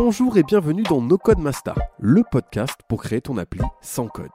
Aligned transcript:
Bonjour 0.00 0.36
et 0.38 0.44
bienvenue 0.44 0.84
dans 0.84 1.02
No 1.02 1.18
Code 1.18 1.40
Master, 1.40 1.74
le 1.98 2.22
podcast 2.30 2.76
pour 2.88 3.02
créer 3.02 3.20
ton 3.20 3.36
appli 3.36 3.60
sans 3.80 4.06
code. 4.06 4.30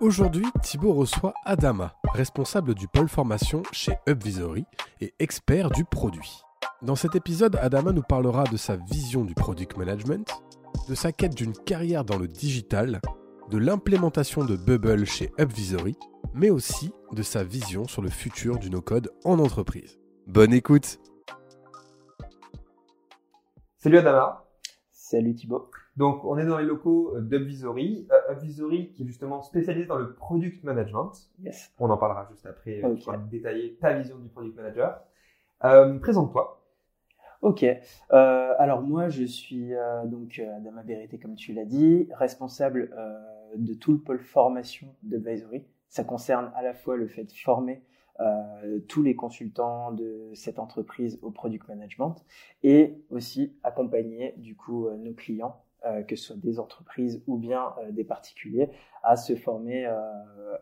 Aujourd'hui, 0.00 0.44
Thibaut 0.62 0.92
reçoit 0.92 1.32
Adama, 1.46 1.94
responsable 2.12 2.74
du 2.74 2.86
pôle 2.86 3.08
formation 3.08 3.62
chez 3.72 3.94
Upvisory 4.06 4.66
et 5.00 5.14
expert 5.18 5.70
du 5.70 5.86
produit. 5.86 6.42
Dans 6.82 6.94
cet 6.94 7.16
épisode, 7.16 7.56
Adama 7.56 7.92
nous 7.92 8.02
parlera 8.02 8.44
de 8.44 8.58
sa 8.58 8.76
vision 8.76 9.24
du 9.24 9.32
product 9.32 9.78
management, 9.78 10.30
de 10.90 10.94
sa 10.94 11.10
quête 11.10 11.34
d'une 11.34 11.54
carrière 11.54 12.04
dans 12.04 12.18
le 12.18 12.28
digital, 12.28 13.00
de 13.50 13.56
l'implémentation 13.56 14.44
de 14.44 14.56
Bubble 14.56 15.06
chez 15.06 15.32
Upvisory, 15.40 15.96
mais 16.34 16.50
aussi 16.50 16.92
de 17.12 17.22
sa 17.22 17.44
vision 17.44 17.88
sur 17.88 18.02
le 18.02 18.10
futur 18.10 18.58
du 18.58 18.68
no-code 18.68 19.10
en 19.24 19.38
entreprise. 19.38 19.98
Bonne 20.26 20.52
écoute 20.52 21.00
Salut 23.78 23.96
Adama 23.96 24.45
Salut 25.08 25.36
Thibaut. 25.36 25.70
Donc, 25.96 26.24
on 26.24 26.36
est 26.36 26.44
dans 26.44 26.58
les 26.58 26.64
locaux 26.64 27.14
d'Upvisory. 27.20 28.08
Euh, 28.10 28.32
Upvisory 28.32 28.90
qui 28.90 29.04
est 29.04 29.06
justement 29.06 29.40
spécialisé 29.40 29.86
dans 29.86 29.98
le 29.98 30.14
product 30.14 30.64
management. 30.64 31.12
Yes. 31.38 31.72
On 31.78 31.88
en 31.90 31.96
parlera 31.96 32.26
juste 32.28 32.44
après. 32.44 32.82
Ok. 32.82 32.98
Tu 32.98 33.08
vas 33.08 33.16
détailler 33.16 33.76
ta 33.76 33.92
vision 33.92 34.18
du 34.18 34.28
product 34.28 34.56
manager. 34.56 35.00
Euh, 35.62 35.96
Présente-toi. 36.00 36.60
Ok. 37.40 37.62
Euh, 37.62 38.52
alors 38.58 38.82
moi, 38.82 39.08
je 39.08 39.22
suis 39.22 39.74
euh, 39.74 40.04
donc 40.06 40.40
euh, 40.40 40.56
Adama 40.56 40.82
Berete, 40.82 41.22
comme 41.22 41.36
tu 41.36 41.52
l'as 41.52 41.66
dit, 41.66 42.08
responsable 42.14 42.92
euh, 42.98 43.16
de 43.54 43.74
tout 43.74 43.92
le 43.92 43.98
pôle 43.98 44.18
formation 44.18 44.88
d'Advisory. 45.04 45.64
Ça 45.88 46.02
concerne 46.02 46.50
à 46.56 46.62
la 46.62 46.74
fois 46.74 46.96
le 46.96 47.06
fait 47.06 47.22
de 47.22 47.32
former 47.32 47.80
euh, 48.20 48.80
tous 48.88 49.02
les 49.02 49.14
consultants 49.14 49.92
de 49.92 50.30
cette 50.34 50.58
entreprise 50.58 51.18
au 51.22 51.30
product 51.30 51.68
management 51.68 52.24
et 52.62 52.94
aussi 53.10 53.54
accompagner 53.62 54.34
du 54.38 54.56
coup 54.56 54.86
euh, 54.86 54.96
nos 54.96 55.12
clients, 55.12 55.62
euh, 55.84 56.02
que 56.02 56.16
ce 56.16 56.28
soit 56.28 56.36
des 56.36 56.58
entreprises 56.58 57.22
ou 57.26 57.36
bien 57.36 57.72
euh, 57.78 57.92
des 57.92 58.02
particuliers, 58.02 58.70
à 59.02 59.16
se 59.16 59.36
former 59.36 59.86
euh, 59.86 59.94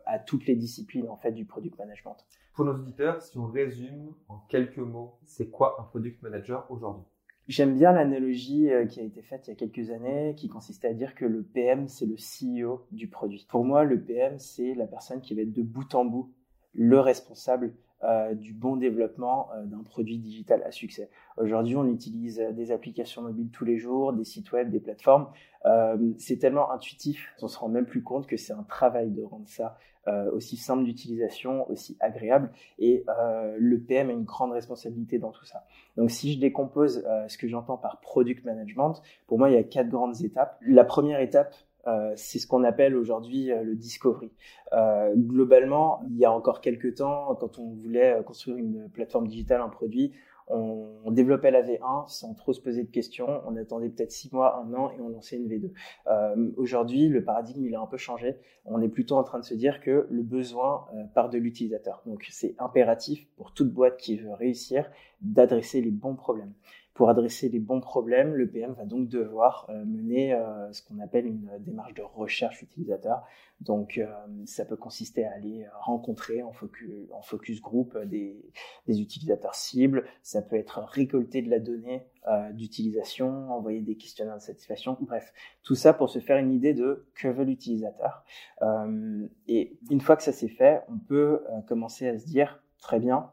à 0.05 0.19
toutes 0.19 0.45
les 0.45 0.55
disciplines 0.55 1.09
en 1.09 1.15
fait 1.15 1.31
du 1.31 1.45
product 1.45 1.79
management. 1.79 2.17
Pour 2.53 2.65
nos 2.65 2.73
auditeurs, 2.73 3.21
si 3.21 3.37
on 3.37 3.47
résume 3.47 4.13
en 4.27 4.37
quelques 4.49 4.77
mots, 4.77 5.17
c'est 5.25 5.49
quoi 5.49 5.77
un 5.79 5.83
product 5.83 6.21
manager 6.21 6.69
aujourd'hui? 6.69 7.05
J'aime 7.47 7.75
bien 7.75 7.91
l'analogie 7.91 8.69
qui 8.89 8.99
a 8.99 9.03
été 9.03 9.21
faite 9.21 9.47
il 9.47 9.51
y 9.51 9.53
a 9.53 9.55
quelques 9.55 9.89
années, 9.91 10.35
qui 10.35 10.47
consistait 10.47 10.87
à 10.87 10.93
dire 10.93 11.15
que 11.15 11.25
le 11.25 11.43
PM, 11.43 11.87
c'est 11.87 12.05
le 12.05 12.15
CEO 12.15 12.85
du 12.91 13.07
produit. 13.07 13.45
Pour 13.49 13.63
moi, 13.63 13.83
le 13.83 14.01
PM, 14.01 14.39
c'est 14.39 14.73
la 14.73 14.87
personne 14.87 15.21
qui 15.21 15.35
va 15.35 15.43
être 15.43 15.53
de 15.53 15.61
bout 15.61 15.93
en 15.95 16.05
bout 16.05 16.33
le 16.75 16.99
responsable 16.99 17.73
euh, 18.03 18.35
du 18.35 18.53
bon 18.53 18.75
développement 18.75 19.49
euh, 19.55 19.63
d'un 19.63 19.81
produit 19.81 20.19
digital 20.19 20.61
à 20.63 20.71
succès. 20.71 21.09
Aujourd'hui, 21.37 21.75
on 21.75 21.87
utilise 21.87 22.39
euh, 22.39 22.51
des 22.51 22.71
applications 22.71 23.21
mobiles 23.21 23.49
tous 23.49 23.65
les 23.65 23.77
jours, 23.77 24.13
des 24.13 24.25
sites 24.25 24.51
web, 24.51 24.69
des 24.69 24.81
plateformes. 24.81 25.27
Euh, 25.65 25.97
c'est 26.19 26.37
tellement 26.37 26.71
intuitif, 26.71 27.33
on 27.41 27.47
se 27.47 27.57
rend 27.57 27.69
même 27.69 27.85
plus 27.85 28.03
compte 28.03 28.27
que 28.27 28.37
c'est 28.37 28.53
un 28.53 28.63
travail 28.63 29.09
de 29.09 29.23
rendre 29.23 29.47
ça 29.47 29.77
euh, 30.07 30.29
aussi 30.31 30.55
simple 30.55 30.83
d'utilisation, 30.83 31.67
aussi 31.71 31.97
agréable. 31.99 32.51
Et 32.77 33.03
euh, 33.09 33.55
le 33.57 33.79
PM 33.79 34.09
a 34.09 34.13
une 34.13 34.25
grande 34.25 34.51
responsabilité 34.51 35.17
dans 35.17 35.31
tout 35.31 35.45
ça. 35.45 35.65
Donc, 35.97 36.11
si 36.11 36.33
je 36.33 36.39
décompose 36.39 37.03
ce 37.27 37.37
que 37.37 37.47
j'entends 37.47 37.77
par 37.77 38.01
product 38.01 38.45
management, 38.45 39.01
pour 39.25 39.39
moi, 39.39 39.49
il 39.49 39.53
y 39.53 39.57
a 39.57 39.63
quatre 39.63 39.89
grandes 39.89 40.21
étapes. 40.21 40.59
La 40.61 40.83
première 40.83 41.21
étape, 41.21 41.55
euh, 41.87 42.13
c'est 42.15 42.39
ce 42.39 42.47
qu'on 42.47 42.63
appelle 42.63 42.95
aujourd'hui 42.95 43.51
euh, 43.51 43.63
le 43.63 43.75
discovery. 43.75 44.31
Euh, 44.73 45.13
globalement, 45.15 46.01
il 46.09 46.17
y 46.17 46.25
a 46.25 46.31
encore 46.31 46.61
quelques 46.61 46.95
temps, 46.95 47.35
quand 47.35 47.59
on 47.59 47.69
voulait 47.69 48.15
euh, 48.15 48.23
construire 48.23 48.57
une 48.57 48.89
plateforme 48.89 49.27
digitale, 49.27 49.61
un 49.61 49.69
produit, 49.69 50.11
on, 50.47 50.87
on 51.03 51.11
développait 51.11 51.49
la 51.49 51.63
V1 51.63 52.07
sans 52.07 52.33
trop 52.33 52.53
se 52.53 52.61
poser 52.61 52.83
de 52.83 52.91
questions. 52.91 53.41
On 53.47 53.55
attendait 53.55 53.89
peut-être 53.89 54.11
six 54.11 54.31
mois, 54.31 54.59
un 54.59 54.73
an 54.73 54.91
et 54.91 55.01
on 55.01 55.09
lançait 55.09 55.37
une 55.37 55.47
V2. 55.47 55.71
Euh, 56.07 56.51
aujourd'hui, 56.57 57.07
le 57.07 57.23
paradigme 57.23 57.65
il 57.65 57.75
a 57.75 57.81
un 57.81 57.87
peu 57.87 57.97
changé. 57.97 58.37
On 58.65 58.81
est 58.81 58.89
plutôt 58.89 59.15
en 59.15 59.23
train 59.23 59.39
de 59.39 59.43
se 59.43 59.55
dire 59.55 59.81
que 59.81 60.07
le 60.09 60.21
besoin 60.21 60.85
part 61.15 61.29
de 61.29 61.37
l'utilisateur. 61.39 62.01
Donc 62.05 62.27
c'est 62.29 62.55
impératif 62.59 63.27
pour 63.37 63.53
toute 63.53 63.71
boîte 63.71 63.97
qui 63.97 64.17
veut 64.17 64.33
réussir 64.33 64.89
d'adresser 65.21 65.81
les 65.81 65.91
bons 65.91 66.15
problèmes. 66.15 66.53
Pour 66.95 67.09
adresser 67.09 67.49
les 67.49 67.59
bons 67.59 67.81
problèmes, 67.81 68.33
le 68.33 68.47
PM 68.47 68.73
va 68.73 68.85
donc 68.85 69.07
devoir 69.07 69.67
euh, 69.69 69.85
mener 69.85 70.33
euh, 70.33 70.71
ce 70.71 70.81
qu'on 70.81 70.99
appelle 70.99 71.27
une 71.27 71.51
démarche 71.59 71.93
de 71.93 72.01
recherche 72.01 72.63
utilisateur. 72.63 73.21
Donc, 73.61 73.97
euh, 73.97 74.07
ça 74.45 74.65
peut 74.65 74.75
consister 74.75 75.25
à 75.25 75.33
aller 75.33 75.65
rencontrer 75.81 76.41
en 76.41 76.51
focus, 76.51 76.89
en 77.11 77.21
group 77.61 77.95
euh, 77.95 78.05
des, 78.05 78.41
utilisateurs 78.87 79.55
cibles. 79.55 80.05
Ça 80.23 80.41
peut 80.41 80.55
être 80.55 80.79
récolter 80.79 81.41
de 81.41 81.49
la 81.49 81.59
donnée 81.59 82.07
euh, 82.27 82.51
d'utilisation, 82.51 83.51
envoyer 83.51 83.81
des 83.81 83.95
questionnaires 83.95 84.37
de 84.37 84.41
satisfaction. 84.41 84.97
Bref, 84.99 85.31
tout 85.61 85.75
ça 85.75 85.93
pour 85.93 86.09
se 86.09 86.17
faire 86.17 86.37
une 86.37 86.51
idée 86.51 86.73
de 86.73 87.05
que 87.13 87.27
veut 87.27 87.43
l'utilisateur. 87.43 88.23
Euh, 88.63 89.27
et 89.47 89.77
une 89.91 90.01
fois 90.01 90.15
que 90.15 90.23
ça 90.23 90.31
s'est 90.31 90.47
fait, 90.47 90.81
on 90.89 90.97
peut 90.97 91.43
euh, 91.51 91.61
commencer 91.67 92.07
à 92.07 92.17
se 92.17 92.25
dire 92.25 92.63
très 92.79 92.99
bien, 92.99 93.31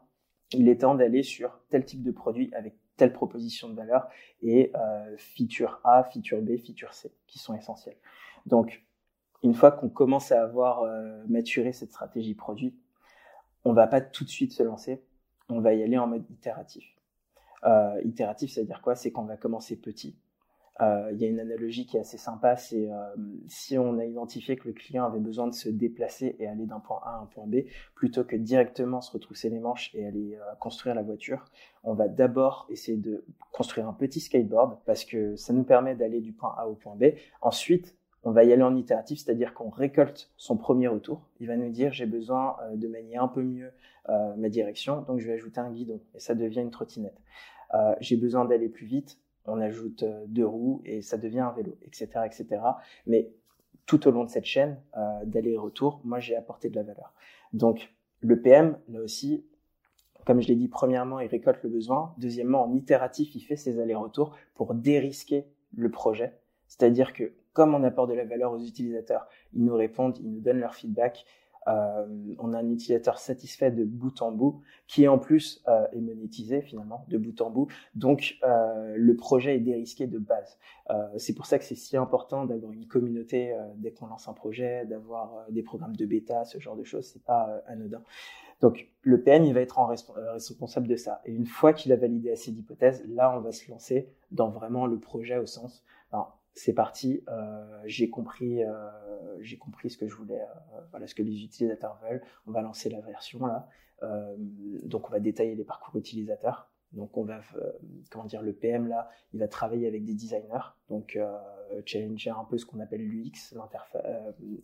il 0.51 0.69
est 0.69 0.81
temps 0.81 0.93
d'aller 0.93 1.23
sur 1.23 1.59
tel 1.69 1.85
type 1.85 2.03
de 2.03 2.11
produit 2.11 2.53
avec 2.53 2.75
telle 2.97 3.13
proposition 3.13 3.69
de 3.69 3.75
valeur 3.75 4.07
et 4.41 4.71
euh, 4.75 5.15
feature 5.17 5.79
A, 5.83 6.03
feature 6.03 6.41
B, 6.41 6.57
feature 6.57 6.93
C 6.93 7.11
qui 7.27 7.39
sont 7.39 7.55
essentielles. 7.55 7.97
Donc, 8.45 8.83
une 9.41 9.53
fois 9.53 9.71
qu'on 9.71 9.89
commence 9.89 10.31
à 10.31 10.41
avoir 10.43 10.83
euh, 10.83 11.23
maturé 11.27 11.73
cette 11.73 11.91
stratégie 11.91 12.35
produit, 12.35 12.75
on 13.65 13.73
va 13.73 13.87
pas 13.87 14.01
tout 14.01 14.23
de 14.23 14.29
suite 14.29 14.53
se 14.53 14.63
lancer, 14.63 15.03
on 15.49 15.59
va 15.59 15.73
y 15.73 15.83
aller 15.83 15.97
en 15.97 16.07
mode 16.07 16.29
itératif. 16.29 16.85
Euh, 17.65 18.01
itératif, 18.03 18.51
ça 18.51 18.61
veut 18.61 18.67
dire 18.67 18.81
quoi? 18.81 18.95
C'est 18.95 19.11
qu'on 19.11 19.23
va 19.23 19.37
commencer 19.37 19.75
petit. 19.75 20.17
Euh, 20.81 21.09
Il 21.11 21.21
y 21.21 21.25
a 21.25 21.27
une 21.27 21.39
analogie 21.39 21.85
qui 21.85 21.97
est 21.97 21.99
assez 21.99 22.17
sympa, 22.17 22.55
c'est 22.55 22.89
euh, 22.89 23.15
si 23.47 23.77
on 23.77 23.99
a 23.99 24.05
identifié 24.05 24.55
que 24.57 24.67
le 24.67 24.73
client 24.73 25.05
avait 25.05 25.19
besoin 25.19 25.47
de 25.47 25.53
se 25.53 25.69
déplacer 25.69 26.35
et 26.39 26.47
aller 26.47 26.65
d'un 26.65 26.79
point 26.79 26.99
A 27.03 27.17
à 27.17 27.19
un 27.19 27.25
point 27.27 27.45
B, 27.45 27.65
plutôt 27.93 28.23
que 28.23 28.35
directement 28.35 28.99
se 28.99 29.11
retrousser 29.11 29.49
les 29.49 29.59
manches 29.59 29.93
et 29.93 30.05
aller 30.05 30.35
euh, 30.35 30.55
construire 30.59 30.95
la 30.95 31.03
voiture, 31.03 31.45
on 31.83 31.93
va 31.93 32.07
d'abord 32.07 32.65
essayer 32.69 32.97
de 32.97 33.23
construire 33.51 33.87
un 33.87 33.93
petit 33.93 34.19
skateboard 34.19 34.79
parce 34.85 35.05
que 35.05 35.35
ça 35.35 35.53
nous 35.53 35.63
permet 35.63 35.95
d'aller 35.95 36.21
du 36.21 36.33
point 36.33 36.55
A 36.57 36.67
au 36.67 36.73
point 36.73 36.95
B. 36.95 37.13
Ensuite, 37.41 37.95
on 38.23 38.31
va 38.31 38.43
y 38.43 38.51
aller 38.51 38.63
en 38.63 38.75
itératif, 38.75 39.19
c'est-à-dire 39.19 39.53
qu'on 39.53 39.69
récolte 39.69 40.31
son 40.37 40.57
premier 40.57 40.87
retour. 40.87 41.29
Il 41.39 41.47
va 41.47 41.57
nous 41.57 41.69
dire 41.69 41.91
j'ai 41.91 42.05
besoin 42.05 42.55
de 42.73 42.87
manier 42.87 43.17
un 43.17 43.27
peu 43.27 43.43
mieux 43.43 43.69
ma 44.07 44.47
direction, 44.47 45.01
donc 45.01 45.19
je 45.19 45.27
vais 45.27 45.33
ajouter 45.33 45.59
un 45.59 45.69
guidon 45.69 45.99
et 46.15 46.19
ça 46.19 46.33
devient 46.33 46.61
une 46.61 46.71
trottinette. 46.71 47.19
J'ai 47.99 48.15
besoin 48.15 48.45
d'aller 48.45 48.69
plus 48.69 48.85
vite, 48.85 49.17
on 49.45 49.59
ajoute 49.59 50.03
euh, 50.03 50.25
deux 50.27 50.45
roues 50.45 50.81
et 50.85 51.01
ça 51.01 51.17
devient 51.17 51.41
un 51.41 51.51
vélo, 51.51 51.77
etc., 51.83 52.07
etc. 52.25 52.61
Mais 53.07 53.31
tout 53.85 54.07
au 54.07 54.11
long 54.11 54.23
de 54.23 54.29
cette 54.29 54.45
chaîne 54.45 54.81
euh, 54.97 55.25
d'aller-retour, 55.25 56.01
moi 56.03 56.19
j'ai 56.19 56.35
apporté 56.35 56.69
de 56.69 56.75
la 56.75 56.83
valeur. 56.83 57.13
Donc 57.51 57.93
le 58.21 58.41
PM, 58.41 58.77
là 58.87 59.01
aussi, 59.01 59.45
comme 60.25 60.41
je 60.41 60.47
l'ai 60.47 60.55
dit, 60.55 60.69
premièrement, 60.69 61.19
il 61.19 61.27
récolte 61.27 61.61
le 61.63 61.69
besoin. 61.69 62.13
Deuxièmement, 62.17 62.63
en 62.63 62.73
itératif, 62.73 63.35
il 63.35 63.41
fait 63.41 63.57
ses 63.57 63.79
allers-retours 63.79 64.35
pour 64.55 64.73
dérisquer 64.73 65.45
le 65.75 65.91
projet. 65.91 66.39
C'est-à-dire 66.67 67.13
que 67.13 67.33
comme 67.51 67.75
on 67.75 67.83
apporte 67.83 68.09
de 68.09 68.15
la 68.15 68.25
valeur 68.25 68.51
aux 68.53 68.59
utilisateurs, 68.59 69.27
ils 69.53 69.63
nous 69.63 69.75
répondent, 69.75 70.17
ils 70.19 70.31
nous 70.31 70.39
donnent 70.39 70.59
leur 70.59 70.75
feedback. 70.75 71.25
Euh, 71.67 72.05
on 72.39 72.53
a 72.53 72.59
un 72.59 72.69
utilisateur 72.69 73.19
satisfait 73.19 73.71
de 73.71 73.83
bout 73.83 74.21
en 74.21 74.31
bout, 74.31 74.61
qui 74.87 75.07
en 75.07 75.17
plus 75.17 75.63
euh, 75.67 75.85
est 75.91 76.01
monétisé 76.01 76.61
finalement 76.61 77.05
de 77.07 77.17
bout 77.17 77.39
en 77.41 77.49
bout. 77.49 77.67
Donc 77.95 78.35
euh, 78.43 78.95
le 78.97 79.15
projet 79.15 79.55
est 79.55 79.59
dérisqué 79.59 80.07
de 80.07 80.19
base. 80.19 80.57
Euh, 80.89 81.07
c'est 81.17 81.33
pour 81.33 81.45
ça 81.45 81.59
que 81.59 81.65
c'est 81.65 81.75
si 81.75 81.95
important 81.97 82.45
d'avoir 82.45 82.71
une 82.71 82.87
communauté 82.87 83.53
euh, 83.53 83.59
dès 83.77 83.91
qu'on 83.91 84.07
lance 84.07 84.27
un 84.27 84.33
projet, 84.33 84.85
d'avoir 84.85 85.33
euh, 85.35 85.51
des 85.51 85.63
programmes 85.63 85.95
de 85.95 86.05
bêta, 86.05 86.43
ce 86.45 86.59
genre 86.59 86.75
de 86.75 86.83
choses. 86.83 87.05
C'est 87.05 87.23
pas 87.23 87.61
anodin. 87.67 88.01
Donc 88.61 88.87
le 89.01 89.21
PM 89.21 89.43
il 89.43 89.53
va 89.53 89.61
être 89.61 89.79
en 89.79 89.91
resp- 89.91 90.13
responsable 90.31 90.87
de 90.87 90.95
ça. 90.95 91.21
Et 91.25 91.33
une 91.33 91.45
fois 91.45 91.73
qu'il 91.73 91.91
a 91.91 91.95
validé 91.95 92.31
assez 92.31 92.51
d'hypothèses, 92.51 93.03
là 93.07 93.35
on 93.37 93.41
va 93.41 93.51
se 93.51 93.69
lancer 93.69 94.09
dans 94.31 94.49
vraiment 94.49 94.85
le 94.85 94.99
projet 94.99 95.37
au 95.37 95.45
sens. 95.45 95.83
C'est 96.53 96.73
parti, 96.73 97.23
euh, 97.29 97.81
j'ai 97.85 98.09
compris, 98.09 98.63
euh, 98.63 98.89
j'ai 99.41 99.57
compris 99.57 99.89
ce 99.89 99.97
que 99.97 100.07
je 100.07 100.15
voulais, 100.15 100.41
euh, 100.41 101.07
ce 101.07 101.15
que 101.15 101.23
les 101.23 101.43
utilisateurs 101.43 101.99
veulent. 102.03 102.21
On 102.45 102.51
va 102.51 102.61
lancer 102.61 102.89
la 102.89 103.01
version 103.01 103.45
là. 103.45 103.67
Donc 104.83 105.07
on 105.07 105.13
va 105.13 105.21
détailler 105.21 105.55
les 105.55 105.63
parcours 105.63 105.95
utilisateurs. 105.95 106.69
Donc 106.91 107.15
on 107.17 107.23
va, 107.23 107.39
comment 108.11 108.25
dire, 108.25 108.41
le 108.41 108.51
PM 108.51 108.87
là, 108.87 109.09
il 109.31 109.39
va 109.39 109.47
travailler 109.47 109.87
avec 109.87 110.03
des 110.03 110.13
designers, 110.13 110.75
donc 110.89 111.17
challenger 111.85 112.31
un 112.31 112.43
peu 112.43 112.57
ce 112.57 112.65
qu'on 112.65 112.81
appelle 112.81 113.01
l'UX, 113.01 113.55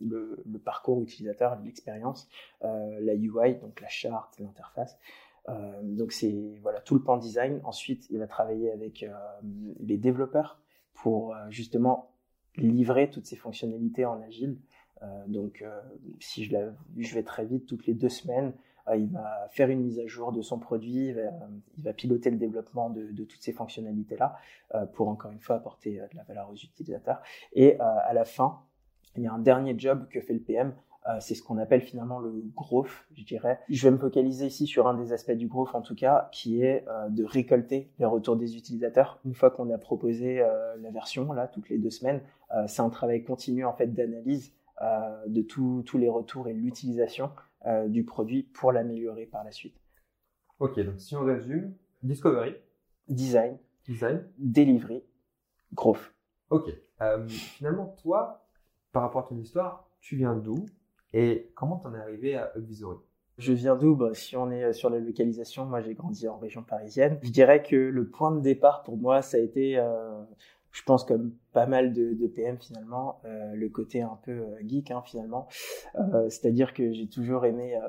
le, 0.02 0.42
le 0.44 0.58
parcours 0.58 1.00
utilisateur, 1.00 1.58
l'expérience, 1.64 2.28
la 2.60 3.14
UI, 3.14 3.54
donc 3.62 3.80
la 3.80 3.88
charte, 3.88 4.38
l'interface. 4.38 4.98
Donc 5.84 6.12
c'est 6.12 6.58
voilà 6.60 6.80
tout 6.80 6.94
le 6.94 7.02
pan 7.02 7.16
design. 7.16 7.62
Ensuite, 7.64 8.10
il 8.10 8.18
va 8.18 8.26
travailler 8.26 8.70
avec 8.70 9.06
les 9.80 9.96
développeurs 9.96 10.60
pour 11.02 11.34
euh, 11.34 11.50
justement 11.50 12.10
livrer 12.56 13.10
toutes 13.10 13.26
ces 13.26 13.36
fonctionnalités 13.36 14.04
en 14.04 14.20
agile. 14.22 14.58
Euh, 15.02 15.06
donc, 15.26 15.62
euh, 15.62 15.80
si 16.18 16.44
je, 16.44 17.14
vais 17.14 17.22
très 17.22 17.44
vite, 17.44 17.66
toutes 17.66 17.86
les 17.86 17.94
deux 17.94 18.08
semaines, 18.08 18.52
il 18.92 19.08
va 19.08 19.46
faire 19.50 19.68
une 19.68 19.82
mise 19.82 20.00
à 20.00 20.06
jour 20.06 20.32
de 20.32 20.42
son 20.42 20.58
produit, 20.58 21.14
il 21.76 21.84
va, 21.84 21.92
piloter 21.92 22.28
le 22.30 22.38
développement 22.38 22.90
de, 22.90 23.22
toutes 23.22 23.40
ces 23.40 23.52
fonctionnalités-là 23.52 24.36
pour 24.94 25.06
encore 25.06 25.30
une 25.30 25.38
fois 25.38 25.56
apporter 25.56 25.98
de 25.98 26.16
la 26.16 26.24
valeur 26.24 26.50
aux 26.50 26.56
utilisateurs. 26.56 27.22
Et 27.52 27.78
à 27.78 28.12
la 28.12 28.24
fin, 28.24 28.62
il 29.16 29.22
y 29.22 29.28
a 29.28 29.32
un 29.32 29.38
dernier 29.38 29.78
job 29.78 30.08
que 30.08 30.20
fait 30.20 30.32
le 30.32 30.40
PM, 30.40 30.74
c'est 31.20 31.34
ce 31.34 31.42
qu'on 31.42 31.58
appelle 31.58 31.80
finalement 31.80 32.18
le 32.18 32.42
growth, 32.54 32.90
je 33.14 33.24
dirais. 33.24 33.58
Je 33.68 33.88
vais 33.88 33.90
me 33.90 33.98
focaliser 33.98 34.46
ici 34.46 34.66
sur 34.66 34.86
un 34.86 34.94
des 34.94 35.12
aspects 35.12 35.32
du 35.32 35.48
growth, 35.48 35.74
en 35.74 35.82
tout 35.82 35.94
cas, 35.94 36.28
qui 36.32 36.62
est 36.62 36.84
de 37.08 37.24
récolter 37.24 37.90
les 37.98 38.04
retours 38.04 38.36
des 38.36 38.56
utilisateurs. 38.56 39.18
Une 39.24 39.34
fois 39.34 39.50
qu'on 39.50 39.70
a 39.70 39.78
proposé 39.78 40.38
la 40.80 40.90
version, 40.90 41.32
là, 41.32 41.48
toutes 41.48 41.68
les 41.68 41.78
deux 41.78 41.90
semaines, 41.90 42.20
c'est 42.66 42.82
un 42.82 42.90
travail 42.90 43.24
continu, 43.24 43.64
en 43.64 43.72
fait, 43.72 43.88
d'analyse 43.94 44.52
de 45.26 45.42
tous 45.42 45.98
les 45.98 46.08
retours 46.08 46.48
et 46.48 46.52
l'utilisation 46.52 47.30
du 47.88 48.04
produit 48.04 48.42
pour 48.42 48.72
l'améliorer 48.72 49.26
par 49.26 49.42
la 49.44 49.52
suite. 49.52 49.80
Ok, 50.58 50.78
donc 50.80 51.00
si 51.00 51.16
on 51.16 51.24
résume, 51.24 51.74
discovery, 52.02 52.54
design, 53.08 53.58
design, 53.86 54.22
delivery, 54.38 55.02
growth. 55.72 56.14
Ok. 56.50 56.70
finalement, 57.28 57.94
toi, 58.02 58.46
par 58.92 59.02
rapport 59.02 59.24
à 59.24 59.28
ton 59.28 59.38
histoire, 59.38 59.88
tu 60.00 60.16
viens 60.16 60.34
d'où? 60.34 60.66
Et 61.12 61.50
comment 61.54 61.76
t'en 61.76 61.94
es 61.94 61.98
arrivé 61.98 62.36
à 62.36 62.52
Upvisory? 62.56 62.98
Je 63.38 63.54
viens 63.54 63.74
d'où? 63.74 63.96
Bah, 63.96 64.10
Si 64.12 64.36
on 64.36 64.50
est 64.50 64.72
sur 64.74 64.90
la 64.90 64.98
localisation, 64.98 65.64
moi 65.64 65.80
j'ai 65.80 65.94
grandi 65.94 66.28
en 66.28 66.36
région 66.36 66.62
parisienne. 66.62 67.18
Je 67.22 67.30
dirais 67.30 67.62
que 67.62 67.76
le 67.76 68.06
point 68.08 68.32
de 68.32 68.40
départ 68.40 68.82
pour 68.82 68.98
moi, 68.98 69.22
ça 69.22 69.38
a 69.38 69.40
été, 69.40 69.78
euh, 69.78 70.22
je 70.72 70.82
pense 70.82 71.04
comme 71.04 71.32
pas 71.52 71.66
mal 71.66 71.94
de, 71.94 72.26
PM 72.26 72.58
finalement, 72.58 73.20
euh, 73.24 73.54
le 73.54 73.68
côté 73.70 74.02
un 74.02 74.18
peu 74.24 74.32
euh, 74.32 74.60
geek 74.66 74.90
hein, 74.90 75.02
finalement. 75.06 75.48
Euh, 75.96 76.28
C'est-à-dire 76.28 76.74
que 76.74 76.92
j'ai 76.92 77.08
toujours 77.08 77.46
aimé, 77.46 77.76
euh, 77.76 77.88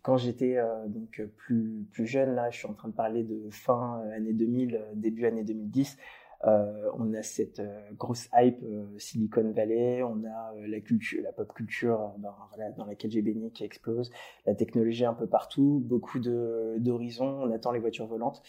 quand 0.00 0.16
j'étais 0.16 0.56
euh, 0.56 0.88
donc 0.88 1.22
plus 1.36 1.86
plus 1.92 2.06
jeune 2.06 2.34
là, 2.34 2.48
je 2.48 2.56
suis 2.58 2.66
en 2.66 2.72
train 2.72 2.88
de 2.88 2.94
parler 2.94 3.24
de 3.24 3.50
fin 3.50 4.02
année 4.16 4.32
2000, 4.32 4.80
début 4.94 5.26
année 5.26 5.44
2010. 5.44 5.98
Euh, 6.44 6.90
on 6.98 7.14
a 7.14 7.22
cette 7.22 7.60
euh, 7.60 7.90
grosse 7.96 8.28
hype 8.34 8.58
euh, 8.64 8.84
Silicon 8.98 9.52
Valley, 9.52 10.02
on 10.02 10.24
a 10.24 10.54
la 10.66 10.80
culture, 10.80 11.22
la 11.22 11.32
pop 11.32 11.52
culture 11.54 12.12
ben, 12.18 12.34
dans 12.76 12.84
laquelle 12.84 13.10
j'ai 13.10 13.22
baigné 13.22 13.50
qui 13.50 13.64
explose, 13.64 14.10
la 14.46 14.54
technologie 14.54 15.04
un 15.04 15.14
peu 15.14 15.26
partout, 15.26 15.80
beaucoup 15.84 16.18
de 16.18 16.74
d'horizons, 16.78 17.42
on 17.42 17.52
attend 17.52 17.70
les 17.70 17.78
voitures 17.78 18.06
volantes. 18.06 18.42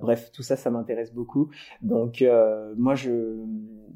bref, 0.00 0.32
tout 0.32 0.42
ça, 0.42 0.56
ça 0.56 0.70
m'intéresse 0.70 1.12
beaucoup. 1.12 1.50
Donc 1.82 2.24
moi, 2.76 2.94
je 2.94 3.44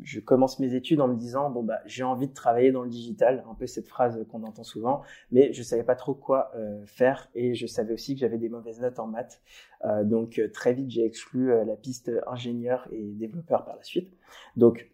je 0.02 0.20
commence 0.20 0.58
mes 0.58 0.75
études 0.75 1.00
en 1.00 1.08
me 1.08 1.17
disant 1.17 1.50
bon 1.50 1.62
bah 1.62 1.81
j'ai 1.87 2.02
envie 2.02 2.28
de 2.28 2.32
travailler 2.35 2.73
dans 2.73 2.82
le 2.82 2.88
digital, 2.88 3.44
un 3.49 3.55
peu 3.55 3.67
cette 3.67 3.88
phrase 3.88 4.25
qu'on 4.31 4.43
entend 4.44 4.64
souvent, 4.64 5.02
mais 5.31 5.52
je 5.52 5.62
savais 5.62 5.85
pas 5.85 5.94
trop 5.94 6.14
quoi 6.14 6.50
euh, 6.56 6.85
faire 6.87 7.28
et 7.35 7.55
je 7.55 7.67
savais 7.67 7.94
aussi 7.94 8.14
que 8.14 8.20
j'avais 8.20 8.38
des 8.38 8.49
mauvaises 8.49 8.81
notes 8.81 8.99
en 8.99 9.06
maths. 9.06 9.40
Euh, 9.85 10.05
donc 10.05 10.38
euh, 10.38 10.49
très 10.49 10.75
vite 10.75 10.90
j'ai 10.90 11.05
exclu 11.05 11.49
la 11.64 11.76
piste 11.76 12.11
ingénieur 12.26 12.88
et 12.93 13.02
développeur 13.26 13.64
par 13.64 13.76
la 13.76 13.82
suite. 13.82 14.12
Donc 14.56 14.90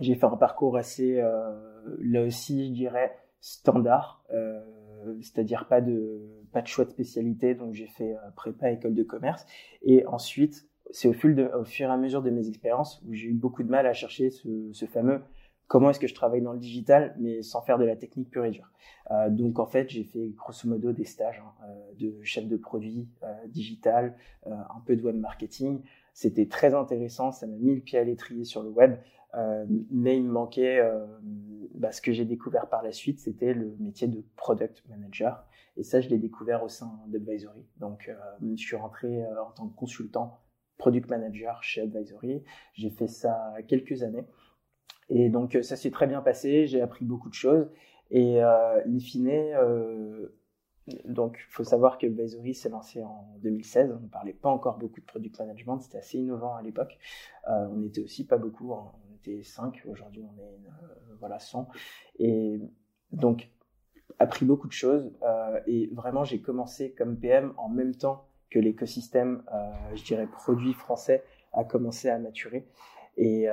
j'ai 0.00 0.14
fait 0.14 0.26
un 0.26 0.36
parcours 0.36 0.76
assez 0.76 1.22
là 2.00 2.22
aussi 2.22 2.68
je 2.68 2.72
dirais 2.72 3.16
standard, 3.40 4.24
c'est-à-dire 5.20 5.66
pas 5.68 5.80
de 5.80 6.20
pas 6.52 6.62
de 6.62 6.66
choix 6.66 6.84
de 6.84 6.90
spécialité. 6.90 7.54
Donc 7.54 7.74
j'ai 7.74 7.86
fait 7.86 8.14
prépa 8.34 8.70
école 8.70 8.94
de 8.94 9.02
commerce 9.02 9.46
et 9.82 10.06
ensuite 10.06 10.68
c'est 10.90 11.08
au, 11.08 11.12
fur 11.12 11.88
et 11.88 11.92
à 11.92 11.96
mesure 11.96 12.22
de 12.22 12.30
mes 12.30 12.48
expériences 12.48 13.02
où 13.06 13.12
j'ai 13.14 13.28
eu 13.28 13.34
beaucoup 13.34 13.62
de 13.62 13.70
mal 13.70 13.86
à 13.86 13.92
chercher 13.92 14.30
ce, 14.30 14.86
fameux 14.86 15.20
comment 15.68 15.90
est-ce 15.90 16.00
que 16.00 16.06
je 16.06 16.14
travaille 16.14 16.42
dans 16.42 16.52
le 16.52 16.58
digital, 16.58 17.14
mais 17.18 17.42
sans 17.42 17.60
faire 17.60 17.78
de 17.78 17.84
la 17.84 17.96
technique 17.96 18.30
pure 18.30 18.44
et 18.44 18.50
dure. 18.50 18.70
Euh, 19.10 19.28
donc 19.30 19.58
en 19.58 19.66
fait, 19.66 19.88
j'ai 19.90 20.04
fait 20.04 20.28
grosso 20.36 20.68
modo 20.68 20.92
des 20.92 21.04
stages 21.04 21.42
hein, 21.44 21.52
euh, 21.64 21.92
de 21.98 22.22
chef 22.22 22.46
de 22.46 22.56
produit 22.56 23.08
euh, 23.22 23.26
digital, 23.48 24.14
un 24.46 24.80
peu 24.84 24.94
de 24.96 25.02
web 25.02 25.16
marketing. 25.16 25.80
C'était 26.16 26.46
très 26.46 26.72
intéressant, 26.72 27.30
ça 27.30 27.46
m'a 27.46 27.56
mis 27.56 27.74
le 27.74 27.82
pied 27.82 27.98
à 27.98 28.04
l'étrier 28.04 28.44
sur 28.44 28.62
le 28.62 28.70
web, 28.70 28.96
mais 29.90 30.16
il 30.16 30.24
me 30.24 30.30
manquait 30.30 30.80
bah, 31.74 31.92
ce 31.92 32.00
que 32.00 32.10
j'ai 32.10 32.24
découvert 32.24 32.70
par 32.70 32.82
la 32.82 32.90
suite, 32.90 33.20
c'était 33.20 33.52
le 33.52 33.76
métier 33.80 34.08
de 34.08 34.24
product 34.34 34.82
manager. 34.88 35.44
Et 35.76 35.82
ça, 35.82 36.00
je 36.00 36.08
l'ai 36.08 36.16
découvert 36.16 36.62
au 36.62 36.70
sein 36.70 36.90
d'Advisory. 37.08 37.66
Donc, 37.76 38.10
je 38.40 38.56
suis 38.56 38.76
rentré 38.76 39.26
en 39.26 39.50
tant 39.50 39.68
que 39.68 39.76
consultant 39.76 40.40
product 40.78 41.10
manager 41.10 41.62
chez 41.62 41.82
Advisory. 41.82 42.42
J'ai 42.72 42.88
fait 42.88 43.08
ça 43.08 43.52
quelques 43.68 44.02
années. 44.02 44.24
Et 45.10 45.28
donc, 45.28 45.58
ça 45.60 45.76
s'est 45.76 45.90
très 45.90 46.06
bien 46.06 46.22
passé. 46.22 46.66
J'ai 46.66 46.80
appris 46.80 47.04
beaucoup 47.04 47.28
de 47.28 47.34
choses. 47.34 47.68
Et 48.10 48.42
euh, 48.42 48.82
in 48.86 48.98
fine, 48.98 49.28
euh, 49.28 50.34
donc, 51.04 51.38
il 51.48 51.52
faut 51.52 51.64
savoir 51.64 51.98
que 51.98 52.06
Advisory 52.06 52.54
s'est 52.54 52.68
lancé 52.68 53.02
en 53.02 53.26
2016. 53.42 53.96
On 53.98 54.04
ne 54.04 54.08
parlait 54.08 54.32
pas 54.32 54.48
encore 54.48 54.78
beaucoup 54.78 55.00
de 55.00 55.06
product 55.06 55.38
management. 55.38 55.80
C'était 55.80 55.98
assez 55.98 56.18
innovant 56.18 56.54
à 56.54 56.62
l'époque. 56.62 56.98
Euh, 57.48 57.66
on 57.70 57.82
était 57.82 58.00
aussi 58.00 58.24
pas 58.24 58.38
beaucoup. 58.38 58.72
On 58.72 58.92
était 59.16 59.42
5. 59.42 59.82
Aujourd'hui, 59.86 60.22
on 60.22 60.40
est 60.40 60.68
euh, 60.68 61.16
voilà 61.18 61.40
100. 61.40 61.68
Et 62.20 62.60
donc, 63.10 63.50
appris 64.20 64.46
beaucoup 64.46 64.68
de 64.68 64.72
choses. 64.72 65.12
Euh, 65.22 65.60
et 65.66 65.90
vraiment, 65.92 66.24
j'ai 66.24 66.40
commencé 66.40 66.92
comme 66.92 67.18
PM 67.18 67.52
en 67.56 67.68
même 67.68 67.94
temps 67.94 68.28
que 68.48 68.60
l'écosystème, 68.60 69.42
je 69.96 70.04
dirais, 70.04 70.28
produit 70.28 70.72
français 70.72 71.24
a 71.52 71.64
commencé 71.64 72.08
à 72.08 72.16
maturer. 72.20 72.68
Et 73.16 73.48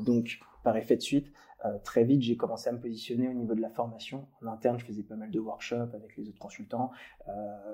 donc, 0.00 0.40
par 0.64 0.74
effet 0.78 0.96
de 0.96 1.02
suite, 1.02 1.30
euh, 1.64 1.78
très 1.78 2.04
vite, 2.04 2.22
j'ai 2.22 2.36
commencé 2.36 2.68
à 2.68 2.72
me 2.72 2.80
positionner 2.80 3.28
au 3.28 3.32
niveau 3.32 3.54
de 3.54 3.60
la 3.60 3.70
formation. 3.70 4.28
En 4.42 4.46
interne, 4.46 4.78
je 4.78 4.84
faisais 4.84 5.02
pas 5.02 5.16
mal 5.16 5.30
de 5.30 5.38
workshops 5.40 5.94
avec 5.94 6.16
les 6.16 6.28
autres 6.28 6.38
consultants, 6.38 6.90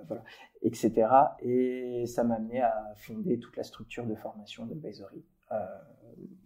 voilà, 0.06 0.24
etc. 0.62 1.06
Et 1.40 2.04
ça 2.06 2.24
m'a 2.24 2.36
amené 2.36 2.60
à 2.60 2.94
fonder 2.96 3.38
toute 3.38 3.56
la 3.56 3.64
structure 3.64 4.06
de 4.06 4.14
formation 4.14 4.66
d'advisory 4.66 5.24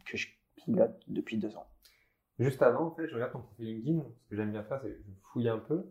que 0.05 0.17
je 0.17 0.29
pilote 0.57 1.01
depuis 1.07 1.39
deux 1.39 1.57
ans. 1.57 1.67
Juste 2.39 2.63
avant, 2.63 2.87
en 2.87 2.91
fait, 2.91 3.07
je 3.09 3.15
regarde 3.15 3.33
ton 3.33 3.41
profil 3.41 3.67
LinkedIn. 3.67 4.05
Ce 4.25 4.29
que 4.29 4.37
j'aime 4.37 4.53
bien 4.53 4.63
faire, 4.63 4.81
c'est 4.83 4.91
que 4.91 4.97
je 4.97 5.13
fouille 5.33 5.49
un 5.49 5.59
peu. 5.59 5.91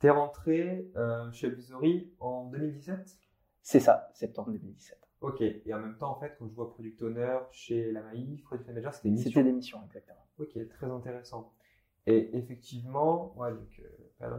Tu 0.00 0.06
es 0.06 0.10
rentré 0.10 0.90
chez 1.32 1.48
Advisory 1.48 2.12
en 2.20 2.46
2017 2.46 3.18
c'est 3.62 3.80
ça, 3.80 4.10
septembre 4.12 4.50
2017. 4.50 4.98
Ok, 5.20 5.40
et 5.40 5.72
en 5.72 5.78
même 5.78 5.96
temps, 5.96 6.10
en 6.10 6.18
fait, 6.18 6.34
quand 6.36 6.48
je 6.48 6.54
vois 6.54 6.72
Product 6.72 7.00
Owner 7.02 7.38
chez 7.52 7.92
la 7.92 8.02
Maïf, 8.02 8.42
Product 8.42 8.66
Manager, 8.66 8.92
c'était 8.92 9.08
des 9.08 9.14
missions. 9.14 9.30
C'était 9.30 9.44
des 9.44 9.52
missions, 9.52 9.82
exactement. 9.84 10.26
Ok, 10.42 10.68
très 10.68 10.86
intéressant. 10.86 11.52
Et 12.06 12.36
effectivement, 12.36 13.34
ouais, 13.36 13.52
donc, 13.52 13.80
euh, 14.20 14.36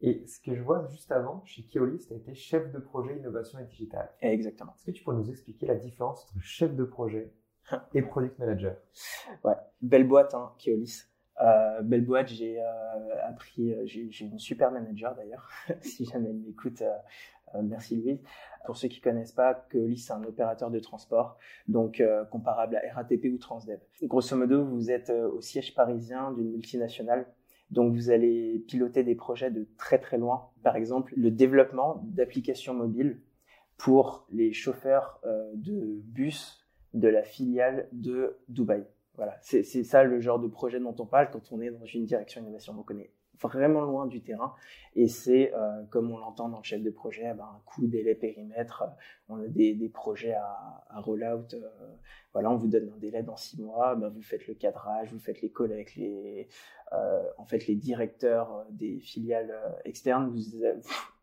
Et 0.00 0.26
ce 0.26 0.40
que 0.40 0.54
je 0.54 0.62
vois 0.62 0.86
juste 0.86 1.10
avant, 1.10 1.42
chez 1.44 1.62
Keolis, 1.64 2.06
tu 2.06 2.12
as 2.12 2.16
été 2.16 2.34
chef 2.34 2.70
de 2.72 2.78
projet 2.78 3.16
innovation 3.16 3.58
et 3.58 3.64
digital. 3.64 4.10
Exactement. 4.20 4.72
Est-ce 4.76 4.86
que 4.86 4.90
tu 4.92 5.02
pourrais 5.02 5.16
nous 5.16 5.30
expliquer 5.30 5.66
la 5.66 5.74
différence 5.74 6.24
entre 6.24 6.40
chef 6.42 6.74
de 6.74 6.84
projet 6.84 7.32
et 7.94 8.02
product 8.02 8.38
manager? 8.38 8.76
Ouais, 9.42 9.56
belle 9.80 10.06
boîte, 10.06 10.34
hein, 10.34 10.52
Keolis. 10.58 11.04
Euh, 11.42 11.82
belle 11.82 12.04
boîte, 12.04 12.28
j'ai 12.28 12.60
euh, 12.60 12.64
appris, 13.28 13.72
euh, 13.72 13.82
j'ai 13.84 14.24
une 14.24 14.38
super 14.38 14.70
manager 14.70 15.14
d'ailleurs, 15.14 15.50
si 15.82 16.06
jamais 16.06 16.30
elle 16.30 16.38
m'écoute, 16.38 16.82
merci 17.62 17.96
Louise. 17.96 18.20
Pour 18.64 18.76
ceux 18.76 18.88
qui 18.88 19.00
connaissent 19.00 19.32
pas, 19.32 19.54
Keolis 19.70 19.98
c'est 19.98 20.12
un 20.12 20.24
opérateur 20.24 20.70
de 20.70 20.78
transport, 20.80 21.38
donc 21.68 22.00
euh, 22.00 22.24
comparable 22.24 22.76
à 22.76 22.94
RATP 22.94 23.26
ou 23.32 23.38
Transdev. 23.38 23.78
Grosso 24.02 24.36
modo, 24.36 24.64
vous 24.64 24.90
êtes 24.90 25.10
euh, 25.10 25.30
au 25.30 25.40
siège 25.40 25.74
parisien 25.74 26.32
d'une 26.32 26.50
multinationale, 26.50 27.26
donc 27.70 27.94
vous 27.94 28.10
allez 28.10 28.64
piloter 28.66 29.04
des 29.04 29.14
projets 29.14 29.50
de 29.50 29.66
très 29.78 29.98
très 29.98 30.18
loin. 30.18 30.50
Par 30.62 30.76
exemple, 30.76 31.12
le 31.16 31.30
développement 31.30 32.02
d'applications 32.04 32.74
mobiles 32.74 33.20
pour 33.76 34.26
les 34.32 34.52
chauffeurs 34.52 35.20
de 35.54 36.00
bus 36.04 36.66
de 36.94 37.08
la 37.08 37.22
filiale 37.22 37.88
de 37.92 38.38
Dubaï. 38.48 38.86
Voilà, 39.16 39.36
c'est 39.40 39.62
ça 39.62 40.04
le 40.04 40.20
genre 40.20 40.38
de 40.38 40.46
projet 40.46 40.78
dont 40.78 40.94
on 40.98 41.06
parle 41.06 41.30
quand 41.30 41.50
on 41.50 41.60
est 41.60 41.70
dans 41.70 41.86
une 41.86 42.04
direction 42.04 42.42
innovation. 42.42 42.74
Donc 42.74 42.90
on 42.90 42.98
vraiment 43.40 43.82
loin 43.82 44.06
du 44.06 44.22
terrain. 44.22 44.54
Et 44.94 45.08
c'est, 45.08 45.52
euh, 45.54 45.82
comme 45.90 46.10
on 46.10 46.18
l'entend 46.18 46.48
dans 46.48 46.58
le 46.58 46.64
chef 46.64 46.82
de 46.82 46.90
projet, 46.90 47.30
eh 47.32 47.34
ben, 47.34 47.44
un 47.44 47.60
coût, 47.64 47.86
délai, 47.86 48.14
périmètre. 48.14 48.82
Euh, 48.82 48.86
on 49.28 49.42
a 49.42 49.46
des, 49.48 49.90
projets 49.92 50.32
à, 50.32 50.84
à 50.88 51.00
roll-out. 51.00 51.54
Euh, 51.54 51.68
voilà, 52.32 52.50
on 52.50 52.56
vous 52.56 52.68
donne 52.68 52.90
un 52.94 52.98
délai 52.98 53.22
dans 53.22 53.36
six 53.36 53.60
mois. 53.60 53.94
Ben, 53.94 54.08
vous 54.08 54.22
faites 54.22 54.46
le 54.46 54.54
cadrage, 54.54 55.12
vous 55.12 55.18
faites 55.18 55.40
les 55.42 55.50
calls 55.50 55.72
avec 55.72 55.94
les, 55.96 56.48
en 57.38 57.44
fait, 57.44 57.66
les 57.66 57.74
directeurs 57.74 58.66
des 58.70 59.00
filiales 59.00 59.54
externes. 59.84 60.30
Vous, 60.30 60.60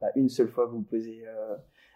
bah, 0.01 0.07
une 0.15 0.29
seule 0.29 0.49
fois, 0.49 0.65
vous 0.65 0.81
posez 0.81 1.25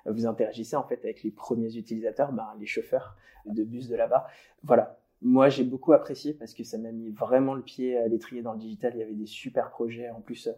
vous 0.10 0.26
interagissez 0.26 0.78
en 0.78 0.84
fait 0.84 1.00
avec 1.04 1.22
les 1.24 1.32
premiers 1.32 1.76
utilisateurs, 1.76 2.32
ben, 2.32 2.48
les 2.60 2.66
chauffeurs 2.66 3.18
de 3.46 3.64
bus 3.64 3.90
de 3.90 3.96
là-bas. 3.96 4.28
Voilà, 4.64 4.98
moi, 5.22 5.50
j'ai 5.50 5.64
beaucoup 5.64 5.94
apprécié 5.94 6.34
parce 6.34 6.54
que 6.54 6.64
ça 6.64 6.78
m'a 6.78 6.92
mis 6.92 7.10
vraiment 7.10 7.54
le 7.54 7.62
pied 7.62 7.98
à 7.98 8.08
l'étrier 8.08 8.42
dans 8.42 8.54
le 8.54 8.60
digital. 8.60 8.94
Il 8.96 9.00
y 9.00 9.04
avait 9.04 9.14
des 9.14 9.26
super 9.26 9.70
projets. 9.70 10.10
En 10.12 10.22
plus, 10.22 10.50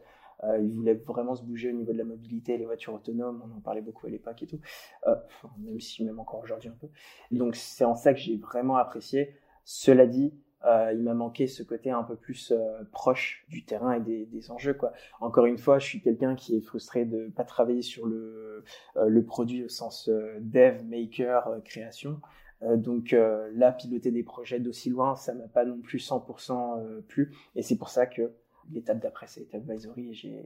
euh, 0.44 0.58
ils 0.60 0.72
voulaient 0.72 1.02
vraiment 1.06 1.36
se 1.36 1.44
bouger 1.44 1.70
au 1.70 1.74
niveau 1.74 1.94
de 1.94 1.98
la 1.98 2.04
mobilité, 2.04 2.58
les 2.58 2.66
voitures 2.66 2.94
autonomes. 2.94 3.42
On 3.46 3.58
en 3.58 3.62
parlait 3.62 3.82
beaucoup 3.82 4.08
à 4.08 4.10
l'époque 4.10 4.44
et 4.44 4.48
tout. 4.48 4.60
Euh, 5.08 5.16
même 5.60 5.80
si, 5.80 6.04
même 6.04 6.20
encore 6.20 6.42
aujourd'hui 6.42 6.70
un 6.70 6.78
peu. 6.80 6.88
Donc, 7.32 7.56
c'est 7.56 7.86
en 7.86 7.96
ça 7.96 8.14
que 8.14 8.20
j'ai 8.20 8.38
vraiment 8.38 8.78
apprécié. 8.78 9.36
Cela 9.64 10.08
dit, 10.08 10.34
Euh, 10.66 10.92
il 10.94 11.02
m'a 11.04 11.14
manqué 11.14 11.48
ce 11.48 11.64
côté 11.64 11.90
un 11.90 12.04
peu 12.04 12.18
plus 12.18 12.52
euh, 12.52 12.84
proche 12.92 13.46
du 13.48 13.64
terrain 13.64 13.94
et 13.94 14.02
des, 14.02 14.52
enjeux. 14.52 14.74
Quoi. 14.74 14.92
Encore 15.22 15.46
une 15.46 15.58
fois, 15.58 15.80
je 15.80 15.86
suis 15.86 16.02
quelqu'un 16.02 16.36
qui 16.36 16.58
est 16.58 16.62
frustré 16.62 17.06
de 17.06 17.32
pas 17.36 17.46
travailler 17.46 17.82
sur 17.82 18.06
le, 18.06 18.66
euh, 18.98 19.08
le 19.08 19.24
produit 19.24 19.64
au 19.64 19.70
sens 19.70 20.10
dev, 20.40 20.84
maker, 20.84 21.62
création. 21.64 22.20
Donc 22.62 23.12
là, 23.12 23.72
piloter 23.72 24.12
des 24.12 24.24
projets 24.24 24.60
d'aussi 24.60 24.90
loin, 24.90 25.16
ça 25.16 25.34
m'a 25.34 25.48
pas 25.48 25.66
non 25.66 25.80
plus 25.80 26.00
100% 26.00 27.02
plu. 27.04 27.34
Et 27.56 27.62
c'est 27.62 27.78
pour 27.78 27.90
ça 27.90 28.06
que 28.06 28.34
l'étape 28.72 29.00
d'après, 29.00 29.28
c'est 29.28 29.54
advisory. 29.54 30.14
J'ai 30.14 30.46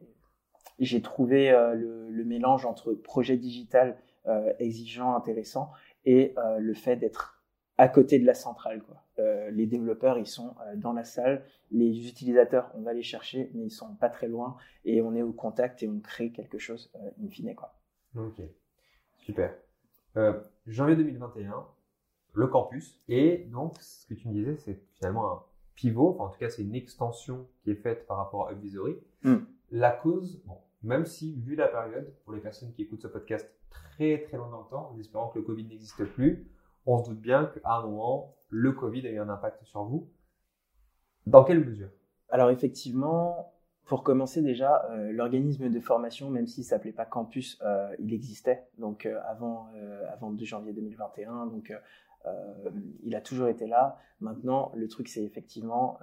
j'ai 0.79 1.01
trouvé 1.01 1.51
le, 1.51 2.23
mélange 2.23 2.65
entre 2.65 2.93
projet 2.93 3.37
digital 3.37 3.97
exigeant, 4.59 5.15
intéressant, 5.15 5.71
et 6.05 6.35
le 6.59 6.73
fait 6.73 6.95
d'être 6.97 7.43
à 7.77 7.87
côté 7.87 8.19
de 8.19 8.25
la 8.25 8.33
centrale. 8.33 8.81
Euh, 9.19 9.49
les 9.51 9.65
développeurs, 9.65 10.17
ils 10.17 10.27
sont 10.27 10.55
euh, 10.61 10.75
dans 10.75 10.93
la 10.93 11.03
salle. 11.03 11.45
Les 11.71 12.07
utilisateurs, 12.07 12.71
on 12.75 12.81
va 12.81 12.93
les 12.93 13.03
chercher, 13.03 13.51
mais 13.53 13.65
ils 13.65 13.71
sont 13.71 13.95
pas 13.95 14.09
très 14.09 14.27
loin. 14.27 14.57
Et 14.85 15.01
on 15.01 15.13
est 15.15 15.21
au 15.21 15.33
contact 15.33 15.83
et 15.83 15.87
on 15.87 15.99
crée 15.99 16.31
quelque 16.31 16.57
chose 16.57 16.91
euh, 16.95 17.09
in 17.23 17.29
fine. 17.29 17.53
Quoi. 17.55 17.75
Ok, 18.15 18.41
super. 19.17 19.55
janvier 20.67 20.95
2021, 20.95 21.65
le 22.33 22.47
campus. 22.47 22.99
Et 23.07 23.47
donc, 23.51 23.75
ce 23.79 24.07
que 24.07 24.13
tu 24.13 24.27
me 24.27 24.33
disais, 24.33 24.57
c'est 24.57 24.79
finalement 24.95 25.31
un 25.31 25.43
pivot. 25.75 26.09
Enfin, 26.09 26.25
en 26.25 26.29
tout 26.29 26.39
cas, 26.39 26.49
c'est 26.49 26.63
une 26.63 26.75
extension 26.75 27.47
qui 27.63 27.71
est 27.71 27.75
faite 27.75 28.05
par 28.07 28.17
rapport 28.17 28.47
à 28.47 28.53
Upvisory. 28.53 28.95
Hmm. 29.23 29.37
La 29.71 29.91
cause, 29.91 30.41
bon, 30.45 30.57
même 30.83 31.05
si, 31.05 31.39
vu 31.39 31.55
la 31.55 31.67
période, 31.67 32.13
pour 32.23 32.33
les 32.33 32.41
personnes 32.41 32.71
qui 32.73 32.83
écoutent 32.83 33.01
ce 33.01 33.07
podcast 33.07 33.49
très 33.69 34.21
très 34.23 34.37
loin 34.37 34.49
dans 34.49 34.61
le 34.61 34.69
temps, 34.69 34.91
en 34.93 34.99
espérant 34.99 35.29
que 35.29 35.39
le 35.39 35.45
Covid 35.45 35.65
n'existe 35.65 36.03
plus, 36.05 36.47
on 36.85 37.03
se 37.03 37.09
doute 37.09 37.21
bien 37.21 37.45
qu'à 37.45 37.77
un 37.77 37.81
moment, 37.83 38.35
le 38.49 38.71
Covid 38.71 39.07
a 39.07 39.11
eu 39.11 39.19
un 39.19 39.29
impact 39.29 39.63
sur 39.63 39.83
vous. 39.83 40.09
Dans 41.25 41.43
quelle 41.43 41.63
mesure? 41.65 41.89
Alors 42.29 42.49
effectivement, 42.49 43.53
pour 43.85 44.03
commencer 44.03 44.41
déjà, 44.41 44.85
euh, 44.91 45.11
l'organisme 45.11 45.69
de 45.69 45.79
formation, 45.79 46.29
même 46.29 46.47
s'il 46.47 46.63
s'appelait 46.63 46.91
pas 46.91 47.05
campus, 47.05 47.59
euh, 47.63 47.95
il 47.99 48.13
existait. 48.13 48.67
Donc 48.77 49.05
euh, 49.05 49.19
avant 49.25 49.67
avant 50.11 50.31
2 50.31 50.45
janvier 50.45 50.73
2021, 50.73 51.47
donc 51.47 51.73
il 53.03 53.15
a 53.15 53.21
toujours 53.21 53.47
été 53.47 53.67
là. 53.67 53.97
Maintenant, 54.21 54.71
le 54.75 54.87
truc 54.87 55.07
c'est 55.07 55.23
effectivement 55.23 55.99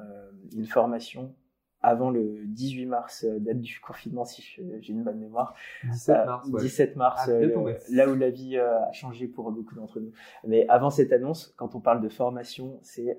une 0.53 0.67
formation 0.67 1.35
avant 1.83 2.11
le 2.11 2.43
18 2.47 2.87
mars, 2.87 3.25
euh, 3.25 3.39
date 3.39 3.61
du 3.61 3.81
confinement, 3.81 4.25
si 4.25 4.43
j'ai 4.43 4.93
une 4.93 5.03
bonne 5.03 5.19
mémoire. 5.19 5.55
17 5.85 6.17
euh, 6.17 6.25
mars. 6.27 6.50
17 6.50 6.97
mars, 6.97 7.23
ah, 7.25 7.31
euh, 7.31 7.75
là 7.91 8.09
où 8.09 8.15
la 8.15 8.31
vie 8.31 8.59
a 8.59 8.93
changé 8.93 9.27
pour 9.27 9.50
beaucoup 9.50 9.75
d'entre 9.75 10.00
nous. 10.00 10.12
Mais 10.47 10.67
avant 10.69 10.91
cette 10.91 11.12
annonce, 11.12 11.55
quand 11.57 11.75
on 11.75 11.81
parle 11.81 12.03
de 12.03 12.09
formation, 12.09 12.79
c'est 12.83 13.17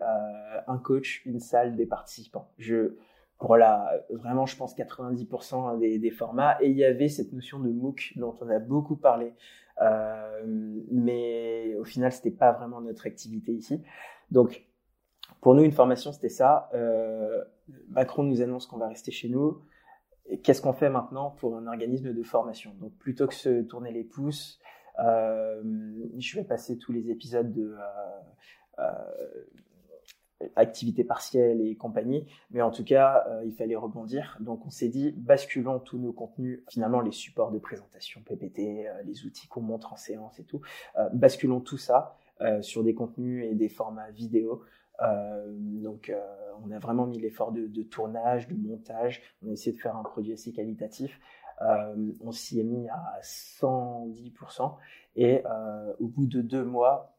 un 0.68 0.78
coach, 0.78 1.24
une 1.26 1.40
salle, 1.40 1.76
des 1.76 1.86
participants. 1.86 2.52
Je, 2.58 2.96
voilà, 3.40 3.92
vraiment, 4.12 4.46
je 4.46 4.56
pense 4.56 4.76
90% 4.78 5.80
des, 5.80 5.98
des, 5.98 6.12
formats. 6.12 6.58
Et 6.62 6.70
il 6.70 6.78
y 6.78 6.86
avait 6.86 7.10
cette 7.10 7.34
notion 7.34 7.60
de 7.60 7.70
MOOC 7.70 8.14
dont 8.18 8.36
on 8.42 8.50
a 8.50 8.60
beaucoup 8.60 8.96
parlé. 8.96 9.34
Mais 10.92 11.76
au 11.80 11.84
final, 11.84 12.12
c'était 12.12 12.32
pas 12.32 12.52
vraiment 12.52 12.82
notre 12.82 13.08
activité 13.08 13.52
ici. 13.52 13.82
Donc, 14.30 14.66
pour 15.42 15.56
nous, 15.56 15.64
une 15.64 15.72
formation, 15.72 16.12
c'était 16.12 16.30
ça. 16.30 16.70
Euh, 16.74 17.44
Macron 17.90 18.24
nous 18.24 18.42
annonce 18.42 18.68
qu'on 18.68 18.78
va 18.78 18.88
rester 18.88 19.12
chez 19.12 19.30
nous. 19.30 19.62
Qu'est-ce 20.44 20.62
qu'on 20.62 20.74
fait 20.74 20.90
maintenant 20.90 21.32
pour 21.32 21.58
un 21.58 21.68
organisme 21.68 22.14
de 22.14 22.24
formation? 22.24 22.74
Donc, 22.80 22.94
plutôt 22.98 23.28
que 23.28 23.34
se 23.34 23.62
tourner 23.64 23.92
les 23.92 24.04
pouces, 24.04 24.60
euh, 25.00 25.62
je 26.18 26.36
vais 26.36 26.44
passer 26.44 26.78
tous 26.78 26.92
les 26.92 27.10
épisodes 27.10 27.52
de 27.52 27.76
euh, 27.76 28.80
euh 28.80 29.46
activité 30.56 31.04
partielle 31.04 31.62
et 31.62 31.76
compagnie, 31.76 32.26
mais 32.52 32.62
en 32.62 32.72
tout 32.72 32.84
cas, 32.84 33.26
euh, 33.30 33.44
il 33.46 33.54
fallait 33.54 33.76
rebondir. 33.76 34.38
Donc, 34.40 34.66
on 34.66 34.70
s'est 34.70 34.90
dit, 34.90 35.12
basculons 35.12 35.80
tous 35.80 35.98
nos 35.98 36.14
contenus, 36.14 36.64
finalement 36.70 37.02
les 37.02 37.12
supports 37.12 37.52
de 37.52 37.60
présentation, 37.60 38.22
PPT, 38.22 38.88
euh, 38.88 39.04
les 39.04 39.26
outils 39.26 39.48
qu'on 39.48 39.62
montre 39.62 39.94
en 39.94 39.98
séance 39.98 40.40
et 40.40 40.44
tout, 40.44 40.62
basculons 41.14 41.60
tout 41.60 41.78
ça 41.78 42.18
sur 42.62 42.84
des 42.84 42.96
contenus 42.96 43.46
et 43.46 43.54
des 43.54 43.70
formats 43.70 44.10
vidéo 44.10 44.64
euh, 45.02 45.46
donc, 45.82 46.10
euh, 46.10 46.20
on 46.64 46.72
a 46.72 46.80
vraiment 46.80 47.08
mis 47.08 47.20
l'effort 47.20 47.52
de, 47.52 47.84
tournage, 47.84 48.48
de 48.48 48.56
montage. 48.56 49.22
On 49.44 49.50
a 49.50 49.54
essayé 49.54 49.76
de 49.76 49.82
faire 49.82 49.96
un 49.96 50.04
produit 50.04 50.34
assez 50.34 50.52
qualitatif. 50.52 51.20
Euh, 51.62 51.96
on 52.22 52.32
s'y 52.32 52.60
est 52.60 52.64
mis 52.64 52.88
à 52.90 53.20
110%. 53.22 54.76
Et 55.16 55.44
au 56.00 56.08
bout 56.08 56.26
de 56.26 56.42
deux 56.42 56.64
mois, 56.64 57.18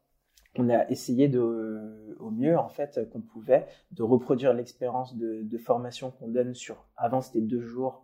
on 0.57 0.69
a 0.69 0.87
essayé 0.89 1.27
de, 1.27 2.15
au 2.19 2.29
mieux 2.29 2.57
en 2.57 2.69
fait 2.69 3.09
qu'on 3.11 3.21
pouvait 3.21 3.65
de 3.91 4.03
reproduire 4.03 4.53
l'expérience 4.53 5.15
de, 5.15 5.41
de, 5.43 5.57
formation 5.57 6.11
qu'on 6.11 6.27
donne 6.27 6.53
sur 6.53 6.85
avant 6.95 7.21
c'était 7.21 7.41
deux 7.41 7.61
jours 7.61 8.03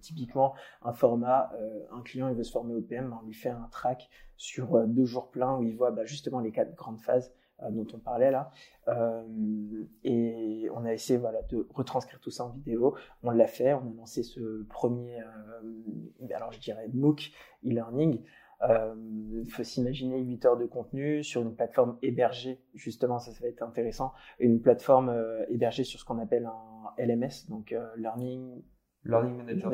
typiquement 0.00 0.54
un 0.82 0.92
format 0.92 1.52
un 1.92 2.00
client 2.02 2.28
il 2.28 2.34
veut 2.34 2.42
se 2.42 2.50
former 2.50 2.74
au 2.74 2.80
PM 2.80 3.16
on 3.22 3.24
lui 3.24 3.34
fait 3.34 3.50
un 3.50 3.68
track 3.70 4.10
sur 4.36 4.86
deux 4.88 5.04
jours 5.04 5.30
pleins 5.30 5.56
où 5.56 5.62
il 5.62 5.76
voit 5.76 5.92
bah, 5.92 6.04
justement 6.04 6.40
les 6.40 6.50
quatre 6.50 6.74
grandes 6.74 7.00
phases 7.00 7.32
euh, 7.62 7.70
dont 7.70 7.86
on 7.94 7.98
parlait 7.98 8.32
là. 8.32 8.50
Euh, 8.88 9.22
et 10.02 10.68
on 10.74 10.84
a 10.84 10.92
essayé 10.92 11.18
voilà, 11.18 11.40
de 11.42 11.68
retranscrire 11.72 12.18
tout 12.18 12.30
ça 12.30 12.44
en 12.44 12.48
vidéo. 12.48 12.96
On 13.22 13.30
l'a 13.30 13.46
fait, 13.46 13.74
on 13.74 13.78
a 13.78 13.94
lancé 13.96 14.24
ce 14.24 14.64
premier, 14.64 15.20
euh, 15.20 16.34
alors 16.34 16.50
je 16.50 16.58
dirais 16.58 16.88
MOOC 16.92 17.30
e-learning. 17.64 18.20
Il 18.68 19.50
faut 19.50 19.62
s'imaginer 19.62 20.20
8 20.20 20.44
heures 20.46 20.56
de 20.56 20.66
contenu 20.66 21.22
sur 21.22 21.42
une 21.42 21.54
plateforme 21.54 21.98
hébergée, 22.02 22.60
justement, 22.74 23.18
ça, 23.18 23.32
ça 23.32 23.40
va 23.42 23.48
être 23.48 23.62
intéressant, 23.62 24.12
une 24.38 24.60
plateforme 24.60 25.14
hébergée 25.48 25.84
sur 25.84 26.00
ce 26.00 26.04
qu'on 26.04 26.18
appelle 26.18 26.46
un 26.46 27.04
LMS, 27.04 27.48
donc 27.48 27.74
Learning 27.96 28.62
Learning 29.04 29.36
Manager, 29.36 29.70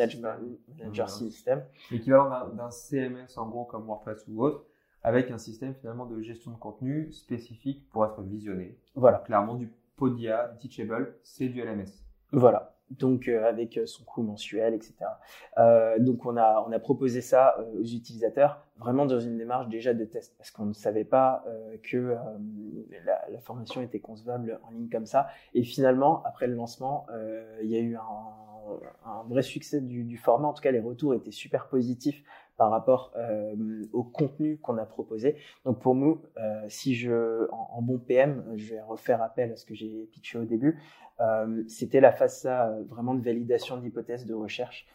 Manager 0.78 1.08
System. 1.08 1.62
L'équivalent 1.90 2.48
d'un 2.48 2.70
CMS 2.70 3.36
en 3.36 3.48
gros 3.48 3.64
comme 3.64 3.84
WordPress 3.84 4.24
ou 4.28 4.42
autre 4.42 4.66
avec 5.02 5.30
un 5.30 5.38
système 5.38 5.74
finalement 5.74 6.06
de 6.06 6.20
gestion 6.20 6.50
de 6.50 6.56
contenu 6.56 7.10
spécifique 7.12 7.88
pour 7.90 8.04
être 8.04 8.20
visionné. 8.22 8.78
Voilà. 8.94 9.18
Clairement 9.18 9.54
du 9.54 9.72
Podia, 9.96 10.48
du 10.60 10.68
Teachable, 10.68 11.16
c'est 11.22 11.48
du 11.48 11.62
LMS. 11.62 11.88
Voilà. 12.32 12.76
Donc 12.90 13.28
euh, 13.28 13.48
avec 13.48 13.78
euh, 13.78 13.86
son 13.86 14.04
coût 14.04 14.22
mensuel, 14.22 14.74
etc. 14.74 14.96
Euh, 15.58 15.98
donc 16.00 16.26
on 16.26 16.36
a 16.36 16.64
on 16.66 16.72
a 16.72 16.78
proposé 16.80 17.20
ça 17.20 17.54
euh, 17.60 17.80
aux 17.80 17.84
utilisateurs 17.84 18.66
vraiment 18.80 19.06
dans 19.06 19.20
une 19.20 19.36
démarche 19.38 19.68
déjà 19.68 19.94
de 19.94 20.04
test 20.04 20.34
parce 20.36 20.50
qu'on 20.50 20.66
ne 20.66 20.72
savait 20.72 21.04
pas 21.04 21.44
que 21.84 22.16
la, 23.04 23.28
la, 23.30 23.38
formation 23.40 23.80
était 23.82 24.00
concevable 24.00 24.58
en 24.64 24.70
ligne 24.72 24.88
comme 24.88 25.06
ça. 25.06 25.28
Et 25.54 25.62
finalement 25.62 26.22
après 26.24 26.46
le 26.46 26.54
lancement, 26.54 27.06
il 27.62 27.70
y 27.70 27.76
a 27.76 27.80
eu 27.80 27.96
un, 27.96 28.00
un 29.04 29.22
vrai 29.28 29.42
succès 29.42 29.80
du, 29.80 30.04
du, 30.04 30.16
format. 30.16 30.48
En 30.48 30.52
tout 30.52 30.62
cas 30.62 30.70
les 30.70 30.80
retours 30.80 31.14
étaient 31.14 31.30
super 31.30 31.68
positifs 31.68 32.22
par 32.60 32.70
rapport 32.70 33.10
euh, 33.16 33.86
au 33.94 34.02
contenu 34.02 34.58
qu'on 34.58 34.76
a 34.76 34.84
proposé. 34.84 35.36
Donc 35.64 35.78
pour 35.80 35.94
nous, 35.94 36.20
euh, 36.36 36.62
si 36.68 36.94
je, 36.94 37.48
en, 37.50 37.80
bon 37.80 37.98
PM, 37.98 38.44
je 38.54 38.74
vais 38.74 38.82
refaire 38.82 39.22
appel 39.22 39.52
à 39.52 39.56
ce 39.56 39.64
que 39.64 39.74
j'ai 39.74 40.06
pitché 40.12 40.36
au 40.36 40.44
début, 40.44 40.78
euh, 41.20 41.62
c'était 41.68 42.00
la 42.00 42.12
phase 42.12 42.40
ça, 42.40 42.76
vraiment 42.86 43.14
de 43.14 43.22
validation 43.22 43.78
d'hypothèses 43.78 44.26
de 44.26 44.34
recherche. 44.34 44.86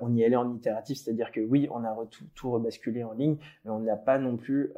On 0.00 0.14
y 0.14 0.24
allait 0.24 0.36
en 0.36 0.54
itératif, 0.54 0.98
c'est-à-dire 0.98 1.32
que 1.32 1.40
oui, 1.40 1.68
on 1.70 1.84
a 1.84 1.94
tout, 2.10 2.24
tout, 2.34 2.50
rebasculé 2.50 3.04
en 3.04 3.12
ligne, 3.12 3.36
mais 3.64 3.70
on 3.70 3.80
n'a 3.80 3.96
pas 3.96 4.18
non 4.18 4.36
plus 4.36 4.72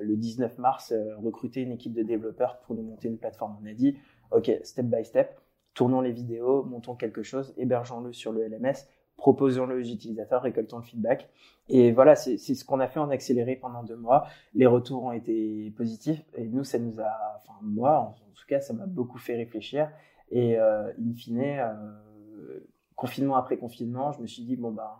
le 0.00 0.16
19 0.16 0.58
mars 0.58 0.92
recruté 1.22 1.62
une 1.62 1.72
équipe 1.72 1.94
de 1.94 2.02
développeurs 2.02 2.58
pour 2.60 2.74
nous 2.74 2.82
monter 2.82 3.08
une 3.08 3.18
plateforme. 3.18 3.56
On 3.62 3.66
a 3.66 3.72
dit, 3.72 3.96
ok, 4.30 4.50
step 4.62 4.86
by 4.86 5.04
step, 5.04 5.38
tournons 5.74 6.00
les 6.00 6.12
vidéos, 6.12 6.64
montons 6.64 6.94
quelque 6.94 7.22
chose, 7.22 7.54
hébergeons-le 7.56 8.12
sur 8.12 8.32
le 8.32 8.46
LMS, 8.46 8.86
proposons-le 9.16 9.76
aux 9.76 9.84
utilisateurs, 9.84 10.42
récoltons 10.42 10.78
le 10.78 10.82
feedback. 10.82 11.28
Et 11.68 11.92
voilà, 11.92 12.16
c'est 12.16 12.36
ce 12.38 12.64
qu'on 12.64 12.80
a 12.80 12.88
fait 12.88 13.00
en 13.00 13.10
accéléré 13.10 13.56
pendant 13.56 13.82
deux 13.82 13.96
mois. 13.96 14.26
Les 14.54 14.66
retours 14.66 15.04
ont 15.04 15.12
été 15.12 15.72
positifs 15.76 16.22
et 16.34 16.46
nous, 16.46 16.64
ça 16.64 16.78
nous 16.78 17.00
a, 17.00 17.36
enfin 17.36 17.54
moi 17.62 17.98
en 18.00 18.14
tout 18.34 18.44
cas, 18.48 18.60
ça 18.60 18.74
m'a 18.74 18.86
beaucoup 18.86 19.18
fait 19.18 19.36
réfléchir. 19.36 19.90
Et 20.30 20.58
euh, 20.58 20.90
in 20.98 21.14
fine, 21.14 21.40
euh, 21.40 22.58
confinement 22.96 23.36
après 23.36 23.56
confinement, 23.56 24.12
je 24.12 24.20
me 24.20 24.26
suis 24.26 24.44
dit 24.44 24.56
bon 24.56 24.72
ben 24.72 24.90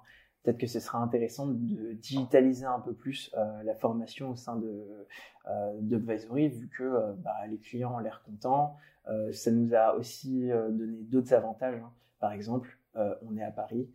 peut-être 0.43 0.59
que 0.59 0.67
ce 0.67 0.81
sera 0.81 0.99
intéressant 0.99 1.47
de 1.47 1.93
digitaliser 1.93 2.67
un 2.67 2.81
peu 2.81 2.93
plus 2.93 3.31
euh, 3.37 3.63
la 3.63 3.75
formation 3.75 4.31
au 4.31 4.37
sein 4.37 4.57
de 4.57 5.07
euh, 5.49 5.79
vu 6.49 6.69
que 6.69 6.83
euh, 6.83 7.13
bah, 7.19 7.47
les 7.49 7.59
clients 7.59 7.95
ont 7.95 7.99
l'air 7.99 8.23
contents. 8.25 8.77
Euh, 9.09 9.33
ça 9.33 9.51
nous 9.51 9.75
a 9.75 9.95
aussi 9.95 10.49
donné 10.49 11.03
d'autres 11.03 11.35
avantages. 11.35 11.81
Hein. 11.81 11.93
Par 12.21 12.33
exemple, 12.33 12.79
on 12.95 13.37
est 13.37 13.43
à 13.43 13.51
Paris, 13.51 13.89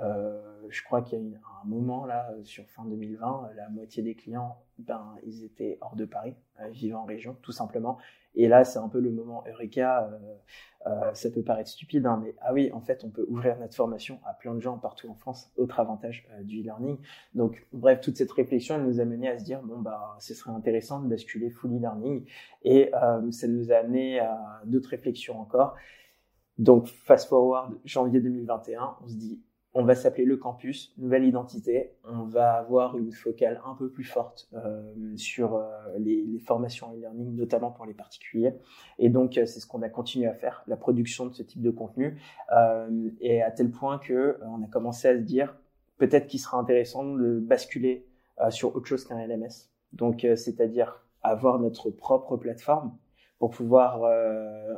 je 0.00 0.82
crois 0.84 1.02
qu'il 1.02 1.18
y 1.18 1.34
a 1.34 1.38
un 1.62 1.66
moment 1.66 2.06
là, 2.06 2.30
sur 2.44 2.68
fin 2.70 2.84
2020, 2.84 3.50
la 3.56 3.68
moitié 3.68 4.02
des 4.02 4.14
clients, 4.14 4.58
ben, 4.78 5.16
ils 5.24 5.44
étaient 5.44 5.78
hors 5.80 5.96
de 5.96 6.04
Paris, 6.04 6.34
vivant 6.70 7.00
en 7.00 7.04
région, 7.04 7.36
tout 7.42 7.52
simplement. 7.52 7.98
Et 8.34 8.46
là, 8.46 8.64
c'est 8.64 8.78
un 8.78 8.88
peu 8.88 9.00
le 9.00 9.10
moment 9.10 9.42
Eureka. 9.48 10.08
Euh, 10.12 10.34
euh, 10.86 11.12
ça 11.12 11.28
peut 11.28 11.42
paraître 11.42 11.68
stupide, 11.68 12.06
hein, 12.06 12.20
mais 12.22 12.36
ah 12.40 12.52
oui, 12.52 12.70
en 12.72 12.80
fait, 12.80 13.02
on 13.04 13.10
peut 13.10 13.26
ouvrir 13.28 13.58
notre 13.58 13.74
formation 13.74 14.20
à 14.24 14.32
plein 14.32 14.54
de 14.54 14.60
gens 14.60 14.78
partout 14.78 15.08
en 15.10 15.14
France. 15.14 15.50
Autre 15.56 15.80
avantage 15.80 16.26
euh, 16.30 16.42
du 16.44 16.60
e-learning. 16.60 16.98
Donc, 17.34 17.66
bref, 17.72 18.00
toute 18.00 18.16
cette 18.16 18.30
réflexion, 18.30 18.76
elle 18.76 18.84
nous 18.84 19.00
a 19.00 19.04
mené 19.04 19.28
à 19.28 19.38
se 19.38 19.44
dire 19.44 19.60
bon 19.62 19.80
bah, 19.80 20.16
ce 20.20 20.34
serait 20.34 20.52
intéressant 20.52 21.00
de 21.00 21.08
basculer 21.08 21.50
full 21.50 21.74
e-learning. 21.76 22.24
Et 22.62 22.92
ça 22.92 23.48
nous 23.48 23.72
a 23.72 23.76
amené 23.76 24.20
à 24.20 24.62
d'autres 24.64 24.90
réflexions 24.90 25.40
encore. 25.40 25.74
Donc, 26.58 26.86
fast 26.86 27.28
forward 27.28 27.76
janvier 27.84 28.20
2021, 28.20 28.96
on 29.02 29.08
se 29.08 29.14
dit 29.14 29.42
on 29.78 29.84
va 29.84 29.94
s'appeler 29.94 30.24
le 30.24 30.36
campus, 30.36 30.92
nouvelle 30.98 31.24
identité. 31.24 31.92
On 32.02 32.24
va 32.24 32.54
avoir 32.54 32.98
une 32.98 33.12
focale 33.12 33.60
un 33.64 33.76
peu 33.76 33.88
plus 33.88 34.02
forte 34.02 34.48
euh, 34.52 34.92
sur 35.14 35.54
euh, 35.54 35.68
les, 35.98 36.40
formations 36.40 36.92
e-learning, 36.96 37.36
notamment 37.36 37.70
pour 37.70 37.86
les 37.86 37.94
particuliers. 37.94 38.54
Et 38.98 39.08
donc, 39.08 39.38
euh, 39.38 39.46
c'est 39.46 39.60
ce 39.60 39.68
qu'on 39.68 39.82
a 39.82 39.88
continué 39.88 40.26
à 40.26 40.34
faire, 40.34 40.64
la 40.66 40.76
production 40.76 41.26
de 41.26 41.32
ce 41.32 41.44
type 41.44 41.62
de 41.62 41.70
contenu. 41.70 42.20
et 43.20 43.40
à 43.40 43.52
tel 43.52 43.70
point 43.70 43.98
que 43.98 44.40
on 44.42 44.64
a 44.64 44.66
commencé 44.66 45.06
à 45.06 45.14
se 45.14 45.22
dire 45.22 45.56
peut-être 45.96 46.26
qu'il 46.26 46.40
sera 46.40 46.58
intéressant 46.58 47.04
de 47.14 47.38
basculer 47.38 48.04
sur 48.50 48.74
autre 48.74 48.86
chose 48.86 49.04
qu'un 49.04 49.24
LMS. 49.24 49.70
Donc, 49.92 50.26
c'est-à-dire 50.34 51.04
avoir 51.22 51.60
notre 51.60 51.90
propre 51.90 52.36
plateforme 52.36 52.96
pour 53.38 53.50
pouvoir 53.50 54.02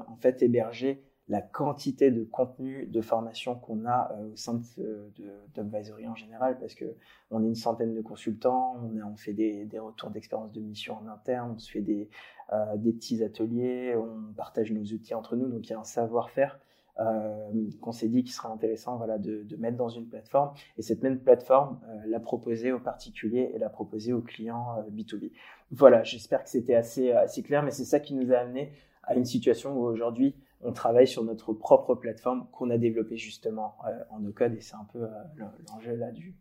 en 0.09 0.17
fait 0.17 0.43
héberger 0.43 1.03
la 1.31 1.41
quantité 1.41 2.11
de 2.11 2.25
contenu 2.25 2.87
de 2.87 3.01
formation 3.01 3.55
qu'on 3.55 3.87
a 3.87 4.13
euh, 4.13 4.33
au 4.33 4.37
sein 4.37 4.61
de, 4.77 6.09
en 6.09 6.15
général, 6.17 6.59
parce 6.59 6.75
que 6.75 6.85
on 7.31 7.45
est 7.45 7.47
une 7.47 7.55
centaine 7.55 7.95
de 7.95 8.01
consultants, 8.01 8.77
on, 9.07 9.17
fait 9.17 9.33
des, 9.33 9.69
retours 9.79 10.11
d'expérience 10.11 10.51
de 10.51 10.61
mission 10.61 10.99
en 10.99 11.07
interne, 11.07 11.53
on 11.55 11.59
se 11.59 11.71
fait 11.71 11.83
des, 11.83 12.11
euh, 12.53 12.77
des 12.77 12.93
petits 12.93 13.23
ateliers, 13.23 13.95
on 13.97 14.33
partage 14.35 14.73
nos 14.73 14.83
outils 14.83 15.15
entre 15.15 15.37
nous, 15.37 15.49
donc 15.49 15.69
il 15.69 15.71
y 15.71 15.73
a 15.73 15.79
un 15.79 15.85
savoir-faire 15.85 16.59
euh, 16.99 17.71
qu'on 17.81 17.93
s'est 17.93 18.09
dit 18.09 18.25
qu'il 18.25 18.33
serait 18.33 18.49
intéressant 18.49 18.97
voilà, 18.97 19.17
de, 19.17 19.45
de, 19.45 19.57
mettre 19.57 19.77
dans 19.77 19.89
une 19.89 20.09
plateforme, 20.09 20.53
et 20.79 20.83
cette 20.83 21.05
même 21.05 21.21
plateforme, 21.21 21.79
la 22.09 22.19
proposer 22.19 22.73
aux 22.73 22.81
particuliers 22.81 23.53
et 23.55 23.59
la 23.59 23.69
proposer 23.69 24.13
aux 24.13 24.21
clients 24.21 24.85
B2B. 24.91 25.31
Voilà, 25.71 26.03
j'espère 26.03 26.43
que 26.43 26.51
c'était 26.51 26.75
assez, 26.75 27.13
assez 27.13 27.45
clair, 27.45 27.63
mais 27.63 27.71
c'est 27.71 27.85
ça 27.85 28.01
qui 28.01 28.15
nous 28.15 28.33
a 28.33 28.39
amené 28.39 28.73
à 29.05 29.15
une 29.15 29.25
situation 29.25 29.77
où 29.79 29.85
aujourd'hui, 29.85 30.35
on 30.63 30.73
travaille 30.73 31.07
sur 31.07 31.25
notre 31.25 31.53
propre 31.53 31.95
plateforme 31.95 32.47
qu'on 32.53 32.71
a 32.71 32.79
développée 32.79 33.17
justement 33.17 33.77
euh, 33.87 34.05
en 34.11 34.21
no-code 34.21 34.55
et 34.55 34.61
c'est 34.61 34.77
un 34.77 34.87
peu 34.93 35.03
euh, 35.03 35.45
l'enjeu 35.69 35.95
là 35.97 36.11
du, 36.11 36.37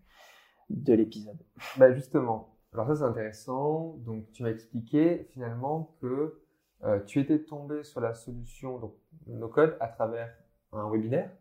de 0.69 0.93
l'épisode. 0.93 1.37
Bah 1.77 1.91
justement, 1.93 2.57
alors 2.73 2.87
ça 2.87 2.95
c'est 2.95 3.03
intéressant. 3.03 3.97
Donc 4.05 4.31
tu 4.31 4.43
m'as 4.43 4.49
expliqué 4.49 5.27
finalement 5.31 5.95
que 6.01 6.41
euh, 6.83 6.99
tu 7.05 7.19
étais 7.19 7.39
tombé 7.39 7.83
sur 7.83 8.01
la 8.01 8.13
solution 8.13 8.79
donc 8.79 8.95
no-code 9.27 9.77
à 9.79 9.87
travers 9.87 10.33
un 10.71 10.89
webinaire. 10.89 11.31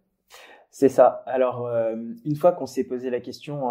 C'est 0.71 0.89
ça. 0.89 1.23
Alors 1.27 1.69
une 2.25 2.37
fois 2.37 2.53
qu'on 2.53 2.67
s'est 2.67 2.85
posé 2.85 3.11
la 3.11 3.21
question 3.21 3.71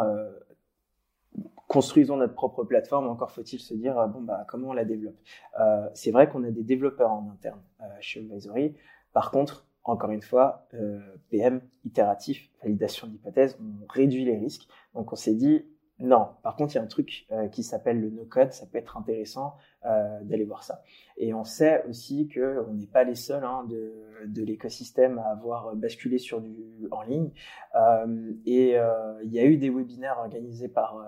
construisons 1.68 2.18
notre 2.18 2.34
propre 2.34 2.64
plateforme, 2.64 3.08
encore 3.08 3.32
faut-il 3.32 3.60
se 3.60 3.74
dire 3.74 4.08
bon 4.08 4.22
bah 4.22 4.46
comment 4.48 4.70
on 4.70 4.74
la 4.74 4.86
développe? 4.86 5.18
Euh, 5.60 5.88
c'est 5.94 6.12
vrai 6.12 6.30
qu'on 6.30 6.44
a 6.44 6.52
des 6.52 6.64
développeurs 6.64 7.12
en 7.12 7.30
interne 7.32 7.62
euh, 7.82 7.86
chez 8.00 8.22
Advisory. 8.22 8.76
Par 9.14 9.32
contre, 9.32 9.68
encore 9.84 10.12
une 10.12 10.22
fois, 10.22 10.68
euh, 10.74 11.00
PM, 11.30 11.62
itératif, 11.86 12.50
validation 12.62 13.08
d'hypothèse, 13.08 13.58
on 13.62 13.86
réduit 13.88 14.26
les 14.26 14.38
risques. 14.38 14.68
Donc 14.94 15.14
on 15.14 15.16
s'est 15.16 15.36
dit, 15.36 15.66
non, 16.00 16.28
par 16.44 16.56
contre, 16.56 16.74
il 16.74 16.78
y 16.78 16.80
a 16.80 16.84
un 16.84 16.88
truc 16.88 17.26
euh, 17.32 17.48
qui 17.48 17.64
s'appelle 17.64 18.00
le 18.00 18.10
no-code, 18.10 18.54
ça 18.54 18.66
peut 18.68 18.78
être 18.78 18.98
intéressant 18.98 19.56
euh, 19.86 20.22
d'aller 20.24 20.46
voir 20.46 20.64
ça. 20.64 20.82
Et 21.18 21.34
on 21.34 21.44
sait 21.44 21.84
aussi 21.88 22.28
qu'on 22.28 22.74
n'est 22.74 22.88
pas 22.88 23.04
les 23.04 23.16
seuls 23.16 23.44
hein, 23.44 23.66
de, 23.70 23.94
de 24.26 24.44
l'écosystème 24.44 25.20
à 25.20 25.32
avoir 25.32 25.76
basculé 25.76 26.18
sur 26.18 26.42
du 26.42 26.56
en 26.92 27.02
ligne. 27.04 27.32
Euh, 27.76 28.34
et 28.46 28.78
euh, 28.78 29.22
il 29.24 29.34
y 29.34 29.40
a 29.40 29.46
eu 29.46 29.58
des 29.58 29.70
webinaires 29.70 30.18
organisés 30.20 30.70
par 30.70 31.06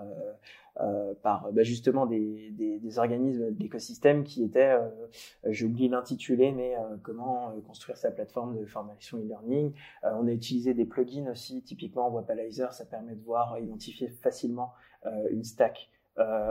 par 1.22 1.52
bah, 1.52 1.62
justement 1.62 2.06
des, 2.06 2.52
des, 2.52 2.98
organismes 2.98 3.50
de 3.50 3.62
l'écosystème 3.62 4.24
qui 4.24 4.42
étaient, 4.42 4.78
euh, 4.78 4.88
j'oublie 5.44 5.88
l'intitulé, 5.88 6.52
mais 6.52 6.74
comment 7.02 7.52
construire 7.66 7.98
sa 7.98 8.10
plateforme 8.10 8.58
de 8.58 8.64
formation 8.64 9.18
e-learning. 9.18 9.74
on 10.04 10.26
a 10.26 10.32
utilisé 10.32 10.72
des 10.72 10.86
plugins 10.86 11.30
aussi, 11.30 11.62
typiquement 11.62 12.08
Wapalizer, 12.08 12.72
ça 12.72 12.86
permet 12.86 13.14
de 13.14 13.22
voir, 13.22 13.58
identifier 13.58 14.08
facilement 14.08 14.72
une 15.30 15.44
stack 15.44 15.90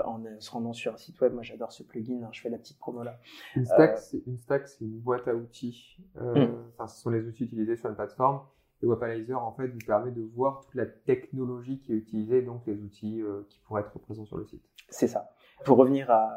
en 0.05 0.23
se 0.39 0.51
rendant 0.51 0.73
sur 0.73 0.93
un 0.93 0.97
site 0.97 1.19
web. 1.21 1.33
Moi, 1.33 1.43
j'adore 1.43 1.71
ce 1.71 1.83
plugin. 1.83 2.23
Hein, 2.23 2.29
je 2.31 2.41
fais 2.41 2.49
la 2.49 2.57
petite 2.57 2.79
promo 2.79 3.03
là. 3.03 3.19
Une 3.55 3.65
stack, 3.65 3.97
c'est 3.97 4.21
une 4.25 4.37
stack, 4.37 4.67
c'est 4.67 4.83
une 4.83 4.99
boîte 4.99 5.27
à 5.27 5.35
outils. 5.35 5.97
Hmm. 6.15 6.47
Enfin, 6.73 6.87
ce 6.87 7.01
sont 7.01 7.09
les 7.09 7.27
outils 7.27 7.45
utilisés 7.45 7.75
sur 7.75 7.89
la 7.89 7.95
plateforme. 7.95 8.41
Et 8.81 8.85
Wapalizer, 8.85 9.35
en 9.35 9.51
fait, 9.51 9.67
vous 9.67 9.79
permet 9.85 10.11
de 10.11 10.21
voir 10.21 10.61
toute 10.61 10.75
la 10.75 10.85
technologie 10.85 11.79
qui 11.79 11.91
est 11.91 11.95
utilisée, 11.95 12.41
donc 12.41 12.65
les 12.65 12.81
outils 12.81 13.21
euh, 13.21 13.45
qui 13.49 13.59
pourraient 13.59 13.81
être 13.81 13.99
présents 13.99 14.25
sur 14.25 14.37
le 14.37 14.45
site. 14.45 14.63
C'est 14.87 15.07
ça. 15.07 15.31
Pour 15.65 15.77
revenir 15.77 16.09
à, 16.09 16.31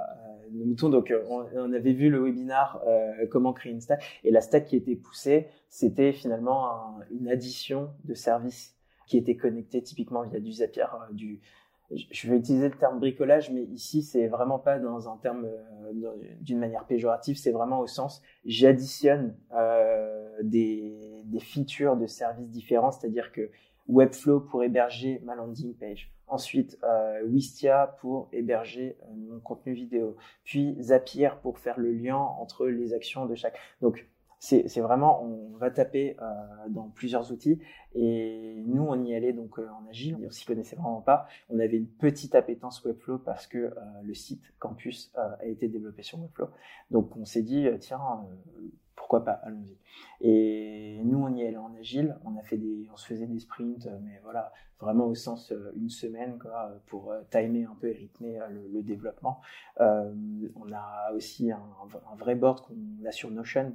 nos 0.50 0.64
moutons, 0.64 0.88
donc 0.88 1.12
euh, 1.12 1.22
on, 1.28 1.72
avait 1.72 1.92
vu 1.92 2.10
le 2.10 2.18
webinar 2.18 2.82
euh, 2.86 3.26
comment 3.30 3.52
créer 3.52 3.72
une 3.72 3.80
stack, 3.80 4.20
et 4.24 4.32
la 4.32 4.40
stack 4.40 4.64
qui 4.64 4.76
était 4.76 4.96
poussée, 4.96 5.46
c'était 5.68 6.12
finalement 6.12 6.98
une 7.12 7.28
addition 7.28 7.90
de 8.04 8.14
services 8.14 8.76
qui 9.06 9.18
étaient 9.18 9.36
connectés 9.36 9.82
typiquement 9.82 10.22
via 10.22 10.40
du 10.40 10.52
Zapier, 10.52 10.86
du 11.12 11.40
je 12.10 12.30
vais 12.30 12.36
utiliser 12.36 12.68
le 12.68 12.76
terme 12.76 12.98
bricolage, 12.98 13.50
mais 13.50 13.64
ici, 13.64 14.02
c'est 14.02 14.26
vraiment 14.28 14.58
pas 14.58 14.78
dans 14.78 15.08
un 15.08 15.16
terme 15.16 15.46
d'une 16.40 16.58
manière 16.58 16.84
péjorative, 16.84 17.36
c'est 17.36 17.52
vraiment 17.52 17.80
au 17.80 17.86
sens 17.86 18.22
j'additionne 18.44 19.36
des, 20.42 21.22
des 21.24 21.40
features 21.40 21.96
de 21.96 22.06
services 22.06 22.48
différents, 22.48 22.92
c'est-à-dire 22.92 23.32
que 23.32 23.50
Webflow 23.88 24.40
pour 24.40 24.62
héberger 24.62 25.20
ma 25.24 25.34
landing 25.34 25.74
page. 25.74 26.10
Ensuite, 26.28 26.78
euh, 26.82 27.20
Wistia 27.26 27.96
pour 28.00 28.28
héberger 28.32 28.96
euh, 29.02 29.06
mon 29.14 29.40
contenu 29.40 29.74
vidéo. 29.74 30.16
Puis 30.44 30.76
Zapier 30.80 31.30
pour 31.42 31.58
faire 31.58 31.78
le 31.78 31.92
lien 31.92 32.16
entre 32.16 32.66
les 32.66 32.94
actions 32.94 33.26
de 33.26 33.34
chaque. 33.34 33.58
C'est 34.44 34.80
vraiment, 34.80 35.22
on 35.22 35.56
va 35.56 35.70
taper 35.70 36.16
euh, 36.20 36.24
dans 36.68 36.88
plusieurs 36.88 37.30
outils. 37.30 37.60
Et 37.94 38.62
nous, 38.66 38.82
on 38.82 39.02
y 39.04 39.14
allait 39.14 39.32
donc 39.32 39.58
en 39.58 39.88
agile, 39.88 40.16
on 40.24 40.30
s'y 40.30 40.44
connaissait 40.44 40.76
vraiment 40.76 41.00
pas. 41.00 41.26
On 41.48 41.58
avait 41.60 41.76
une 41.76 41.86
petite 41.86 42.34
appétence 42.34 42.84
Webflow 42.84 43.18
parce 43.18 43.46
que 43.46 43.72
le 44.02 44.14
site 44.14 44.52
campus 44.58 45.12
a 45.14 45.44
été 45.46 45.68
développé 45.68 46.02
sur 46.02 46.18
Webflow. 46.20 46.48
Donc, 46.90 47.16
on 47.16 47.24
s'est 47.24 47.42
dit, 47.42 47.68
tiens, 47.78 48.00
pourquoi 48.96 49.24
pas, 49.24 49.40
allons-y. 49.44 49.76
Et 50.20 51.00
nous, 51.04 51.18
on 51.18 51.34
y 51.34 51.44
allait 51.44 51.56
en 51.56 51.74
agile, 51.78 52.16
on 52.24 52.36
a 52.36 52.42
fait 52.42 52.56
des, 52.56 52.88
on 52.92 52.96
se 52.96 53.06
faisait 53.06 53.26
des 53.26 53.38
sprints, 53.38 53.88
mais 54.02 54.20
voilà, 54.24 54.52
vraiment 54.82 55.06
au 55.06 55.14
sens 55.14 55.52
euh, 55.52 55.72
une 55.76 55.88
semaine, 55.88 56.38
quoi, 56.38 56.72
pour 56.86 57.12
euh, 57.12 57.20
timer 57.30 57.64
un 57.64 57.76
peu 57.80 57.88
et 57.88 57.92
rythmer 57.92 58.40
euh, 58.40 58.48
le, 58.72 58.82
développement. 58.82 59.40
on 59.78 60.72
a 60.72 61.12
aussi 61.14 61.52
un, 61.52 61.62
vrai 62.16 62.34
board 62.34 62.62
qu'on 62.62 63.06
a 63.06 63.12
sur 63.12 63.30
Notion, 63.30 63.74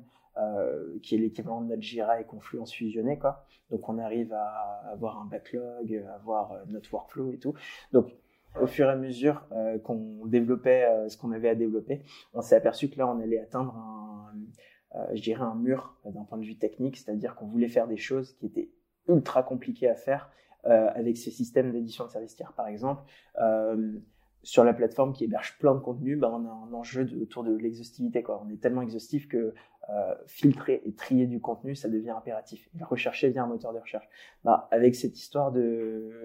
qui 1.02 1.15
est 1.15 1.17
l'équivalent 1.17 1.62
de 1.62 1.67
notre 1.69 1.82
Jira 1.82 2.21
et 2.21 2.23
Confluence 2.23 2.73
fusionné, 2.73 3.17
quoi. 3.17 3.45
Donc, 3.71 3.88
on 3.89 3.97
arrive 3.97 4.34
à 4.34 4.84
avoir 4.91 5.19
un 5.19 5.26
backlog, 5.26 6.06
avoir 6.15 6.56
notre 6.67 6.93
workflow 6.93 7.32
et 7.34 7.38
tout. 7.38 7.54
Donc, 7.91 8.08
au 8.62 8.67
fur 8.67 8.88
et 8.88 8.91
à 8.91 8.95
mesure 8.95 9.47
qu'on 9.84 10.26
développait 10.26 10.88
ce 11.10 11.17
qu'on 11.17 11.32
avait 11.32 11.50
à 11.50 11.56
développer, 11.56 12.04
on 12.34 12.41
s'est 12.41 12.56
aperçu 12.56 12.89
que 12.89 12.97
là, 12.97 13.08
on 13.08 13.19
allait 13.19 13.39
atteindre 13.39 13.76
un, 13.76 14.08
euh, 14.95 15.06
je 15.13 15.21
dirais, 15.21 15.43
un 15.43 15.56
mur 15.56 15.95
euh, 16.06 16.12
d'un 16.12 16.23
point 16.23 16.38
de 16.38 16.45
vue 16.45 16.58
technique, 16.58 16.97
c'est-à-dire 16.97 17.36
qu'on 17.36 17.45
voulait 17.45 17.67
faire 17.67 17.88
des 17.88 17.97
choses 17.97 18.34
qui 18.38 18.45
étaient 18.45 18.69
ultra 19.08 19.43
compliquées 19.43 19.89
à 19.89 19.95
faire 19.95 20.32
euh, 20.65 20.89
avec 20.95 21.17
ces 21.17 21.32
systèmes 21.32 21.71
d'édition 21.71 22.06
de 22.06 22.10
services 22.10 22.36
tiers, 22.36 22.54
par 22.54 22.67
exemple. 22.67 23.04
Sur 24.48 24.64
la 24.64 24.74
plateforme 24.74 25.12
qui 25.12 25.26
héberge 25.26 25.58
plein 25.60 25.76
de 25.76 25.80
contenus, 25.80 26.18
ben, 26.18 26.30
on 26.30 26.46
a 26.46 26.50
un 26.50 26.74
enjeu 26.74 27.06
autour 27.22 27.44
de 27.44 27.54
l'exhaustivité. 27.56 28.24
Quoi. 28.24 28.42
On 28.46 28.50
est 28.50 28.62
tellement 28.62 28.82
exhaustif 28.82 29.28
que 29.28 29.54
filtrer 30.26 30.82
et 30.86 30.94
trier 30.94 31.28
du 31.28 31.40
contenu, 31.40 31.74
ça 31.74 31.88
devient 31.88 32.10
impératif. 32.10 32.68
Et 32.78 32.84
rechercher 32.84 33.30
via 33.30 33.44
un 33.44 33.48
moteur 33.48 33.74
de 33.74 33.80
recherche. 33.80 34.08
Ben, 34.44 34.66
avec 34.72 34.96
cette 34.96 35.18
histoire 35.18 35.52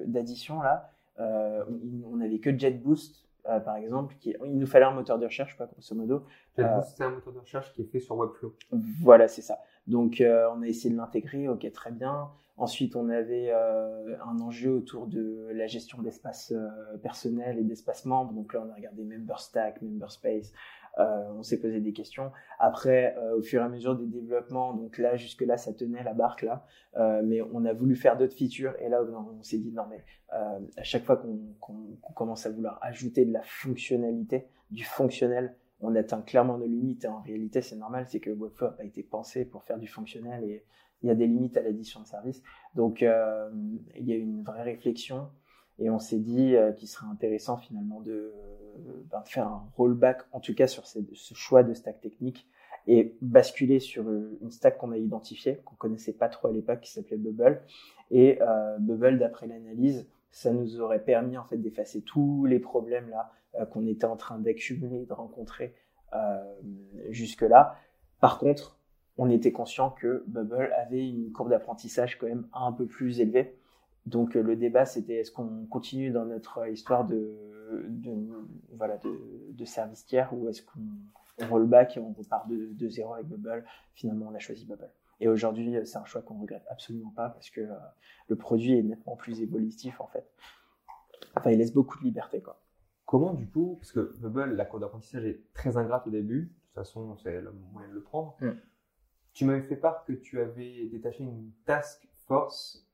d'addition 0.07 0.63
là, 0.63 0.91
on 1.19 2.17
n'avait 2.17 2.39
que 2.39 2.57
JetBoost 2.57 3.23
euh, 3.49 3.59
par 3.59 3.77
exemple, 3.77 4.15
qui, 4.21 4.37
il 4.45 4.57
nous 4.57 4.67
fallait 4.67 4.85
un 4.85 4.93
moteur 4.93 5.19
de 5.19 5.25
recherche, 5.25 5.57
quoi, 5.57 5.67
grosso 5.67 5.95
modo. 5.97 6.25
Euh, 6.59 6.81
c'est 6.83 7.03
un 7.03 7.11
moteur 7.11 7.33
de 7.33 7.41
recherche 7.41 7.73
qui 7.73 7.83
est 7.83 7.87
fait 7.87 7.99
sur 7.99 8.17
Webflow. 8.17 8.55
Voilà, 9.01 9.27
c'est 9.27 9.43
ça. 9.43 9.59
Donc, 9.89 10.21
euh, 10.21 10.49
on 10.55 10.63
a 10.63 10.69
essayé 10.69 10.91
de 10.91 10.97
l'intégrer, 10.97 11.49
ok, 11.49 11.71
très 11.73 11.91
bien. 11.91 12.31
Ensuite, 12.57 12.97
on 12.97 13.09
avait 13.09 13.51
un 13.53 14.39
enjeu 14.41 14.71
autour 14.71 15.07
de 15.07 15.49
la 15.55 15.67
gestion 15.67 16.03
d'espace 16.03 16.53
personnel 17.03 17.59
et 17.59 17.65
d'espace 17.65 18.05
membre. 18.05 18.33
Donc 18.33 18.53
là, 18.53 18.63
on 18.67 18.71
a 18.71 18.75
regardé 18.75 19.05
MemberStack, 19.05 19.81
MemberSpace. 19.83 20.53
on 20.99 21.43
s'est 21.43 21.61
posé 21.61 21.81
des 21.81 21.93
questions. 21.93 22.31
Après, 22.59 23.17
au 23.37 23.43
fur 23.43 23.63
et 23.63 23.65
à 23.65 23.69
mesure 23.69 23.97
des 23.97 24.07
développements, 24.07 24.75
donc 24.75 24.99
là, 24.99 25.17
jusque-là, 25.17 25.57
ça 25.57 25.73
tenait 25.73 26.05
la 26.05 26.15
barque 26.15 26.43
là, 26.43 26.65
mais 27.25 27.41
on 27.41 27.65
a 27.65 27.73
voulu 27.73 27.97
faire 27.97 28.17
d'autres 28.17 28.37
features 28.37 28.75
et 28.81 28.89
là, 28.89 29.03
on 29.03 29.43
s'est 29.43 29.59
dit 29.59 29.73
non 29.73 29.85
mais 29.89 30.05
à 30.29 30.83
chaque 30.83 31.05
fois 31.05 31.17
qu'on 31.17 31.97
commence 32.15 32.47
à 32.47 32.51
vouloir 32.51 32.79
ajouter 32.83 33.25
de 33.25 33.33
la 33.33 33.43
fonctionnalité, 33.43 34.47
du 34.71 34.85
fonctionnel, 34.85 35.57
on 35.81 35.95
atteint 35.97 36.23
clairement 36.23 36.59
nos 36.59 36.67
limites. 36.67 37.05
en 37.05 37.21
réalité, 37.21 37.61
c'est 37.61 37.77
normal, 37.77 38.07
c'est 38.09 38.21
que 38.21 38.31
Webflow 38.31 38.69
n'a 38.69 38.73
pas 38.73 38.85
été 38.85 39.03
pensé 39.03 39.45
pour 39.45 39.65
faire 39.65 39.79
du 39.79 39.89
fonctionnel 39.89 40.45
et 40.45 40.65
il 41.03 41.09
y 41.09 41.11
a 41.11 41.15
des 41.15 41.27
limites 41.27 41.57
à 41.57 41.63
l'addition 41.63 42.01
de 42.01 42.07
services. 42.07 42.43
Donc, 42.75 43.03
euh, 43.03 43.51
il 43.97 44.07
y 44.07 44.13
a 44.13 44.17
eu 44.17 44.21
une 44.21 44.43
vraie 44.43 44.63
réflexion 44.63 45.29
et 45.79 45.91
on 45.91 45.99
s'est 45.99 46.19
dit 46.19 46.55
euh, 46.55 46.73
qu'il 46.73 46.89
serait 46.89 47.07
intéressant 47.07 47.57
finalement 47.57 48.01
de, 48.01 48.33
ben, 49.11 49.23
faire 49.25 49.49
un 49.49 49.69
rollback, 49.77 50.23
en 50.33 50.41
tout 50.41 50.55
cas 50.55 50.67
sur 50.67 50.87
ce 50.87 51.01
choix 51.35 51.63
de 51.63 51.75
stack 51.75 52.01
technique 52.01 52.47
et 52.87 53.17
basculer 53.21 53.79
sur 53.79 54.11
une 54.11 54.51
stack 54.51 54.79
qu'on 54.79 54.93
a 54.93 54.97
identifiée, 54.97 55.61
qu'on 55.65 55.77
connaissait 55.77 56.13
pas 56.13 56.29
trop 56.29 56.49
à 56.49 56.53
l'époque, 56.53 56.81
qui 56.81 56.91
s'appelait 56.91 57.17
Bubble. 57.17 57.63
Et 58.11 58.41
euh, 58.43 58.79
Bubble, 58.79 59.19
d'après 59.19 59.47
l'analyse, 59.47 60.09
ça 60.31 60.53
nous 60.53 60.81
aurait 60.81 61.03
permis 61.03 61.37
en 61.37 61.45
fait 61.45 61.59
d'effacer 61.59 62.03
tous 62.03 62.45
les 62.47 62.59
problèmes 62.59 63.09
là 63.11 63.31
euh, 63.61 63.67
qu'on 63.67 63.87
était 63.87 64.07
en 64.07 64.17
train 64.17 64.39
d'accumuler, 64.39 65.05
de 65.05 65.13
rencontrer 65.13 65.75
euh, 66.15 66.43
jusque-là. 67.11 67.77
Par 68.21 68.39
contre, 68.39 68.79
on 69.23 69.31
était 69.31 69.53
conscient 69.53 69.91
que 69.91 70.25
Bubble 70.27 70.73
avait 70.77 71.09
une 71.09 71.31
courbe 71.31 71.51
d'apprentissage 71.51 72.19
quand 72.19 72.27
même 72.27 72.49
un 72.53 72.73
peu 72.73 72.87
plus 72.87 73.21
élevée. 73.21 73.57
Donc 74.05 74.35
euh, 74.35 74.43
le 74.43 74.57
débat 74.57 74.85
c'était 74.85 75.19
est-ce 75.19 75.31
qu'on 75.31 75.65
continue 75.67 76.11
dans 76.11 76.25
notre 76.25 76.69
histoire 76.69 77.05
de, 77.05 77.33
voilà 78.73 78.99
de, 78.99 79.65
service 79.65 80.05
tiers 80.05 80.35
ou 80.35 80.49
est-ce 80.49 80.63
qu'on 80.63 81.47
roll 81.47 81.69
back 81.69 81.97
et 81.97 82.01
on 82.01 82.13
repart 82.13 82.49
de, 82.49 82.73
de 82.73 82.89
zéro 82.89 83.15
avec 83.15 83.29
Bubble? 83.29 83.65
Finalement 83.95 84.27
on 84.33 84.35
a 84.35 84.41
choisi 84.41 84.67
Bubble. 84.67 84.91
Et 85.21 85.29
aujourd'hui 85.29 85.73
c'est 85.85 85.99
un 85.99 86.05
choix 86.05 86.23
qu'on 86.23 86.41
regrette 86.41 86.65
absolument 86.69 87.13
pas 87.15 87.29
parce 87.29 87.49
que 87.49 87.61
le 88.27 88.35
produit 88.35 88.77
est 88.77 88.83
nettement 88.83 89.15
plus 89.15 89.41
évolutif 89.41 90.01
en 90.01 90.09
fait. 90.09 90.29
Enfin 91.37 91.53
il 91.53 91.59
laisse 91.59 91.73
beaucoup 91.73 91.97
de 92.01 92.05
liberté 92.05 92.41
quoi. 92.41 92.61
Comment 93.07 93.35
du 93.35 93.47
coup, 93.47 93.77
parce 93.79 93.93
que 93.93 94.17
Bubble, 94.19 94.57
la 94.57 94.65
courbe 94.65 94.83
d'apprentissage 94.83 95.27
est 95.27 95.43
très 95.55 95.77
ingrate 95.77 96.09
au 96.09 96.11
début, 96.11 96.41
de 96.41 96.47
toute 96.47 96.75
façon 96.75 97.17
c'est 97.19 97.41
le 97.41 97.53
moyen 97.73 97.89
de 97.89 97.95
le 97.95 98.03
prendre. 98.03 98.35
Mm. 98.41 98.53
Tu 99.33 99.45
m'avais 99.45 99.63
fait 99.63 99.77
part 99.77 100.05
que 100.05 100.13
tu 100.13 100.41
avais 100.41 100.87
détaché 100.87 101.25
une 101.25 101.51
task 101.65 102.07
force 102.27 102.87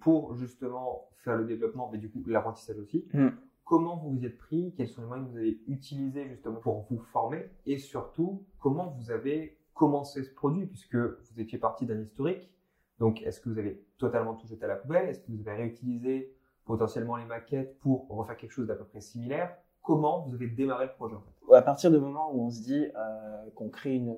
pour 0.00 0.34
justement 0.36 1.08
faire 1.18 1.36
le 1.36 1.44
développement, 1.44 1.90
mais 1.92 1.98
du 1.98 2.10
coup 2.10 2.22
l'apprentissage 2.26 2.78
aussi. 2.78 3.06
Mm. 3.12 3.28
Comment 3.64 3.96
vous 3.96 4.10
vous 4.10 4.24
êtes 4.24 4.38
pris? 4.38 4.74
Quels 4.76 4.88
sont 4.88 5.02
les 5.02 5.06
moyens 5.06 5.28
que 5.28 5.32
vous 5.32 5.38
avez 5.38 5.60
utilisés 5.66 6.28
justement 6.28 6.60
pour 6.60 6.86
vous 6.90 6.98
former? 6.98 7.50
Et 7.66 7.78
surtout, 7.78 8.44
comment 8.58 8.90
vous 8.90 9.10
avez 9.10 9.58
commencé 9.74 10.22
ce 10.24 10.30
produit? 10.34 10.66
Puisque 10.66 10.96
vous 10.96 11.40
étiez 11.40 11.58
parti 11.58 11.86
d'un 11.86 12.00
historique. 12.00 12.50
Donc, 12.98 13.22
est-ce 13.22 13.40
que 13.40 13.48
vous 13.48 13.58
avez 13.58 13.84
totalement 13.98 14.34
tout 14.34 14.46
jeté 14.46 14.64
à 14.64 14.68
la 14.68 14.76
poubelle? 14.76 15.08
Est-ce 15.08 15.20
que 15.20 15.32
vous 15.32 15.48
avez 15.48 15.62
réutilisé 15.62 16.34
potentiellement 16.64 17.16
les 17.16 17.24
maquettes 17.24 17.78
pour 17.78 18.08
refaire 18.08 18.36
quelque 18.36 18.52
chose 18.52 18.66
d'à 18.66 18.74
peu 18.74 18.84
près 18.84 19.00
similaire? 19.00 19.56
Comment 19.82 20.20
vous 20.20 20.34
avez 20.34 20.46
démarré 20.46 20.86
le 20.86 20.92
projet 20.92 21.16
À 21.52 21.62
partir 21.62 21.90
du 21.90 21.98
moment 21.98 22.30
où 22.32 22.46
on 22.46 22.50
se 22.50 22.62
dit 22.62 22.86
euh, 22.96 23.50
qu'on 23.54 23.68
crée 23.68 23.94
une, 23.94 24.16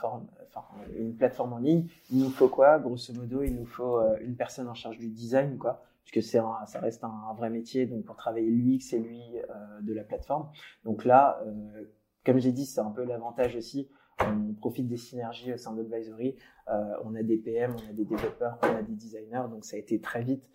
forme, 0.00 0.26
enfin, 0.48 0.64
une 0.96 1.14
plateforme 1.14 1.52
en 1.52 1.58
ligne, 1.58 1.86
il 2.10 2.18
nous 2.18 2.30
faut 2.30 2.48
quoi? 2.48 2.78
Grosso 2.78 3.12
modo, 3.14 3.42
il 3.42 3.54
nous 3.54 3.66
faut 3.66 3.98
euh, 3.98 4.16
une 4.20 4.36
personne 4.36 4.68
en 4.68 4.74
charge 4.74 4.98
du 4.98 5.08
design, 5.08 5.58
quoi, 5.58 5.82
puisque 6.04 6.26
c'est 6.26 6.40
ça 6.66 6.80
reste 6.80 7.04
un, 7.04 7.34
vrai 7.36 7.50
métier, 7.50 7.86
donc 7.86 8.04
pour 8.04 8.16
travailler 8.16 8.50
l'UX 8.50 8.94
et 8.94 8.98
lui 8.98 9.22
euh, 9.38 9.80
de 9.82 9.92
la 9.92 10.04
plateforme. 10.04 10.48
Donc 10.84 11.04
là, 11.04 11.40
comme 12.24 12.38
j'ai 12.38 12.52
dit, 12.52 12.66
c'est 12.66 12.80
un 12.80 12.90
peu 12.90 13.04
l'avantage 13.04 13.56
aussi. 13.56 13.88
On 14.20 14.54
profite 14.54 14.86
des 14.86 14.98
synergies 14.98 15.52
au 15.52 15.56
sein 15.56 15.72
d'Advisory. 15.72 16.36
on 17.04 17.14
a 17.14 17.22
des 17.22 17.38
PM, 17.38 17.74
on 17.74 17.90
a 17.90 17.92
des 17.92 18.04
développeurs, 18.04 18.58
on 18.62 18.76
a 18.76 18.82
des 18.82 18.94
designers, 18.94 19.48
donc 19.50 19.64
ça 19.64 19.76
a 19.76 19.78
été 19.78 20.00
très 20.00 20.22
vite 20.22 20.48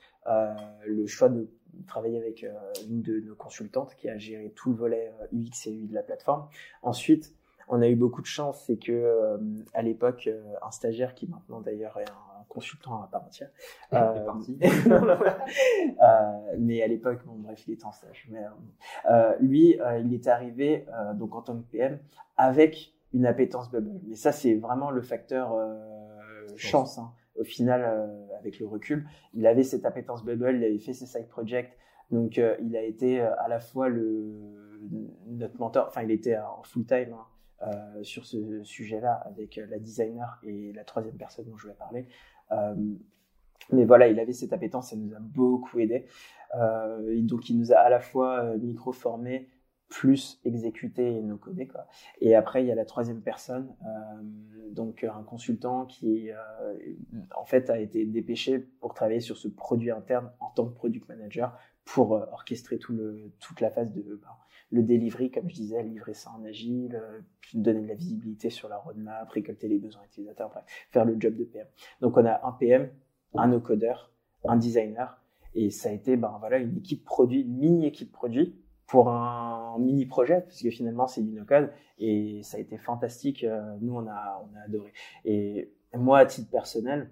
le 0.85 1.05
choix 1.05 1.27
de 1.27 1.49
travaillé 1.85 2.17
avec 2.17 2.43
euh, 2.43 2.53
une 2.89 3.01
de 3.01 3.19
nos 3.19 3.35
consultantes 3.35 3.95
qui 3.95 4.09
a 4.09 4.17
géré 4.17 4.51
tout 4.55 4.69
le 4.69 4.75
volet 4.75 5.13
UX 5.33 5.67
euh, 5.67 5.69
et 5.69 5.73
UI 5.73 5.87
de 5.87 5.93
la 5.93 6.03
plateforme. 6.03 6.47
Ensuite, 6.81 7.33
on 7.67 7.81
a 7.81 7.87
eu 7.87 7.95
beaucoup 7.95 8.21
de 8.21 8.27
chance, 8.27 8.63
c'est 8.65 8.77
que 8.77 8.91
euh, 8.91 9.37
à 9.73 9.81
l'époque, 9.81 10.29
un 10.61 10.71
stagiaire 10.71 11.13
qui 11.15 11.27
maintenant 11.27 11.59
d'ailleurs 11.59 11.99
est 11.99 12.09
un 12.09 12.45
consultant 12.47 13.01
à 13.01 13.07
part 13.07 13.25
entière, 13.25 13.49
euh, 13.93 14.25
parti. 14.25 14.57
mais 16.57 16.81
à 16.81 16.87
l'époque, 16.87 17.19
bon, 17.25 17.33
bref, 17.35 17.67
il 17.67 17.73
était 17.73 17.85
en 17.85 17.91
stage. 17.91 18.29
Mais 18.29 18.45
lui, 19.41 19.77
il 19.99 20.13
est 20.13 20.27
arrivé 20.27 20.85
donc 21.15 21.35
en 21.35 21.41
tant 21.41 21.57
que 21.57 21.63
PM 21.63 21.99
avec 22.37 22.93
une 23.13 23.25
appétence 23.25 23.69
bubble. 23.69 23.99
Mais 24.07 24.15
ça, 24.15 24.31
c'est 24.31 24.55
vraiment 24.55 24.89
le 24.89 25.01
facteur 25.01 25.53
chance. 26.55 26.97
Hein 26.99 27.11
au 27.37 27.43
final, 27.43 27.83
euh, 27.83 28.37
avec 28.39 28.59
le 28.59 28.67
recul, 28.67 29.07
il 29.33 29.45
avait 29.47 29.63
cette 29.63 29.85
appétence 29.85 30.23
bubble, 30.23 30.57
il 30.57 30.63
avait 30.63 30.79
fait 30.79 30.93
ses 30.93 31.05
side 31.05 31.27
projects, 31.27 31.71
donc 32.11 32.37
euh, 32.37 32.55
il 32.61 32.75
a 32.75 32.83
été 32.83 33.21
euh, 33.21 33.29
à 33.39 33.47
la 33.47 33.59
fois 33.59 33.89
le 33.89 34.33
notre 35.25 35.59
mentor, 35.59 35.87
enfin 35.87 36.03
il 36.03 36.11
était 36.11 36.37
en 36.37 36.61
full 36.63 36.85
time 36.85 37.15
hein, 37.61 38.03
sur 38.03 38.25
ce 38.25 38.63
sujet-là 38.63 39.13
avec 39.25 39.55
la 39.55 39.79
designer 39.79 40.39
et 40.43 40.71
la 40.71 40.83
troisième 40.83 41.17
personne 41.17 41.45
dont 41.45 41.57
je 41.57 41.67
vais 41.67 41.73
parler. 41.73 42.07
mais 43.71 43.83
voilà, 43.83 44.07
il 44.07 44.19
avait 44.19 44.33
cette 44.33 44.53
appétence, 44.53 44.91
ça 44.91 44.95
nous 44.95 45.13
a 45.15 45.19
beaucoup 45.19 45.79
aidé. 45.79 46.05
donc 46.53 47.49
il 47.49 47.57
nous 47.57 47.73
a 47.73 47.77
à 47.77 47.89
la 47.89 47.99
fois 47.99 48.55
micro-formé, 48.57 49.49
plus 49.89 50.39
exécuter 50.43 51.15
et 51.15 51.21
no 51.21 51.37
coder 51.37 51.67
quoi. 51.67 51.87
Et 52.19 52.35
après 52.35 52.63
il 52.63 52.67
y 52.67 52.71
a 52.71 52.75
la 52.75 52.85
troisième 52.85 53.21
personne, 53.21 53.73
euh, 53.85 54.69
donc 54.71 55.03
un 55.03 55.23
consultant 55.23 55.85
qui 55.85 56.31
euh, 56.31 56.35
en 57.35 57.45
fait 57.45 57.69
a 57.69 57.79
été 57.79 58.05
dépêché 58.05 58.59
pour 58.59 58.93
travailler 58.93 59.21
sur 59.21 59.37
ce 59.37 59.47
produit 59.47 59.91
interne 59.91 60.31
en 60.39 60.49
tant 60.49 60.65
que 60.65 60.73
product 60.73 61.07
manager 61.07 61.57
pour 61.85 62.15
euh, 62.15 62.25
orchestrer 62.31 62.77
tout 62.77 62.93
le 62.93 63.31
toute 63.39 63.61
la 63.61 63.71
phase 63.71 63.91
de 63.93 64.19
bah, 64.21 64.37
le 64.71 64.83
delivery 64.83 65.31
comme 65.31 65.49
je 65.49 65.55
disais, 65.55 65.81
livrer 65.83 66.13
ça 66.13 66.31
en 66.31 66.43
agile, 66.43 67.01
donner 67.53 67.81
de 67.81 67.87
la 67.87 67.95
visibilité 67.95 68.49
sur 68.49 68.67
la 68.67 68.77
roadmap, 68.77 69.29
récolter 69.29 69.69
les 69.69 69.77
besoins 69.77 70.03
utilisateurs, 70.03 70.51
faire 70.89 71.05
le 71.05 71.15
job 71.17 71.35
de 71.35 71.45
PM. 71.45 71.67
Donc 72.01 72.17
on 72.17 72.25
a 72.25 72.45
un 72.45 72.51
PM, 72.51 72.91
un 73.35 73.47
no 73.47 73.61
coder, 73.61 73.93
un 74.43 74.57
designer 74.57 75.21
et 75.55 75.71
ça 75.71 75.87
a 75.89 75.91
été 75.93 76.17
ben 76.17 76.35
voilà 76.39 76.57
une 76.57 76.77
équipe 76.77 77.05
produit, 77.05 77.41
une 77.41 77.57
mini 77.57 77.87
équipe 77.87 78.11
produit 78.11 78.55
pour 78.87 79.09
un 79.09 79.77
mini 79.79 80.05
projet 80.05 80.43
puisque 80.47 80.69
finalement 80.69 81.07
c'est 81.07 81.21
du 81.21 81.31
no 81.31 81.43
code 81.43 81.71
et 81.99 82.41
ça 82.43 82.57
a 82.57 82.59
été 82.59 82.77
fantastique 82.77 83.43
euh, 83.43 83.75
nous 83.81 83.95
on 83.95 84.07
a 84.07 84.43
on 84.43 84.57
a 84.57 84.61
adoré. 84.65 84.93
Et 85.25 85.71
moi 85.93 86.19
à 86.19 86.25
titre 86.25 86.49
personnel 86.49 87.09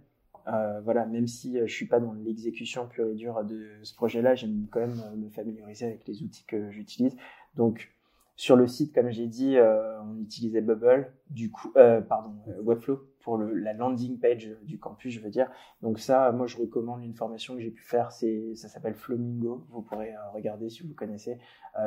euh, 0.47 0.79
voilà 0.81 1.05
même 1.05 1.27
si 1.27 1.59
euh, 1.59 1.67
je 1.67 1.73
suis 1.73 1.88
pas 1.88 1.99
dans 1.99 2.13
l'exécution 2.13 2.88
pure 2.88 3.09
et 3.09 3.15
dure 3.15 3.43
de 3.43 3.67
ce 3.83 3.93
projet 3.93 4.21
là 4.21 4.35
j'aime 4.35 4.67
quand 4.71 4.79
même 4.79 5.01
me 5.17 5.29
familiariser 5.29 5.85
avec 5.85 6.07
les 6.07 6.23
outils 6.23 6.45
que 6.45 6.71
j'utilise. 6.71 7.15
Donc 7.55 7.95
sur 8.38 8.57
le 8.57 8.67
site, 8.67 8.93
comme 8.93 9.09
j'ai 9.11 9.27
dit, 9.27 9.57
euh, 9.57 10.01
on 10.01 10.21
utilisait 10.21 10.61
Bubble, 10.61 11.11
du 11.29 11.51
coup, 11.51 11.71
euh, 11.77 12.01
pardon, 12.01 12.33
euh, 12.49 12.61
Webflow 12.61 12.99
pour 13.25 13.38
le, 13.38 13.53
la 13.53 13.73
landing 13.73 14.17
page 14.19 14.49
du 14.61 14.79
campus, 14.79 15.13
je 15.13 15.19
veux 15.19 15.29
dire. 15.29 15.51
Donc 15.81 15.99
ça, 15.99 16.31
moi, 16.31 16.47
je 16.47 16.55
recommande 16.55 17.03
une 17.03 17.13
formation 17.13 17.55
que 17.55 17.59
j'ai 17.59 17.71
pu 17.71 17.83
faire. 17.83 18.13
C'est, 18.13 18.55
ça 18.55 18.69
s'appelle 18.69 18.93
Flamingo. 18.93 19.65
Vous 19.71 19.81
pourrez 19.81 20.13
regarder 20.33 20.69
si 20.69 20.83
vous 20.83 20.93
connaissez. 20.93 21.38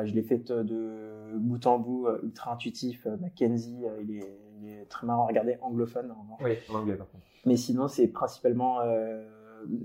je 0.03 0.13
l'ai 0.13 0.21
faite 0.21 0.51
de 0.51 1.33
bout 1.37 1.65
en 1.65 1.79
bout, 1.79 2.07
ultra 2.21 2.53
intuitif. 2.53 3.07
Mackenzie, 3.19 3.85
il 4.03 4.17
est, 4.17 4.39
il, 4.61 4.69
est, 4.69 4.85
très 4.85 5.07
marrant 5.07 5.23
à 5.23 5.27
regarder, 5.27 5.57
anglophone. 5.61 6.13
Oui, 6.41 6.57
en 6.69 6.75
anglais 6.75 6.95
par 6.95 7.09
contre. 7.09 7.23
Mais 7.45 7.55
sinon, 7.55 7.87
c'est 7.87 8.09
principalement, 8.09 8.81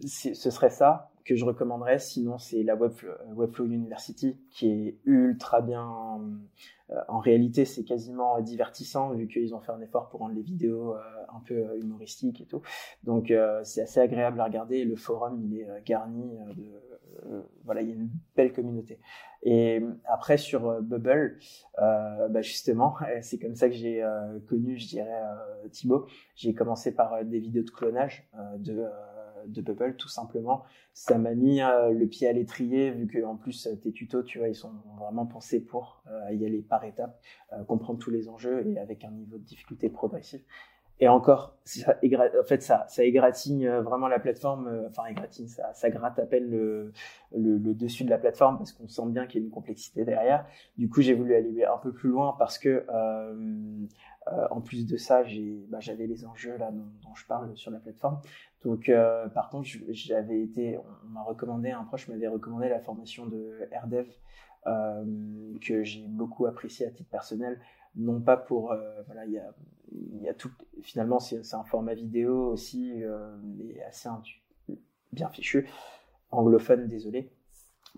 ce 0.05 0.51
serait 0.51 0.71
ça 0.71 1.13
que 1.25 1.37
je 1.37 1.45
recommanderais. 1.45 1.99
Sinon, 1.99 2.39
c'est 2.39 2.63
la 2.63 2.77
Webflow, 2.77 3.11
euh, 3.11 3.35
Webflow, 3.35 3.67
University 3.67 4.37
qui 4.51 4.69
est 4.69 4.99
ultra 5.05 5.61
bien. 5.61 6.21
Euh, 6.91 6.97
en 7.09 7.19
réalité, 7.19 7.65
c'est 7.65 7.85
quasiment 7.85 8.41
divertissant 8.41 9.13
vu 9.15 9.27
qu'ils 9.27 9.55
ont 9.55 9.61
fait 9.61 9.73
un 9.73 9.81
effort 9.81 10.09
pour 10.11 10.21
rendre 10.21 10.35
les 10.35 10.43
vidéos 10.43 10.95
euh, 10.95 11.01
un 11.35 11.41
peu 11.41 11.79
humoristiques 11.81 12.43
et 12.43 12.47
tout. 12.47 12.61
Donc, 13.05 13.33
c'est 13.63 13.83
assez 13.83 14.01
agréable 14.01 14.41
à 14.41 14.45
regarder. 14.45 14.85
Le 14.85 14.97
forum, 14.97 15.41
il 15.43 15.61
est 15.61 15.69
garni 15.85 16.37
de. 16.57 16.65
voilà, 17.65 17.81
il 17.83 17.89
y 17.89 17.93
a 17.93 17.95
une 17.95 18.11
belle 18.37 18.53
communauté. 18.53 18.99
Et 19.43 19.83
après, 20.05 20.37
sur 20.37 20.81
Bubble, 20.83 21.39
bah 21.79 22.43
justement, 22.43 22.97
c'est 23.23 23.39
comme 23.39 23.55
ça 23.55 23.69
que 23.69 23.75
j'ai 23.75 24.07
connu, 24.47 24.79
je 24.79 24.89
dirais, 24.89 25.23
Thibaut. 25.71 26.07
J'ai 26.37 26.55
commencé 26.55 26.95
par 26.95 27.25
des 27.25 27.41
vidéos 27.41 27.63
de 27.63 27.71
clonage 27.71 28.29
de 28.59 28.85
de 29.47 29.63
Bubble 29.63 29.97
tout 29.97 30.09
simplement. 30.09 30.65
Ça 30.93 31.19
m'a 31.19 31.35
mis 31.35 31.61
euh, 31.61 31.91
le 31.91 32.07
pied 32.07 32.29
à 32.29 32.33
l'étrier 32.33 32.91
vu 32.91 33.07
que 33.07 33.25
en 33.25 33.37
plus 33.37 33.69
tes 33.83 33.93
tutos, 33.93 34.23
tu 34.23 34.39
vois, 34.39 34.49
ils 34.49 34.55
sont 34.55 34.73
vraiment 34.99 35.27
pensés 35.27 35.61
pour 35.61 36.03
euh, 36.09 36.33
y 36.33 36.45
aller 36.47 36.63
par 36.63 36.85
étapes, 36.85 37.21
euh, 37.53 37.65
comprendre 37.65 37.99
tous 37.99 38.11
les 38.11 38.29
enjeux 38.29 38.67
et 38.67 38.79
avec 38.79 39.05
un 39.05 39.11
niveau 39.11 39.39
de 39.39 39.45
difficulté 39.45 39.89
progressif. 39.89 40.43
Et 41.01 41.09
encore, 41.09 41.57
ça 41.65 41.97
en 42.03 42.45
fait, 42.45 42.63
ça, 42.63 42.85
ça 42.89 43.03
égratigne 43.03 43.69
vraiment 43.69 44.07
la 44.07 44.21
plateforme. 44.21 44.87
Enfin, 44.89 45.07
égratigne, 45.07 45.49
ça, 45.49 45.91
gratte 45.91 46.19
à 46.19 46.27
peine 46.27 46.49
le, 46.49 46.93
dessus 47.33 48.05
de 48.05 48.11
la 48.11 48.19
plateforme 48.19 48.59
parce 48.59 48.73
qu'on 48.73 48.89
sent 48.89 49.07
bien 49.07 49.27
qu'il 49.27 49.41
y 49.41 49.45
a 49.45 49.47
une 49.47 49.53
complexité 49.53 50.05
derrière. 50.05 50.47
Du 50.79 50.89
coup, 50.89 51.03
j'ai 51.03 51.15
voulu 51.15 51.35
aller 51.35 51.65
un 51.65 51.79
peu 51.79 51.93
plus 51.93 52.11
loin 52.11 52.37
parce 52.39 52.59
que 52.59 52.87
euh, 52.89 53.87
euh, 54.33 54.47
en 54.51 54.61
plus 54.61 54.87
de 54.87 54.97
ça, 54.97 55.23
bah, 55.69 55.81
j'avais 55.81 56.07
les 56.07 56.25
enjeux 56.25 56.57
là 56.57 56.71
dont, 56.71 57.15
je 57.15 57.27
parle 57.27 57.55
sur 57.57 57.71
la 57.71 57.79
plateforme. 57.79 58.21
Donc, 58.65 58.89
euh, 58.89 59.29
par 59.29 59.51
contre, 59.51 59.69
j'avais 59.91 60.41
été, 60.41 60.79
on 60.79 61.09
m'a 61.09 61.23
recommandé, 61.23 61.71
un 61.71 61.85
proche 61.85 62.09
m'avait 62.09 62.29
recommandé 62.29 62.69
la 62.69 62.81
formation 62.81 63.27
de 63.27 63.69
RDev 63.83 64.09
euh, 64.67 65.05
que 65.61 65.85
j'ai 65.85 66.07
beaucoup 66.09 66.47
apprécié 66.47 66.87
à 66.87 66.91
titre 66.91 67.11
personnel. 67.11 67.61
Non 67.97 68.21
pas 68.21 68.37
pour, 68.37 68.73
euh, 68.73 69.03
voilà, 69.07 69.25
il 69.27 69.33
y 69.33 69.39
a, 69.39 69.53
y 70.21 70.29
a 70.29 70.35
tout. 70.35 70.51
Finalement, 70.83 71.21
c'est, 71.21 71.55
un 71.55 71.65
format 71.65 71.95
vidéo 71.95 72.49
aussi, 72.49 73.03
euh, 73.05 73.37
et 73.61 73.83
assez 73.85 74.09
bien 75.13 75.29
fichu, 75.29 75.69
anglophone, 76.31 76.89
désolé. 76.89 77.31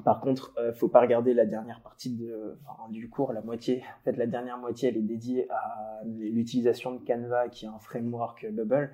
Par 0.05 0.21
contre, 0.21 0.53
euh, 0.59 0.75
faut 0.75 0.89
pas 0.89 1.01
regarder 1.01 1.33
la 1.33 1.47
dernière 1.47 1.81
partie 1.81 2.15
de, 2.15 2.59
enfin, 2.67 2.91
du 2.91 3.09
cours, 3.09 3.33
la 3.33 3.41
moitié. 3.41 3.83
En 4.01 4.05
fait, 4.05 4.17
la 4.17 4.27
dernière 4.27 4.59
moitié, 4.59 4.91
elle 4.91 4.99
est 4.99 5.03
dédiée 5.03 5.51
à 5.51 6.03
l'utilisation 6.05 6.93
de 6.93 7.03
Canva, 7.03 7.49
qui 7.49 7.65
est 7.65 7.69
un 7.69 7.79
framework 7.79 8.47
Bubble. 8.51 8.93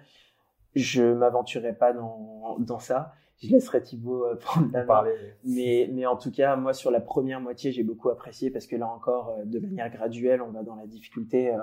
Je 0.76 1.02
m'aventurerai 1.02 1.74
pas 1.74 1.92
dans, 1.92 2.56
dans 2.60 2.78
ça. 2.78 3.12
Je 3.42 3.50
laisserai 3.50 3.82
Thibaut 3.82 4.24
euh, 4.24 4.36
prendre 4.40 4.70
la 4.72 4.84
main. 4.84 5.04
Mais, 5.44 5.90
mais 5.92 6.06
en 6.06 6.16
tout 6.16 6.30
cas, 6.30 6.56
moi, 6.56 6.72
sur 6.72 6.90
la 6.90 7.00
première 7.00 7.40
moitié, 7.40 7.72
j'ai 7.72 7.82
beaucoup 7.82 8.08
apprécié 8.08 8.50
parce 8.50 8.66
que 8.66 8.76
là 8.76 8.88
encore, 8.88 9.30
euh, 9.30 9.44
de 9.44 9.58
manière 9.58 9.90
graduelle, 9.90 10.42
on 10.42 10.50
va 10.50 10.62
dans 10.62 10.76
la 10.76 10.86
difficulté. 10.86 11.54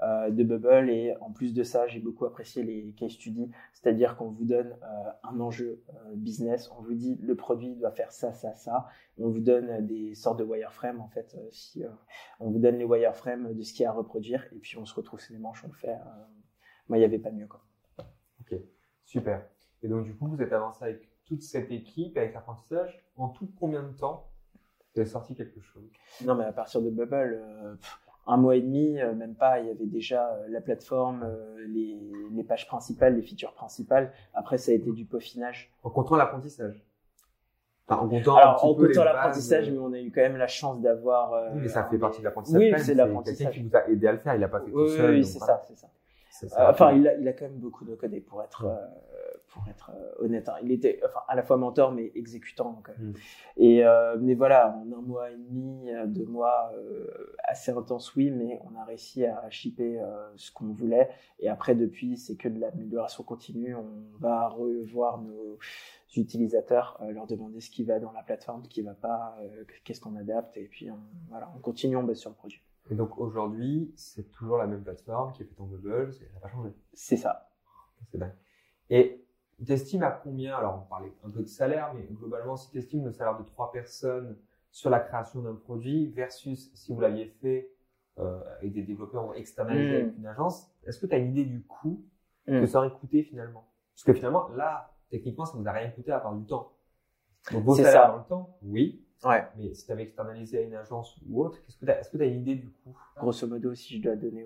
Euh, 0.00 0.30
de 0.30 0.44
Bubble. 0.44 0.90
Et 0.90 1.16
en 1.20 1.32
plus 1.32 1.52
de 1.52 1.64
ça 1.64 1.88
j'ai 1.88 1.98
beaucoup 1.98 2.24
apprécié 2.24 2.62
les 2.62 2.94
case 2.96 3.10
studies. 3.10 3.50
C'est-à-dire 3.72 4.16
qu'on 4.16 4.28
vous 4.28 4.44
donne 4.44 4.76
un 5.24 5.40
enjeu 5.40 5.82
business. 6.14 6.70
On 6.78 6.82
vous 6.82 6.94
dit 6.94 7.18
le 7.20 7.34
produit 7.34 7.74
doit 7.74 7.90
faire 7.90 8.12
ça 8.12 8.32
ça 8.32 8.54
ça. 8.54 8.86
On 9.18 9.28
vous 9.28 9.40
donne 9.40 9.84
des 9.84 10.14
sortes 10.14 10.38
de 10.38 10.44
wireframes 10.44 11.00
en 11.00 11.08
fait 11.08 11.36
si 11.50 11.82
on 12.38 12.48
vous 12.48 12.60
donne 12.60 12.76
les 12.76 12.84
wireframes 12.84 13.52
de 13.54 13.62
ce 13.62 13.72
qu'il 13.72 13.82
y 13.82 13.86
a 13.86 13.90
à 13.90 13.92
reproduire. 13.92 14.46
Et 14.54 14.60
puis 14.60 14.78
on 14.78 14.84
se 14.84 14.94
retrouve 14.94 15.18
sur 15.18 15.34
les 15.34 15.40
manches 15.40 15.64
on 15.64 15.66
le 15.66 15.74
fait 15.74 15.96
moi 16.88 16.98
il 16.98 17.00
n'y 17.00 17.04
avait 17.04 17.18
pas 17.18 17.32
mieux 17.32 17.48
quoi. 17.48 17.64
Ok. 18.42 18.56
Super. 19.04 19.48
Et 19.82 19.88
donc 19.88 20.04
du 20.04 20.14
coup 20.14 20.28
vous 20.28 20.40
êtes 20.40 20.52
avancé 20.52 20.84
avec 20.84 21.07
toute 21.28 21.42
cette 21.42 21.70
équipe 21.70 22.16
avec 22.16 22.34
l'apprentissage 22.34 23.04
en 23.16 23.28
tout 23.28 23.48
combien 23.60 23.82
de 23.82 23.92
temps 23.92 24.30
vous 24.94 25.00
avez 25.00 25.08
sorti 25.08 25.34
quelque 25.34 25.60
chose? 25.60 25.90
Non 26.24 26.34
mais 26.34 26.44
à 26.44 26.52
partir 26.52 26.80
de 26.82 26.90
Bubble 26.90 27.40
un 28.28 28.36
mois 28.36 28.56
et 28.56 28.60
demi, 28.60 29.00
euh, 29.00 29.14
même 29.14 29.34
pas, 29.34 29.58
il 29.58 29.68
y 29.68 29.70
avait 29.70 29.86
déjà 29.86 30.28
euh, 30.28 30.46
la 30.50 30.60
plateforme, 30.60 31.22
euh, 31.24 31.64
les, 31.66 31.98
les, 32.30 32.44
pages 32.44 32.66
principales, 32.66 33.16
les 33.16 33.22
features 33.22 33.54
principales. 33.54 34.12
Après, 34.34 34.58
ça 34.58 34.70
a 34.70 34.74
été 34.74 34.92
du 34.92 35.06
peaufinage. 35.06 35.72
En 35.82 35.88
comptant 35.88 36.16
l'apprentissage 36.16 36.84
enfin, 37.88 38.02
En 38.02 38.08
comptant, 38.08 38.36
Alors, 38.36 38.64
en 38.64 38.74
comptant 38.74 39.04
l'apprentissage, 39.04 39.70
mais 39.70 39.78
on 39.78 39.94
a 39.94 39.98
eu 39.98 40.12
quand 40.12 40.20
même 40.20 40.36
la 40.36 40.46
chance 40.46 40.78
d'avoir... 40.82 41.54
oui, 41.54 41.62
mais 41.62 41.68
ça 41.68 41.84
fait 41.84 41.96
partie 41.96 42.20
de 42.20 42.24
l'apprentissage. 42.26 42.60
Oui, 42.60 42.72
c'est 42.76 42.94
l'apprentissage. 42.94 43.38
quelqu'un 43.38 43.62
qui 43.62 43.66
vous 43.66 43.76
a 43.76 43.88
aidé 43.88 44.06
à 44.06 44.12
le 44.12 44.18
faire, 44.18 44.34
il 44.34 44.40
n'a 44.40 44.48
pas 44.48 44.60
fait 44.60 44.72
oui, 44.72 44.86
tout 44.86 44.96
seul. 44.96 45.14
Oui, 45.14 45.24
c'est 45.24 45.38
ça, 45.38 45.62
c'est 45.66 45.78
ça. 45.78 45.88
ça. 46.30 46.70
enfin, 46.70 46.92
il 46.92 47.08
a, 47.08 47.14
il 47.14 47.26
a 47.26 47.32
quand 47.32 47.46
même 47.46 47.58
beaucoup 47.58 47.86
de 47.86 47.94
codé 47.94 48.20
pour 48.20 48.42
être 48.42 48.66
pour 49.48 49.66
être 49.68 49.90
euh, 49.94 50.24
honnête. 50.24 50.48
Hein. 50.48 50.56
Il 50.62 50.72
était 50.72 51.00
enfin, 51.04 51.20
à 51.28 51.34
la 51.34 51.42
fois 51.42 51.56
mentor 51.56 51.92
mais 51.92 52.12
exécutant. 52.14 52.72
Donc, 52.72 52.90
mm. 52.98 53.12
Et 53.56 53.84
euh, 53.84 54.16
mais 54.20 54.34
voilà, 54.34 54.76
en 54.76 54.92
un 54.92 55.00
mois 55.00 55.30
et 55.30 55.36
demi, 55.36 55.90
euh, 55.90 56.06
deux 56.06 56.24
mois, 56.26 56.72
assez 57.44 57.70
intense 57.70 58.14
oui, 58.14 58.30
mais 58.30 58.60
on 58.64 58.78
a 58.78 58.84
réussi 58.84 59.24
à 59.24 59.48
shipper 59.50 60.00
ce 60.36 60.52
qu'on 60.52 60.72
voulait. 60.72 61.08
Et 61.40 61.48
après 61.48 61.74
depuis, 61.74 62.16
c'est 62.16 62.36
que 62.36 62.48
de 62.48 62.60
l'amélioration 62.60 63.24
continue. 63.24 63.74
On 63.74 64.18
va 64.18 64.48
revoir 64.48 65.18
nos 65.18 65.58
utilisateurs, 66.16 67.00
leur 67.10 67.26
demander 67.26 67.60
ce 67.60 67.70
qui 67.70 67.84
va 67.84 68.00
dans 68.00 68.12
la 68.12 68.22
plateforme, 68.22 68.64
ce 68.64 68.68
qui 68.68 68.82
va 68.82 68.94
pas, 68.94 69.36
qu'est-ce 69.84 70.00
qu'on 70.00 70.16
adapte, 70.16 70.56
et 70.56 70.64
puis 70.64 70.90
on, 70.90 70.98
voilà, 71.28 71.50
on 71.56 71.60
continue, 71.60 71.96
on 71.96 72.02
bosse 72.02 72.18
sur 72.18 72.30
le 72.30 72.36
produit. 72.36 72.62
Et 72.90 72.94
donc 72.94 73.18
aujourd'hui, 73.18 73.92
c'est 73.96 74.30
toujours 74.32 74.56
la 74.56 74.66
même 74.66 74.82
plateforme 74.82 75.32
qui 75.32 75.42
est 75.42 75.46
faite 75.46 75.60
en 75.60 75.66
Bubble, 75.66 76.12
ça 76.12 76.24
n'a 76.34 76.40
pas 76.40 76.48
changé. 76.48 76.70
C'est 76.94 77.16
ça. 77.16 77.50
C'est 78.10 78.18
dingue. 78.18 78.32
Et 78.90 79.27
T'estimes 79.66 80.04
à 80.04 80.12
combien 80.12 80.56
Alors, 80.56 80.84
on 80.84 80.88
parlait 80.88 81.12
un 81.24 81.30
peu 81.30 81.42
de 81.42 81.48
salaire, 81.48 81.92
mais 81.94 82.02
globalement, 82.02 82.56
si 82.56 82.70
tu 82.70 82.78
estimes 82.78 83.04
le 83.04 83.12
salaire 83.12 83.36
de 83.36 83.42
trois 83.42 83.72
personnes 83.72 84.36
sur 84.70 84.88
la 84.88 85.00
création 85.00 85.42
d'un 85.42 85.54
produit 85.54 86.06
versus 86.08 86.70
si 86.74 86.92
vous 86.92 87.00
l'aviez 87.00 87.26
fait 87.26 87.72
euh, 88.18 88.40
avec 88.58 88.72
des 88.72 88.82
développeurs 88.82 89.34
externalisés 89.36 89.98
mmh. 89.98 90.04
avec 90.04 90.18
une 90.18 90.26
agence, 90.26 90.70
est-ce 90.86 91.00
que 91.00 91.06
tu 91.06 91.14
as 91.14 91.18
une 91.18 91.30
idée 91.30 91.44
du 91.44 91.62
coût 91.64 92.04
que 92.46 92.62
mmh. 92.62 92.66
ça 92.66 92.78
aurait 92.78 92.92
coûté 92.92 93.24
finalement? 93.24 93.68
Parce 93.94 94.04
que 94.04 94.12
finalement, 94.12 94.48
là, 94.50 94.92
techniquement, 95.10 95.44
ça 95.44 95.56
ne 95.56 95.62
vous 95.62 95.68
a 95.68 95.72
rien 95.72 95.90
coûté 95.90 96.12
à 96.12 96.20
part 96.20 96.36
du 96.36 96.46
temps. 96.46 96.72
Donc, 97.50 97.64
vos 97.64 97.74
salaires 97.74 98.12
dans 98.12 98.18
le 98.18 98.24
temps, 98.24 98.58
oui. 98.62 99.04
Ouais. 99.24 99.44
Mais 99.56 99.74
si 99.74 99.84
tu 99.84 99.90
avais 99.90 100.04
externalisé 100.04 100.58
à 100.58 100.60
une 100.60 100.74
agence 100.74 101.18
ou 101.28 101.44
autre, 101.44 101.58
est-ce 101.66 101.76
que 101.76 101.84
tu 101.84 101.90
as, 101.90 102.08
que 102.08 102.22
as 102.22 102.26
une 102.26 102.42
idée 102.42 102.54
du 102.54 102.70
coût? 102.70 102.96
Grosso 103.16 103.48
modo, 103.48 103.74
si 103.74 103.96
je 103.96 104.02
dois 104.02 104.14
donner 104.14 104.44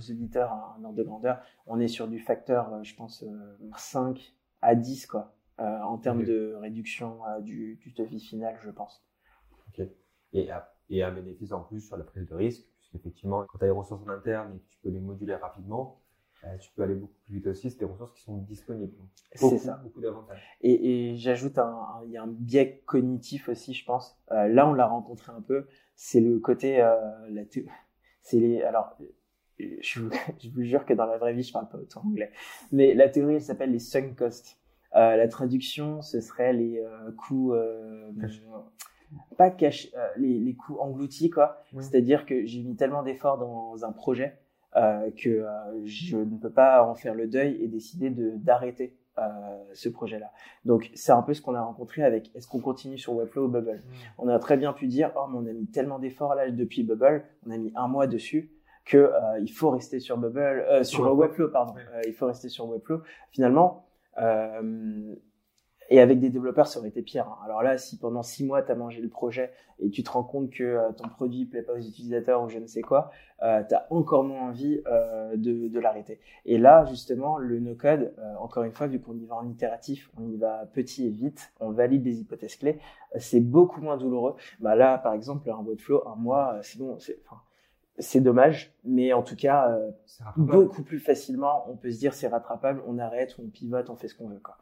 aux, 0.00 0.10
auditeurs 0.10 0.52
un 0.52 0.84
ordre 0.84 0.96
de 0.96 1.02
grandeur, 1.02 1.40
on 1.66 1.78
est 1.78 1.88
sur 1.88 2.08
du 2.08 2.18
facteur, 2.18 2.72
euh, 2.72 2.82
je 2.82 2.94
pense, 2.94 3.24
5 3.76 4.18
euh, 4.18 4.20
à 4.62 4.74
10 4.74 5.06
quoi, 5.06 5.34
euh, 5.60 5.80
en 5.82 5.98
termes 5.98 6.24
de 6.24 6.54
réduction 6.54 7.20
du, 7.40 7.76
du 7.76 7.92
devis 7.92 8.20
final, 8.20 8.58
je 8.62 8.70
pense. 8.70 9.04
Ok. 9.68 9.86
Et, 10.32 10.48
et 10.90 11.02
un 11.02 11.12
bénéfice 11.12 11.52
en 11.52 11.60
plus 11.60 11.80
sur 11.80 11.96
la 11.96 12.04
prise 12.04 12.26
de 12.26 12.34
risque, 12.34 12.66
puisqu'effectivement, 12.78 13.44
quand 13.46 13.58
tu 13.58 13.64
as 13.64 13.68
les 13.68 13.72
ressources 13.72 14.02
en 14.02 14.08
interne 14.08 14.54
et 14.54 14.58
que 14.58 14.68
tu 14.70 14.78
peux 14.82 14.90
les 14.90 15.00
moduler 15.00 15.34
rapidement, 15.34 16.00
euh, 16.44 16.56
tu 16.58 16.70
peux 16.72 16.82
aller 16.82 16.94
beaucoup 16.94 17.18
plus 17.24 17.34
vite 17.34 17.46
aussi. 17.48 17.70
C'est 17.70 17.80
des 17.80 17.84
ressources 17.84 18.12
qui 18.12 18.22
sont 18.22 18.38
disponibles. 18.38 18.94
C'est 19.34 19.58
ça. 19.58 19.74
Beaucoup 19.82 20.00
d'avantages. 20.00 20.42
Et, 20.62 21.10
et 21.10 21.16
j'ajoute 21.16 21.58
un, 21.58 22.00
il 22.06 22.12
y 22.12 22.16
a 22.16 22.22
un 22.22 22.28
biais 22.28 22.82
cognitif 22.86 23.48
aussi, 23.48 23.74
je 23.74 23.84
pense. 23.84 24.18
Euh, 24.30 24.48
là, 24.48 24.66
on 24.68 24.72
l'a 24.72 24.86
rencontré 24.86 25.32
un 25.32 25.42
peu. 25.42 25.66
C'est 25.96 26.20
le 26.20 26.38
côté, 26.38 26.82
euh, 26.82 26.96
la 27.28 27.42
c'est 28.22 28.38
les, 28.38 28.62
alors, 28.62 28.96
je 29.80 30.00
vous, 30.00 30.10
je 30.42 30.48
vous 30.50 30.62
jure 30.62 30.84
que 30.84 30.94
dans 30.94 31.06
la 31.06 31.18
vraie 31.18 31.32
vie, 31.32 31.42
je 31.42 31.52
parle 31.52 31.68
pas 31.68 31.78
autant 31.78 32.02
anglais. 32.04 32.30
Mais 32.72 32.94
la 32.94 33.08
théorie, 33.08 33.36
elle 33.36 33.42
s'appelle 33.42 33.72
les 33.72 33.78
sunk 33.78 34.14
costs. 34.16 34.60
Euh, 34.96 35.16
la 35.16 35.28
traduction, 35.28 36.02
ce 36.02 36.20
serait 36.20 36.52
les 36.52 36.80
euh, 36.80 37.12
coûts, 37.12 37.54
euh, 37.54 38.10
pas 39.36 39.50
cash, 39.50 39.88
les, 40.16 40.38
les 40.40 40.54
coûts 40.54 40.78
engloutis, 40.80 41.30
quoi. 41.30 41.62
C'est-à-dire 41.78 42.26
que 42.26 42.44
j'ai 42.44 42.62
mis 42.62 42.76
tellement 42.76 43.02
d'efforts 43.02 43.38
dans 43.38 43.84
un 43.84 43.92
projet 43.92 44.38
que 44.72 45.44
je 45.84 46.16
ne 46.16 46.38
peux 46.38 46.50
pas 46.50 46.84
en 46.84 46.94
faire 46.94 47.14
le 47.14 47.26
deuil 47.26 47.56
et 47.60 47.66
décider 47.66 48.10
de 48.10 48.30
d'arrêter 48.36 48.96
ce 49.72 49.88
projet-là. 49.88 50.30
Donc 50.64 50.90
c'est 50.94 51.10
un 51.12 51.22
peu 51.22 51.34
ce 51.34 51.42
qu'on 51.42 51.54
a 51.54 51.62
rencontré 51.62 52.04
avec 52.04 52.30
est-ce 52.36 52.46
qu'on 52.46 52.60
continue 52.60 52.96
sur 52.96 53.14
Webflow 53.14 53.46
ou 53.46 53.48
Bubble? 53.48 53.82
On 54.16 54.28
a 54.28 54.38
très 54.38 54.56
bien 54.56 54.72
pu 54.72 54.86
dire 54.86 55.10
oh 55.16 55.26
mais 55.28 55.38
on 55.38 55.46
a 55.46 55.52
mis 55.52 55.66
tellement 55.66 55.98
d'efforts 55.98 56.36
là 56.36 56.48
depuis 56.50 56.84
Bubble, 56.84 57.24
on 57.46 57.50
a 57.50 57.58
mis 57.58 57.72
un 57.74 57.88
mois 57.88 58.06
dessus 58.06 58.52
que 58.84 58.98
euh, 58.98 59.38
il 59.40 59.52
faut 59.52 59.70
rester 59.70 60.00
sur 60.00 60.18
Bubble, 60.18 60.38
euh, 60.38 60.84
sur 60.84 61.12
Webflow 61.16 61.48
pardon, 61.48 61.74
il 62.06 62.14
faut 62.14 62.26
rester 62.26 62.48
sur 62.48 62.68
Webflow. 62.68 63.02
Finalement, 63.30 63.86
et 65.92 66.00
avec 66.00 66.20
des 66.20 66.30
développeurs, 66.30 66.68
ça 66.68 66.78
aurait 66.78 66.88
été 66.88 67.02
pire. 67.02 67.26
Hein. 67.26 67.38
Alors 67.44 67.64
là, 67.64 67.76
si 67.76 67.98
pendant 67.98 68.22
six 68.22 68.44
mois, 68.44 68.62
tu 68.62 68.70
as 68.70 68.76
mangé 68.76 69.00
le 69.00 69.08
projet 69.08 69.50
et 69.80 69.90
tu 69.90 70.04
te 70.04 70.10
rends 70.10 70.22
compte 70.22 70.50
que 70.50 70.62
euh, 70.62 70.92
ton 70.92 71.08
produit 71.08 71.46
plaît 71.46 71.62
pas 71.62 71.72
aux 71.72 71.80
utilisateurs 71.80 72.42
ou 72.44 72.48
je 72.48 72.58
ne 72.58 72.66
sais 72.66 72.80
quoi, 72.80 73.10
euh, 73.42 73.64
tu 73.68 73.74
as 73.74 73.88
encore 73.90 74.22
moins 74.22 74.50
envie 74.50 74.80
euh, 74.86 75.36
de, 75.36 75.66
de 75.66 75.80
l'arrêter. 75.80 76.20
Et 76.44 76.58
là, 76.58 76.84
justement, 76.84 77.38
le 77.38 77.58
no-code, 77.58 78.14
euh, 78.18 78.34
encore 78.38 78.62
une 78.62 78.72
fois, 78.72 78.86
vu 78.86 79.00
qu'on 79.00 79.16
y 79.16 79.26
va 79.26 79.34
en 79.34 79.48
itératif, 79.48 80.10
on 80.16 80.28
y 80.28 80.36
va 80.36 80.64
petit 80.72 81.08
et 81.08 81.10
vite, 81.10 81.52
on 81.58 81.72
valide 81.72 82.04
des 82.04 82.20
hypothèses 82.20 82.54
clés, 82.54 82.78
euh, 83.16 83.18
c'est 83.18 83.40
beaucoup 83.40 83.80
moins 83.80 83.96
douloureux. 83.96 84.36
Bah 84.60 84.76
là, 84.76 84.96
par 84.96 85.14
exemple, 85.14 85.50
un 85.50 85.76
flow, 85.76 86.06
un 86.06 86.14
mois, 86.14 86.58
c'est 86.62 86.78
bon, 86.78 87.00
c'est... 87.00 87.18
Enfin, 87.26 87.40
c'est 88.00 88.20
dommage, 88.20 88.74
mais 88.84 89.12
en 89.12 89.22
tout 89.22 89.36
cas, 89.36 89.78
beaucoup 90.36 90.82
plus 90.82 90.98
facilement, 90.98 91.70
on 91.70 91.76
peut 91.76 91.90
se 91.90 91.98
dire 91.98 92.14
c'est 92.14 92.28
rattrapable, 92.28 92.82
on 92.86 92.98
arrête, 92.98 93.36
on 93.38 93.48
pivote, 93.48 93.90
on 93.90 93.96
fait 93.96 94.08
ce 94.08 94.14
qu'on 94.14 94.28
veut. 94.28 94.40
Quoi. 94.40 94.58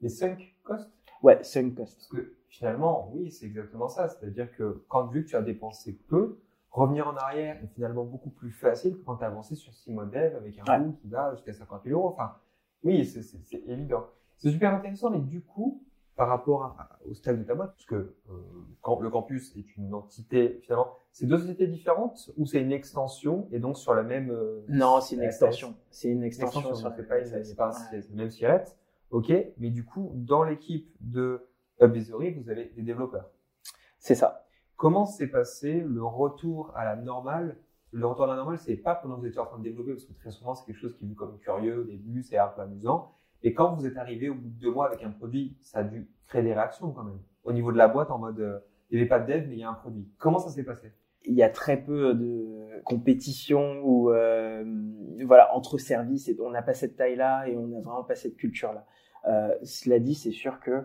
Les 0.00 0.08
sunk 0.08 0.38
costs? 0.62 0.90
Ouais, 1.22 1.42
sunk 1.42 1.70
costs. 1.70 1.96
Parce 1.96 2.08
que 2.08 2.36
finalement, 2.48 3.10
oui, 3.14 3.30
c'est 3.30 3.46
exactement 3.46 3.88
ça. 3.88 4.08
C'est-à-dire 4.08 4.54
que 4.56 4.84
quand 4.88 5.06
vu 5.06 5.24
que 5.24 5.30
tu 5.30 5.36
as 5.36 5.42
dépensé 5.42 5.98
peu, 6.08 6.38
revenir 6.70 7.08
en 7.08 7.16
arrière 7.16 7.62
est 7.62 7.68
finalement 7.68 8.04
beaucoup 8.04 8.30
plus 8.30 8.50
facile 8.50 8.96
que 8.96 9.02
quand 9.02 9.16
tu 9.16 9.24
as 9.24 9.28
avancé 9.28 9.54
sur 9.54 9.72
six 9.72 9.92
modèles 9.92 10.36
avec 10.36 10.58
un 10.58 10.84
coût 10.84 10.92
qui 11.00 11.08
va 11.08 11.34
jusqu'à 11.34 11.54
50 11.54 11.84
000 11.84 11.98
euros. 11.98 12.10
Enfin, 12.10 12.36
oui, 12.84 13.04
c'est 13.06 13.62
évident. 13.66 14.04
C'est 14.36 14.50
super 14.50 14.74
intéressant, 14.74 15.10
mais 15.10 15.20
du 15.20 15.40
coup, 15.40 15.82
par 16.16 16.28
rapport 16.28 16.74
au 17.08 17.12
stade 17.12 17.38
de 17.38 17.44
ta 17.44 17.54
boîte, 17.54 17.72
parce 17.72 17.84
que 17.84 17.94
euh, 17.94 18.32
quand 18.80 19.00
le 19.00 19.10
campus 19.10 19.54
est 19.56 19.76
une 19.76 19.92
entité, 19.92 20.60
finalement, 20.62 20.96
c'est 21.12 21.26
deux 21.26 21.38
sociétés 21.38 21.66
différentes 21.66 22.30
ou 22.38 22.46
c'est 22.46 22.60
une 22.60 22.72
extension 22.72 23.46
et 23.52 23.58
donc 23.58 23.76
sur 23.76 23.94
la 23.94 24.02
même... 24.02 24.30
Euh, 24.30 24.64
non, 24.68 25.00
c'est 25.02 25.16
une 25.16 25.22
extension. 25.22 25.74
C'est 25.90 26.08
une 26.08 26.22
extension. 26.22 26.74
sur 26.74 26.88
la 26.88 26.94
pas, 26.94 27.70
pas 27.70 27.72
même 28.14 28.30
sirette. 28.30 28.76
Ok, 29.10 29.30
mais 29.58 29.70
du 29.70 29.84
coup, 29.84 30.10
dans 30.14 30.42
l'équipe 30.42 30.90
de 31.00 31.46
Advisory, 31.80 32.32
vous 32.32 32.48
avez 32.48 32.72
des 32.74 32.82
développeurs. 32.82 33.30
C'est 33.98 34.14
ça. 34.14 34.46
Comment 34.76 35.04
s'est 35.04 35.28
passé 35.28 35.80
le 35.80 36.02
retour 36.02 36.72
à 36.74 36.84
la 36.84 36.96
normale? 36.96 37.58
Le 37.92 38.06
retour 38.06 38.24
à 38.24 38.28
la 38.28 38.36
normale, 38.36 38.58
c'est 38.58 38.76
pas 38.76 38.94
pendant 38.94 39.16
que 39.16 39.20
vous 39.20 39.26
étiez 39.26 39.40
en 39.40 39.46
train 39.46 39.58
de 39.58 39.62
développer, 39.62 39.92
parce 39.92 40.04
que 40.04 40.12
très 40.14 40.30
souvent, 40.30 40.54
c'est 40.54 40.64
quelque 40.64 40.80
chose 40.80 40.96
qui 40.96 41.04
est 41.04 41.08
vu 41.08 41.14
comme 41.14 41.38
curieux 41.38 41.80
au 41.80 41.84
début, 41.84 42.22
c'est 42.22 42.38
un 42.38 42.48
peu 42.48 42.62
amusant. 42.62 43.12
Et 43.46 43.54
quand 43.54 43.74
vous 43.74 43.86
êtes 43.86 43.96
arrivé 43.96 44.28
au 44.28 44.34
bout 44.34 44.48
de 44.48 44.58
deux 44.58 44.72
mois 44.72 44.88
avec 44.88 45.04
un 45.04 45.10
produit, 45.10 45.56
ça 45.60 45.78
a 45.78 45.84
dû 45.84 46.08
créer 46.26 46.42
des 46.42 46.52
réactions 46.52 46.90
quand 46.90 47.04
même. 47.04 47.20
Au 47.44 47.52
niveau 47.52 47.70
de 47.70 47.76
la 47.76 47.86
boîte, 47.86 48.10
en 48.10 48.18
mode, 48.18 48.40
euh, 48.40 48.58
il 48.90 48.96
n'y 48.96 49.02
avait 49.02 49.08
pas 49.08 49.20
de 49.20 49.32
dev, 49.32 49.46
mais 49.46 49.54
il 49.54 49.60
y 49.60 49.62
a 49.62 49.70
un 49.70 49.74
produit. 49.74 50.10
Comment 50.18 50.40
ça 50.40 50.50
s'est 50.50 50.64
passé? 50.64 50.92
Il 51.26 51.34
y 51.34 51.44
a 51.44 51.48
très 51.48 51.76
peu 51.76 52.12
de 52.12 52.82
compétition 52.84 53.82
ou 53.84 54.10
euh, 54.10 54.64
voilà 55.24 55.54
entre 55.54 55.78
services 55.78 56.28
on 56.40 56.50
n'a 56.50 56.62
pas 56.62 56.74
cette 56.74 56.96
taille 56.96 57.14
là 57.14 57.46
et 57.46 57.56
on 57.56 57.68
n'a 57.68 57.80
vraiment 57.82 58.02
pas 58.02 58.16
cette 58.16 58.36
culture 58.36 58.72
là. 58.72 58.84
Euh, 59.28 59.54
cela 59.62 60.00
dit, 60.00 60.16
c'est 60.16 60.32
sûr 60.32 60.58
que 60.58 60.84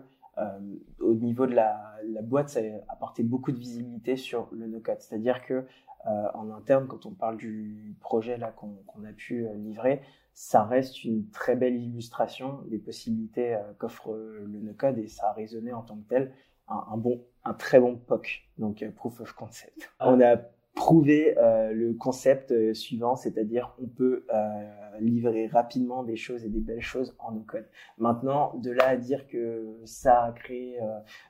au 1.00 1.14
niveau 1.14 1.46
de 1.46 1.54
la, 1.54 1.98
boîte, 2.22 2.48
ça 2.48 2.60
a 2.60 2.92
apporté 2.92 3.24
beaucoup 3.24 3.50
de 3.50 3.58
visibilité 3.58 4.16
sur 4.16 4.48
le 4.52 4.68
no-code. 4.68 5.00
C'est-à-dire 5.00 5.44
que 5.44 5.66
en 6.04 6.50
interne, 6.50 6.86
quand 6.86 7.06
on 7.06 7.10
parle 7.10 7.36
du 7.36 7.96
projet 8.00 8.36
là 8.36 8.52
qu'on 8.52 9.04
a 9.04 9.12
pu 9.12 9.46
livrer, 9.56 10.00
ça 10.34 10.64
reste 10.64 11.04
une 11.04 11.28
très 11.30 11.56
belle 11.56 11.76
illustration 11.76 12.62
des 12.68 12.78
possibilités 12.78 13.54
euh, 13.54 13.72
qu'offre 13.78 14.14
le 14.14 14.60
no-code 14.60 14.98
et 14.98 15.08
ça 15.08 15.30
a 15.30 15.32
résonné 15.32 15.72
en 15.72 15.82
tant 15.82 15.96
que 15.96 16.08
tel 16.08 16.32
un, 16.68 16.86
un 16.92 16.96
bon, 16.96 17.24
un 17.44 17.54
très 17.54 17.80
bon 17.80 17.96
POC, 17.96 18.42
donc 18.58 18.84
proof 18.94 19.20
of 19.20 19.32
concept. 19.32 19.92
Ah. 19.98 20.10
On 20.10 20.20
a 20.20 20.36
prouver 20.74 21.36
euh, 21.38 21.72
le 21.72 21.92
concept 21.92 22.50
euh, 22.50 22.72
suivant, 22.72 23.14
c'est-à-dire 23.14 23.74
on 23.82 23.86
peut 23.86 24.24
euh, 24.32 24.98
livrer 25.00 25.46
rapidement 25.46 26.02
des 26.02 26.16
choses 26.16 26.44
et 26.44 26.48
des 26.48 26.60
belles 26.60 26.80
choses 26.80 27.14
en 27.18 27.32
no-code. 27.32 27.66
Maintenant, 27.98 28.54
de 28.56 28.70
là 28.70 28.88
à 28.88 28.96
dire 28.96 29.28
que 29.28 29.76
ça 29.84 30.24
a 30.24 30.32
créé 30.32 30.78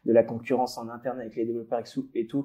de 0.04 0.12
la 0.12 0.22
concurrence 0.22 0.78
en 0.78 0.88
interne 0.88 1.20
avec 1.20 1.36
les 1.36 1.44
développeurs 1.44 1.82
et 2.14 2.26
tout, 2.26 2.44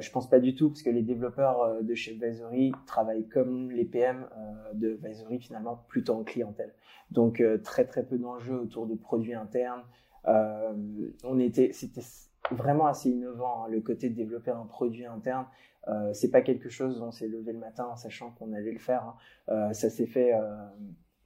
je 0.00 0.10
pense 0.10 0.28
pas 0.28 0.40
du 0.40 0.54
tout, 0.54 0.70
parce 0.70 0.82
que 0.82 0.90
les 0.90 1.02
développeurs 1.02 1.82
de 1.82 1.94
chez 1.94 2.14
Visory 2.14 2.72
travaillent 2.86 3.28
comme 3.28 3.70
les 3.70 3.84
PM 3.84 4.26
de 4.72 4.98
Visory 5.02 5.38
finalement 5.38 5.84
plutôt 5.88 6.14
en 6.14 6.24
clientèle. 6.24 6.72
Donc 7.10 7.42
très 7.62 7.84
très 7.84 8.04
peu 8.04 8.16
d'enjeux 8.16 8.58
autour 8.58 8.86
de 8.86 8.94
produits 8.94 9.34
internes. 9.34 9.82
on 10.26 11.38
était, 11.38 11.72
c'était 11.72 12.02
vraiment 12.50 12.86
assez 12.86 13.10
innovant 13.10 13.64
hein, 13.64 13.68
le 13.68 13.80
côté 13.80 14.08
de 14.08 14.14
développer 14.14 14.50
un 14.50 14.66
produit 14.66 15.06
interne 15.06 15.46
euh, 15.88 16.12
c'est 16.12 16.30
pas 16.30 16.40
quelque 16.40 16.68
chose 16.68 16.98
dont 16.98 17.08
on 17.08 17.10
s'est 17.10 17.28
levé 17.28 17.52
le 17.52 17.58
matin 17.58 17.86
en 17.86 17.96
sachant 17.96 18.30
qu'on 18.30 18.52
allait 18.52 18.72
le 18.72 18.78
faire. 18.78 19.02
Hein. 19.04 19.16
Euh, 19.50 19.72
ça 19.72 19.90
s'est 19.90 20.06
fait 20.06 20.34
euh, 20.34 20.40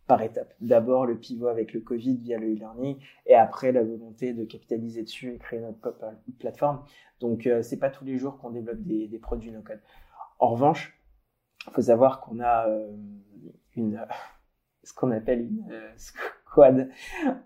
par 0.06 0.22
étapes. 0.22 0.54
D'abord 0.60 1.06
le 1.06 1.18
pivot 1.18 1.48
avec 1.48 1.72
le 1.72 1.80
Covid 1.80 2.16
via 2.16 2.38
le 2.38 2.52
e-learning 2.52 2.98
et 3.26 3.34
après 3.34 3.72
la 3.72 3.84
volonté 3.84 4.32
de 4.32 4.44
capitaliser 4.44 5.02
dessus 5.02 5.34
et 5.34 5.38
créer 5.38 5.60
notre 5.60 5.94
plateforme. 6.38 6.82
Donc 7.20 7.46
euh, 7.46 7.62
c'est 7.62 7.78
pas 7.78 7.90
tous 7.90 8.04
les 8.04 8.16
jours 8.16 8.38
qu'on 8.38 8.50
développe 8.50 8.80
des, 8.80 9.06
des 9.06 9.18
produits 9.18 9.52
no 9.52 9.62
code. 9.62 9.80
En 10.38 10.48
revanche, 10.48 11.00
il 11.66 11.72
faut 11.72 11.82
savoir 11.82 12.20
qu'on 12.20 12.40
a 12.40 12.66
une 13.76 14.04
ce 14.82 14.94
qu'on 14.94 15.10
appelle 15.10 15.42
une 15.42 15.82
squad 15.96 16.88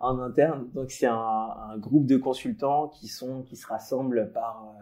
en 0.01 0.18
interne. 0.20 0.70
Donc 0.72 0.92
c'est 0.92 1.07
un, 1.07 1.16
un, 1.16 1.77
groupe 1.79 2.07
de 2.07 2.16
consultants 2.16 2.88
qui 2.88 3.09
sont 3.09 3.42
qui 3.42 3.57
se 3.57 3.66
rassemblent 3.66 4.31
par 4.33 4.72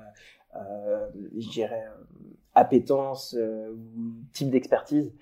je 0.55 1.49
dirais, 1.51 1.87
euh, 1.87 2.05
appétence 2.55 3.35
euh, 3.39 3.73
ou 3.73 4.13
type 4.33 4.51
d'expertise. 4.51 5.13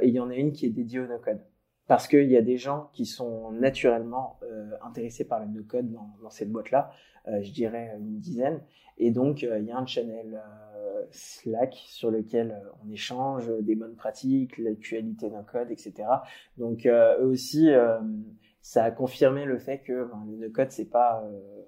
et 0.00 0.08
il 0.08 0.14
y 0.14 0.20
en 0.20 0.30
a 0.30 0.34
une 0.34 0.52
qui 0.52 0.66
est 0.66 0.70
dédiée 0.70 1.00
au 1.00 1.06
no-code 1.06 1.40
parce 1.92 2.08
qu'il 2.08 2.30
y 2.30 2.36
a 2.36 2.42
des 2.42 2.56
gens 2.56 2.88
qui 2.92 3.06
sont 3.06 3.50
naturellement 3.52 4.38
euh, 4.44 4.70
intéressés 4.82 5.24
par 5.24 5.40
le 5.40 5.46
no-code 5.46 5.90
dans, 5.90 6.30
cette 6.30 6.50
boîte-là, 6.50 6.90
euh, 7.28 7.42
je 7.42 7.52
dirais 7.52 7.94
une 7.98 8.18
dizaine. 8.18 8.62
Et 8.98 9.10
donc, 9.10 9.42
euh, 9.42 9.58
il 9.58 9.66
y 9.66 9.70
a 9.70 9.76
un 9.76 9.86
channel 9.86 10.40
Slack 11.10 11.74
sur 11.74 12.10
lequel 12.10 12.62
on 12.82 12.90
échange 12.90 13.50
des 13.60 13.74
bonnes 13.74 13.96
pratiques, 13.96 14.56
l'actualité 14.56 15.28
no-code, 15.28 15.70
etc. 15.70 16.04
Donc, 16.56 16.86
eux 16.86 17.26
aussi, 17.26 17.70
ça 18.62 18.84
a 18.84 18.90
confirmé 18.92 19.44
le 19.44 19.58
fait 19.58 19.80
que 19.80 20.04
ben, 20.04 20.24
le 20.30 20.46
no-code, 20.46 20.70
c'est 20.70 20.88
pas 20.88 21.24
euh, 21.24 21.61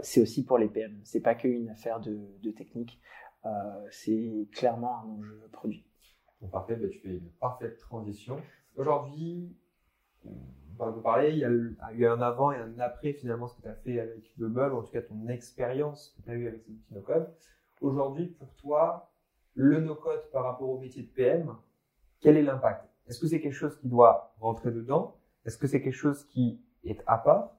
c'est 0.00 0.20
aussi 0.20 0.44
pour 0.44 0.58
les 0.58 0.68
PM. 0.68 1.00
C'est 1.04 1.20
pas 1.20 1.34
qu'une 1.34 1.68
affaire 1.68 2.00
de, 2.00 2.50
technique. 2.52 3.00
Euh, 3.44 3.50
c'est 3.90 4.48
clairement 4.52 5.00
un 5.00 5.08
enjeu 5.08 5.48
produit. 5.52 5.84
Bon, 6.40 6.48
parfait, 6.48 6.76
bah, 6.76 6.88
tu 6.88 6.98
fais 6.98 7.16
une 7.16 7.30
parfaite 7.40 7.78
transition. 7.78 8.40
Aujourd'hui, 8.76 9.54
on 10.78 10.90
va 10.90 10.92
parler, 11.02 11.30
il 11.30 11.38
y 11.38 11.44
a 11.44 11.50
eu 11.50 12.06
un 12.06 12.20
avant 12.20 12.52
et 12.52 12.56
un 12.56 12.78
après 12.78 13.12
finalement 13.12 13.46
ce 13.46 13.56
que 13.56 13.62
tu 13.62 13.68
as 13.68 13.74
fait 13.74 14.00
avec 14.00 14.32
Bubble, 14.36 14.74
en 14.74 14.82
tout 14.82 14.90
cas 14.90 15.02
ton 15.02 15.28
expérience 15.28 16.14
que 16.16 16.22
tu 16.22 16.30
as 16.30 16.34
eu 16.34 16.48
avec 16.48 16.62
ces 16.62 16.72
outils 16.72 16.94
no-code. 16.94 17.32
Aujourd'hui, 17.80 18.26
pour 18.26 18.54
toi, 18.56 19.12
le 19.54 19.80
no-code 19.80 20.30
par 20.32 20.44
rapport 20.44 20.70
au 20.70 20.78
métier 20.78 21.02
de 21.02 21.08
PM, 21.08 21.54
quel 22.20 22.36
est 22.36 22.42
l'impact? 22.42 22.88
Est-ce 23.06 23.20
que 23.20 23.26
c'est 23.26 23.40
quelque 23.40 23.54
chose 23.54 23.78
qui 23.78 23.88
doit 23.88 24.34
rentrer 24.40 24.70
dedans? 24.72 25.16
Est-ce 25.44 25.58
que 25.58 25.66
c'est 25.66 25.82
quelque 25.82 25.92
chose 25.92 26.24
qui 26.24 26.60
est 26.84 27.02
à 27.06 27.18
part? 27.18 27.54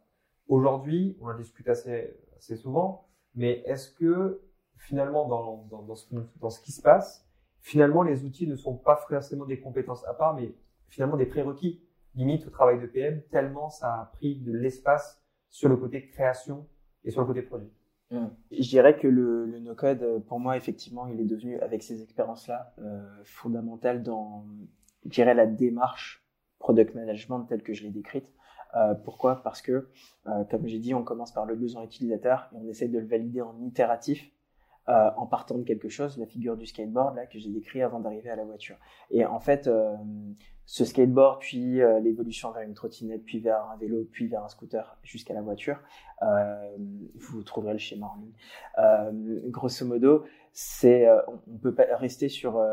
Aujourd'hui, 0.47 1.17
on 1.21 1.27
en 1.27 1.37
discute 1.37 1.67
assez, 1.67 2.15
assez 2.37 2.55
souvent, 2.55 3.07
mais 3.33 3.63
est-ce 3.65 3.91
que 3.91 4.41
finalement, 4.77 5.27
dans, 5.27 5.67
dans, 5.69 5.81
dans, 5.81 5.95
ce, 5.95 6.13
dans 6.39 6.49
ce 6.49 6.61
qui 6.61 6.71
se 6.71 6.81
passe, 6.81 7.27
finalement, 7.61 8.03
les 8.03 8.23
outils 8.25 8.47
ne 8.47 8.55
sont 8.55 8.77
pas 8.77 8.95
forcément 8.95 9.45
des 9.45 9.59
compétences 9.59 10.05
à 10.05 10.13
part, 10.13 10.35
mais 10.35 10.53
finalement 10.87 11.17
des 11.17 11.25
prérequis, 11.25 11.81
limite 12.13 12.45
au 12.47 12.49
travail 12.49 12.79
de 12.79 12.85
PM, 12.85 13.21
tellement 13.31 13.69
ça 13.69 13.93
a 13.93 14.05
pris 14.13 14.35
de 14.39 14.51
l'espace 14.51 15.21
sur 15.49 15.69
le 15.69 15.77
côté 15.77 16.07
création 16.07 16.67
et 17.03 17.11
sur 17.11 17.21
le 17.21 17.27
côté 17.27 17.41
produit. 17.41 17.71
Mmh. 18.11 18.27
Je 18.51 18.69
dirais 18.69 18.97
que 18.97 19.07
le, 19.07 19.45
le 19.45 19.59
no-code, 19.59 20.23
pour 20.27 20.39
moi, 20.39 20.57
effectivement, 20.57 21.07
il 21.07 21.19
est 21.19 21.25
devenu, 21.25 21.59
avec 21.59 21.81
ces 21.81 22.01
expériences-là, 22.01 22.73
euh, 22.79 23.03
fondamental 23.23 24.03
dans, 24.03 24.45
je 25.05 25.09
dirais, 25.09 25.33
la 25.33 25.47
démarche 25.47 26.23
product 26.59 26.95
management 26.95 27.45
telle 27.45 27.63
que 27.63 27.73
je 27.73 27.83
l'ai 27.83 27.89
décrite. 27.89 28.31
Euh, 28.75 28.93
pourquoi? 28.93 29.41
Parce 29.43 29.61
que, 29.61 29.87
euh, 30.27 30.43
comme 30.49 30.67
j'ai 30.67 30.79
dit, 30.79 30.93
on 30.93 31.03
commence 31.03 31.31
par 31.31 31.45
le 31.45 31.55
besoin 31.55 31.83
utilisateur 31.83 32.49
et 32.51 32.57
on 32.57 32.67
essaie 32.67 32.87
de 32.87 32.99
le 32.99 33.05
valider 33.05 33.41
en 33.41 33.55
itératif. 33.61 34.31
Euh, 34.87 35.09
en 35.17 35.25
partant 35.25 35.57
de 35.57 35.63
quelque 35.63 35.89
chose, 35.89 36.15
la 36.19 36.27
figure 36.27 36.57
du 36.57 36.67
skateboard 36.67 37.15
là 37.15 37.25
que 37.25 37.39
j'ai 37.39 37.49
décrit 37.49 37.81
avant 37.81 37.99
d'arriver 37.99 38.29
à 38.29 38.35
la 38.35 38.43
voiture. 38.43 38.75
Et 39.09 39.25
en 39.25 39.39
fait, 39.39 39.67
ce 40.67 40.85
skateboard, 40.85 41.39
puis 41.39 41.79
l'évolution 42.03 42.51
vers 42.51 42.61
une 42.61 42.75
trottinette, 42.75 43.23
puis 43.23 43.39
vers 43.39 43.65
un 43.71 43.77
vélo, 43.77 44.07
puis 44.11 44.27
vers 44.27 44.43
un 44.43 44.47
scooter, 44.47 44.95
jusqu'à 45.01 45.33
la 45.33 45.41
voiture, 45.41 45.79
vous 47.15 47.41
trouverez 47.41 47.73
le 47.73 47.79
schéma 47.79 48.05
en 48.05 49.11
ligne. 49.11 49.49
grosso 49.49 49.87
modo, 49.87 50.25
c'est 50.53 51.07
on, 51.29 51.57
peut 51.57 51.73
pas 51.73 51.87
rester 51.95 52.29
sur 52.29 52.63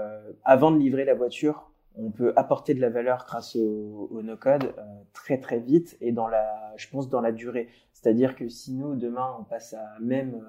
avant 0.44 0.70
de 0.70 0.76
livrer 0.76 1.06
la 1.06 1.14
voiture, 1.14 1.71
on 1.96 2.10
peut 2.10 2.32
apporter 2.36 2.74
de 2.74 2.80
la 2.80 2.90
valeur 2.90 3.24
grâce 3.26 3.56
au, 3.56 4.08
au 4.10 4.22
no-code 4.22 4.64
euh, 4.64 4.82
très 5.12 5.38
très 5.38 5.60
vite 5.60 5.96
et 6.00 6.12
dans 6.12 6.28
la, 6.28 6.72
je 6.76 6.88
pense 6.88 7.08
dans 7.08 7.20
la 7.20 7.32
durée. 7.32 7.68
C'est-à-dire 7.92 8.34
que 8.34 8.48
si 8.48 8.74
nous 8.74 8.96
demain 8.96 9.36
on 9.38 9.44
passe 9.44 9.74
à 9.74 9.98
même 10.00 10.42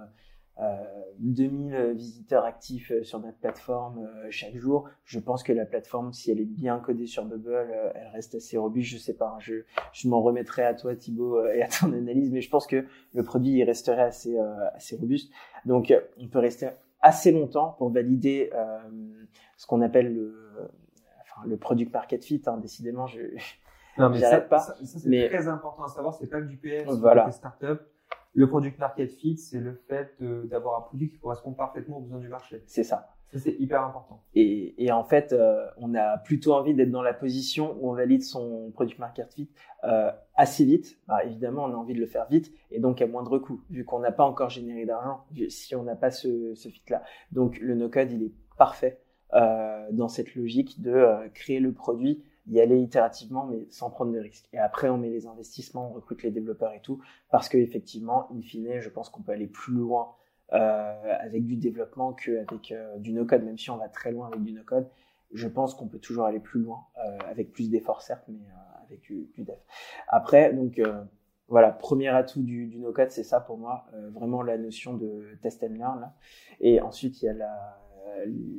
euh, 0.62 0.84
2000 1.18 1.94
visiteurs 1.96 2.46
actifs 2.46 2.92
euh, 2.92 3.04
sur 3.04 3.20
notre 3.20 3.40
plateforme 3.40 4.06
euh, 4.06 4.28
chaque 4.30 4.56
jour, 4.56 4.88
je 5.04 5.18
pense 5.18 5.42
que 5.42 5.52
la 5.52 5.66
plateforme, 5.66 6.14
si 6.14 6.30
elle 6.30 6.40
est 6.40 6.46
bien 6.46 6.78
codée 6.78 7.08
sur 7.08 7.26
Bubble, 7.26 7.92
elle 7.96 8.08
reste 8.14 8.36
assez 8.36 8.56
robuste. 8.58 8.92
Je 8.92 9.00
sais 9.00 9.16
pas, 9.16 9.34
hein, 9.36 9.40
je, 9.40 9.64
je 9.94 10.08
m'en 10.08 10.22
remettrai 10.22 10.64
à 10.64 10.76
toi 10.76 10.96
Thibaut 10.96 11.44
et 11.48 11.64
à 11.64 11.68
ton 11.68 11.92
analyse, 11.92 12.32
mais 12.32 12.42
je 12.42 12.52
pense 12.52 12.68
que 12.68 12.86
le 13.16 13.24
produit 13.24 13.54
il 13.54 13.64
resterait 13.64 14.04
assez 14.04 14.38
assez 14.76 14.96
robuste. 14.96 15.32
Donc 15.66 15.92
on 16.20 16.28
peut 16.28 16.40
rester 16.40 16.70
assez 17.02 17.32
longtemps 17.32 17.74
pour 17.80 17.90
valider 17.90 18.52
ce 19.58 19.66
qu'on 19.66 19.82
appelle 19.82 20.14
le 20.14 20.70
le 21.46 21.58
product 21.58 21.94
market 21.94 22.24
fit, 22.24 22.42
hein, 22.46 22.58
décidément, 22.58 23.08
je 23.08 23.20
ça, 23.98 24.42
pas. 24.42 24.60
Ça, 24.60 24.76
c'est 24.84 25.08
mais... 25.08 25.30
très 25.30 25.48
important 25.48 25.84
à 25.84 25.90
savoir, 25.90 26.14
c'est 26.14 26.30
pas 26.30 26.42
que 26.42 26.48
du 26.48 26.58
PS, 26.58 26.90
voilà. 27.00 27.32
startup. 27.32 27.82
Le 28.36 28.48
product 28.48 28.80
market 28.80 29.12
fit, 29.12 29.38
c'est 29.38 29.60
le 29.60 29.76
fait 29.88 30.16
d'avoir 30.46 30.80
un 30.80 30.82
produit 30.82 31.10
qui 31.10 31.20
correspond 31.20 31.54
parfaitement 31.54 31.98
aux 31.98 32.02
besoins 32.02 32.20
du 32.20 32.30
marché. 32.30 32.64
C'est 32.66 32.84
ça. 32.84 33.10
Ça, 33.34 33.40
c'est 33.40 33.56
hyper 33.60 33.84
important. 33.84 34.22
Et, 34.36 34.76
et 34.84 34.92
en 34.92 35.04
fait, 35.04 35.34
euh, 35.34 35.66
on 35.78 35.96
a 35.96 36.20
plutôt 36.20 36.54
envie 36.54 36.76
d'être 36.76 36.92
dans 36.92 37.02
la 37.02 37.14
position 37.14 37.76
où 37.80 37.90
on 37.90 37.94
valide 37.94 38.24
son 38.24 38.72
product 38.72 39.00
market 39.00 39.34
fit 39.34 39.50
euh, 39.84 40.12
assez 40.36 40.66
vite. 40.66 41.00
Bah, 41.08 41.24
évidemment, 41.24 41.64
on 41.64 41.74
a 41.74 41.76
envie 41.76 41.96
de 41.96 42.00
le 42.00 42.06
faire 42.06 42.28
vite 42.28 42.52
et 42.70 42.80
donc 42.80 43.02
à 43.02 43.08
moindre 43.08 43.40
coût, 43.40 43.62
vu 43.72 43.86
qu'on 43.86 44.00
n'a 44.00 44.12
pas 44.12 44.24
encore 44.24 44.52
généré 44.52 44.86
d'argent, 44.86 45.26
si 45.50 45.76
on 45.76 45.82
n'a 45.82 45.96
pas 45.96 46.12
ce, 46.12 46.54
ce 46.54 46.70
fit-là. 46.70 47.04
Donc, 47.32 47.60
le 47.60 47.74
no-code, 47.74 48.12
il 48.12 48.24
est 48.24 48.34
parfait 48.58 49.03
dans 49.92 50.08
cette 50.08 50.36
logique 50.36 50.82
de 50.82 50.92
euh, 50.92 51.30
créer 51.34 51.60
le 51.60 51.72
produit, 51.72 52.24
y 52.48 52.60
aller 52.60 52.80
itérativement, 52.80 53.46
mais 53.46 53.66
sans 53.70 53.90
prendre 53.90 54.12
de 54.12 54.20
risques. 54.20 54.50
Et 54.54 54.60
après, 54.60 54.90
on 54.90 54.98
met 54.98 55.10
les 55.10 55.28
investissements, 55.28 55.90
on 55.90 55.94
recrute 55.94 56.24
les 56.24 56.32
développeurs 56.32 56.74
et 56.74 56.82
tout, 56.82 57.02
parce 57.32 57.50
que 57.50 57.58
effectivement, 57.58 58.30
in 58.32 58.42
fine, 58.42 58.80
je 58.80 58.90
pense 58.90 59.10
qu'on 59.10 59.22
peut 59.22 59.32
aller 59.32 59.48
plus 59.48 59.74
loin 59.74 60.16
euh, 60.52 61.16
avec 61.22 61.46
du 61.46 61.56
développement 61.56 62.14
qu'avec 62.14 62.72
euh, 62.72 62.98
du 62.98 63.14
no-code, 63.14 63.44
même 63.44 63.58
si 63.58 63.72
on 63.72 63.78
va 63.78 63.88
très 63.88 64.12
loin 64.12 64.28
avec 64.28 64.44
du 64.44 64.52
no-code. 64.52 64.88
Je 65.34 65.48
pense 65.48 65.74
qu'on 65.74 65.88
peut 65.88 66.00
toujours 66.00 66.26
aller 66.26 66.40
plus 66.40 66.60
loin, 66.60 66.86
euh, 66.98 67.18
avec 67.28 67.52
plus 67.52 67.70
d'efforts 67.70 68.02
certes, 68.04 68.26
mais 68.28 68.46
avec 68.86 69.02
du, 69.02 69.32
du, 69.34 69.44
dev. 69.44 69.56
Après, 70.08 70.54
donc 70.54 70.80
voilà, 71.48 71.72
premier 71.72 72.10
atout 72.10 72.44
du, 72.44 72.76
no-code, 72.78 73.10
c'est 73.10 73.24
ça 73.24 73.40
pour 73.40 73.58
moi, 73.58 73.88
vraiment 74.12 74.44
la 74.44 74.58
notion 74.60 74.94
de 74.94 75.26
test 75.42 75.64
and 75.64 75.74
learn. 75.74 76.12
Et 76.60 76.82
ensuite, 76.82 77.22
il 77.22 77.26
y 77.26 77.30
a 77.30 77.34
la, 77.34 77.83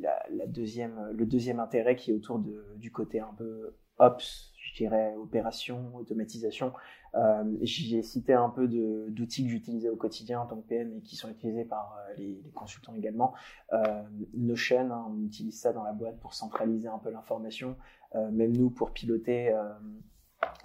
la, 0.00 0.46
deuxième, 0.46 1.10
le 1.12 1.26
deuxième 1.26 1.60
intérêt 1.60 1.96
qui 1.96 2.10
est 2.10 2.14
autour 2.14 2.38
de, 2.38 2.64
du 2.76 2.90
côté 2.90 3.20
un 3.20 3.32
peu 3.36 3.74
ops, 3.98 4.52
je 4.56 4.74
dirais 4.76 5.14
opération, 5.16 5.94
automatisation. 5.96 6.72
Euh, 7.14 7.44
J'ai 7.62 8.02
cité 8.02 8.32
un 8.32 8.48
peu 8.48 8.66
d'outils 8.66 9.44
que 9.44 9.50
j'utilisais 9.50 9.88
au 9.88 9.96
quotidien 9.96 10.40
en 10.40 10.46
tant 10.46 10.56
que 10.56 10.66
PM 10.66 10.92
et 10.94 11.00
qui 11.00 11.14
sont 11.16 11.28
utilisés 11.28 11.64
par 11.64 11.96
euh, 11.96 12.14
les, 12.16 12.42
consultants 12.54 12.94
également. 12.94 13.34
Euh, 13.72 14.02
Notion, 14.34 14.90
hein, 14.90 15.06
on 15.08 15.24
utilise 15.24 15.60
ça 15.60 15.72
dans 15.72 15.84
la 15.84 15.92
boîte 15.92 16.18
pour 16.18 16.34
centraliser 16.34 16.88
un 16.88 16.98
peu 16.98 17.10
l'information. 17.10 17.76
Euh, 18.16 18.30
même 18.30 18.56
nous, 18.56 18.70
pour 18.70 18.92
piloter 18.92 19.52
euh, 19.52 19.62
euh, 19.62 19.72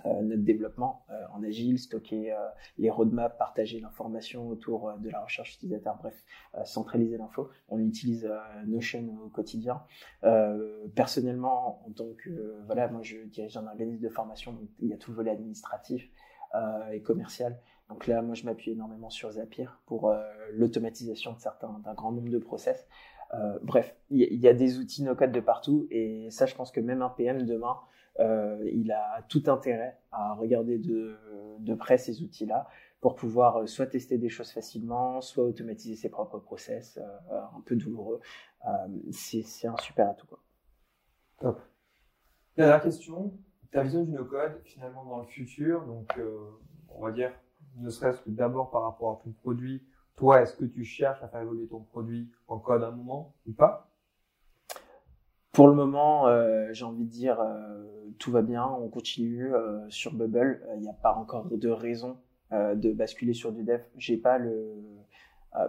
notre 0.05 0.43
développement 0.43 1.05
euh, 1.09 1.13
en 1.33 1.43
agile, 1.43 1.79
stocker 1.79 2.31
euh, 2.31 2.37
les 2.77 2.89
roadmaps, 2.89 3.37
partager 3.37 3.79
l'information 3.79 4.47
autour 4.49 4.93
de 4.99 5.09
la 5.09 5.21
recherche 5.21 5.55
utilisateur, 5.55 5.97
bref, 5.97 6.23
centraliser 6.65 7.17
l'info. 7.17 7.49
On 7.69 7.79
utilise 7.79 8.29
Notion 8.65 9.17
au 9.23 9.29
quotidien. 9.29 9.81
personnellement, 10.95 11.81
en 11.85 11.91
tant 11.91 12.09
que 12.17 12.61
voilà, 12.65 12.87
moi 12.87 13.01
je 13.01 13.17
dirige 13.25 13.57
un 13.57 13.67
organisme 13.67 14.01
de 14.01 14.09
formation, 14.09 14.53
donc 14.53 14.69
il 14.79 14.89
y 14.89 14.93
a 14.93 14.97
tout 14.97 15.11
le 15.11 15.17
volet 15.17 15.31
administratif 15.31 16.09
et 16.91 17.01
commercial. 17.01 17.59
Donc 17.89 18.07
là, 18.07 18.21
moi 18.21 18.35
je 18.35 18.45
m'appuie 18.45 18.71
énormément 18.71 19.09
sur 19.09 19.31
Zapier 19.31 19.67
pour 19.85 20.13
l'automatisation 20.53 21.33
de 21.33 21.39
certains, 21.39 21.79
d'un 21.83 21.93
grand 21.93 22.11
nombre 22.11 22.29
de 22.29 22.39
process. 22.39 22.87
Euh, 23.33 23.59
bref, 23.61 23.95
il 24.09 24.21
y, 24.21 24.37
y, 24.37 24.47
a 24.47 24.53
des 24.53 24.79
outils 24.79 25.03
no-code 25.03 25.31
de 25.31 25.39
partout 25.39 25.87
et 25.91 26.29
ça, 26.31 26.45
je 26.47 26.55
pense 26.55 26.71
que 26.71 26.79
même 26.79 27.01
un 27.01 27.09
PM 27.09 27.45
demain, 27.45 27.77
euh, 28.19 28.69
il 28.71 28.91
a 28.91 29.23
tout 29.29 29.43
intérêt 29.47 29.97
à 30.11 30.33
regarder 30.33 30.77
de, 30.77 31.17
de 31.59 31.73
près 31.73 31.97
ces 31.97 32.21
outils-là 32.21 32.67
pour 33.01 33.15
pouvoir 33.15 33.57
euh, 33.57 33.65
soit 33.65 33.87
tester 33.87 34.17
des 34.17 34.29
choses 34.29 34.51
facilement, 34.51 35.21
soit 35.21 35.45
automatiser 35.45 35.95
ses 35.95 36.09
propres 36.09 36.39
process, 36.39 36.97
euh, 36.97 37.41
un 37.57 37.61
peu 37.61 37.75
douloureux. 37.75 38.19
c'est 39.11 39.67
un 39.67 39.77
super 39.77 40.09
atout. 40.09 40.27
Quoi. 40.27 40.39
Top. 41.39 41.61
Dernière 42.57 42.81
question, 42.81 43.33
ta 43.71 43.83
vision 43.83 44.03
du 44.03 44.11
no-code 44.11 44.59
finalement 44.65 45.05
dans 45.05 45.19
le 45.19 45.27
futur, 45.27 45.85
donc 45.85 46.19
on 46.89 47.01
va 47.01 47.11
dire 47.11 47.31
ne 47.77 47.89
serait-ce 47.89 48.21
que 48.21 48.29
d'abord 48.29 48.71
par 48.71 48.83
rapport 48.83 49.19
à 49.19 49.23
ton 49.23 49.31
produit, 49.31 49.81
toi, 50.19 50.41
est-ce 50.41 50.57
que 50.57 50.65
tu 50.65 50.83
cherches 50.83 51.23
à 51.23 51.29
faire 51.29 51.39
évoluer 51.39 51.65
ton 51.67 51.79
produit 51.79 52.29
en 52.49 52.59
code 52.59 52.83
à 52.83 52.87
un 52.87 52.91
moment 52.91 53.35
ou 53.47 53.53
pas? 53.53 53.89
Pour 55.53 55.67
le 55.67 55.73
moment, 55.73 56.27
euh, 56.27 56.67
j'ai 56.73 56.83
envie 56.83 57.05
de 57.05 57.09
dire, 57.09 57.39
euh, 57.39 57.98
tout 58.17 58.31
va 58.31 58.41
bien, 58.41 58.65
on 58.65 58.89
continue 58.89 59.53
euh, 59.53 59.79
sur 59.89 60.13
Bubble. 60.13 60.65
Il 60.75 60.81
n'y 60.81 60.89
a 60.89 60.93
pas 60.93 61.13
encore 61.13 61.45
de 61.49 61.69
raison 61.69 62.17
de 62.51 62.91
basculer 62.91 63.33
sur 63.33 63.51
du 63.51 63.63
dev. 63.63 63.79
J'ai 63.95 64.17
pas 64.17 64.39
le, 64.39 64.73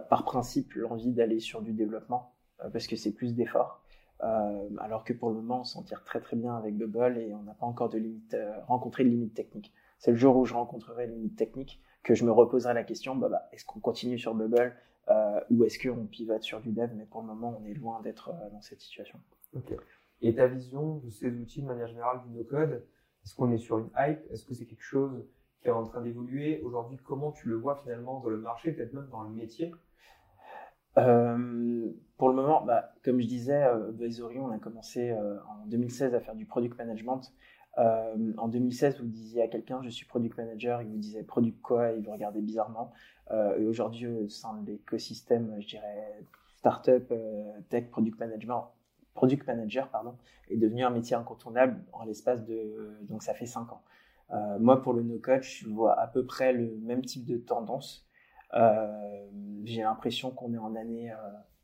par 0.09 0.25
principe, 0.25 0.73
l'envie 0.73 1.11
d'aller 1.11 1.39
sur 1.39 1.61
du 1.61 1.73
développement 1.73 2.33
parce 2.73 2.87
que 2.87 2.95
c'est 2.95 3.11
plus 3.11 3.35
d'efforts. 3.35 3.83
alors 4.19 5.03
que 5.03 5.13
pour 5.13 5.29
le 5.29 5.35
moment, 5.35 5.59
on 5.59 5.63
s'en 5.63 5.83
tire 5.83 6.03
très 6.03 6.19
très 6.19 6.35
bien 6.35 6.55
avec 6.55 6.75
Bubble 6.75 7.19
et 7.19 7.35
on 7.35 7.43
n'a 7.43 7.53
pas 7.53 7.67
encore 7.67 7.89
de 7.89 7.99
limite, 7.99 8.35
rencontré 8.65 9.03
de 9.03 9.09
limite 9.09 9.35
technique. 9.35 9.71
C'est 9.99 10.09
le 10.09 10.17
jour 10.17 10.35
où 10.37 10.45
je 10.45 10.55
rencontrerai 10.55 11.05
une 11.05 11.11
limite 11.11 11.35
technique 11.35 11.79
que 12.01 12.15
je 12.15 12.25
me 12.25 12.31
reposerai 12.31 12.73
la 12.73 12.83
question, 12.83 13.15
bah, 13.15 13.29
bah, 13.29 13.47
est-ce 13.51 13.63
qu'on 13.63 13.79
continue 13.79 14.17
sur 14.17 14.33
Bubble 14.33 14.75
ou 15.51 15.63
est-ce 15.63 15.77
qu'on 15.77 16.07
pivote 16.07 16.41
sur 16.41 16.61
du 16.61 16.71
dev? 16.71 16.89
Mais 16.95 17.05
pour 17.05 17.21
le 17.21 17.27
moment, 17.27 17.61
on 17.61 17.65
est 17.65 17.75
loin 17.75 18.01
d'être 18.01 18.33
dans 18.51 18.61
cette 18.61 18.81
situation. 18.81 19.19
Ok. 19.55 19.75
Et 20.21 20.35
ta 20.35 20.47
vision 20.47 20.97
de 20.97 21.09
ces 21.09 21.31
outils 21.31 21.61
de 21.61 21.67
manière 21.67 21.87
générale 21.87 22.21
du 22.27 22.37
no-code, 22.37 22.85
est-ce 23.23 23.35
qu'on 23.35 23.51
est 23.51 23.57
sur 23.57 23.79
une 23.79 23.89
hype? 23.97 24.19
Est-ce 24.31 24.45
que 24.45 24.53
c'est 24.53 24.65
quelque 24.65 24.83
chose 24.83 25.25
qui 25.61 25.67
est 25.67 25.71
en 25.71 25.83
train 25.83 26.01
d'évoluer? 26.01 26.61
Aujourd'hui, 26.61 26.97
comment 27.03 27.31
tu 27.31 27.47
le 27.49 27.55
vois 27.55 27.75
finalement 27.77 28.19
dans 28.19 28.29
le 28.29 28.37
marché, 28.37 28.71
peut-être 28.71 28.93
même 28.93 29.07
dans 29.11 29.23
le 29.23 29.29
métier? 29.29 29.73
Euh, 30.97 31.89
pour 32.17 32.29
le 32.29 32.35
moment, 32.35 32.63
bah, 32.63 32.93
comme 33.03 33.19
je 33.19 33.27
disais, 33.27 33.63
euh, 33.63 33.89
Advisory, 33.89 34.39
on 34.39 34.51
a 34.51 34.59
commencé 34.59 35.11
euh, 35.11 35.37
en 35.47 35.65
2016 35.67 36.13
à 36.13 36.19
faire 36.19 36.35
du 36.35 36.45
product 36.45 36.77
management. 36.77 37.21
Euh, 37.77 38.33
en 38.37 38.47
2016, 38.47 38.99
vous 38.99 39.07
disiez 39.07 39.43
à 39.43 39.47
quelqu'un, 39.47 39.81
je 39.81 39.89
suis 39.89 40.05
product 40.05 40.37
manager, 40.37 40.81
il 40.81 40.89
vous 40.89 40.97
disait 40.97 41.23
product 41.23 41.61
quoi, 41.61 41.91
il 41.93 42.03
vous 42.03 42.11
regardait 42.11 42.41
bizarrement. 42.41 42.91
Euh, 43.31 43.57
et 43.57 43.65
aujourd'hui, 43.65 44.07
au 44.07 44.27
sein 44.27 44.61
de 44.61 44.71
l'écosystème, 44.71 45.55
je 45.61 45.67
dirais 45.67 46.25
startup, 46.57 47.13
tech, 47.69 47.89
product 47.89 48.19
management, 48.19 48.71
product 49.13 49.45
manager 49.47 49.89
pardon, 49.89 50.15
est 50.49 50.57
devenu 50.57 50.83
un 50.83 50.89
métier 50.89 51.15
incontournable 51.15 51.83
en 51.93 52.05
l'espace 52.05 52.45
de 52.45 52.97
donc 53.09 53.23
ça 53.23 53.33
fait 53.33 53.45
cinq 53.45 53.71
ans. 53.71 53.81
Euh, 54.33 54.59
moi 54.59 54.81
pour 54.81 54.93
le 54.93 55.03
no 55.03 55.17
code, 55.17 55.41
je 55.41 55.67
vois 55.67 55.99
à 55.99 56.07
peu 56.07 56.25
près 56.25 56.53
le 56.53 56.77
même 56.81 57.03
type 57.03 57.25
de 57.25 57.37
tendance. 57.37 58.07
Euh, 58.53 59.27
j'ai 59.63 59.81
l'impression 59.81 60.31
qu'on 60.31 60.53
est 60.53 60.57
en 60.57 60.75
année, 60.75 61.11
euh, 61.11 61.15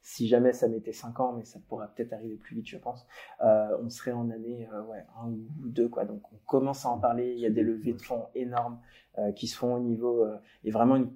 si 0.01 0.27
jamais 0.27 0.53
ça 0.53 0.67
mettait 0.67 0.93
cinq 0.93 1.19
ans, 1.19 1.33
mais 1.33 1.43
ça 1.43 1.59
pourrait 1.67 1.87
peut-être 1.95 2.13
arriver 2.13 2.35
plus 2.35 2.55
vite, 2.55 2.67
je 2.67 2.77
pense. 2.77 3.05
On 3.41 3.89
serait 3.89 4.11
en 4.11 4.29
année 4.29 4.69
ouais 4.89 5.05
un 5.21 5.29
ou 5.29 5.67
deux 5.69 5.89
quoi. 5.89 6.05
Donc 6.05 6.21
on 6.33 6.37
commence 6.45 6.85
à 6.85 6.89
en 6.89 6.97
parler. 6.97 7.33
Il 7.33 7.39
y 7.39 7.45
a 7.45 7.49
des 7.49 7.63
levées 7.63 7.93
de 7.93 8.01
fonds 8.01 8.27
énormes 8.35 8.79
qui 9.35 9.47
se 9.47 9.57
font 9.57 9.75
au 9.75 9.79
niveau 9.79 10.25
et 10.63 10.71
vraiment 10.71 10.95
une 10.95 11.11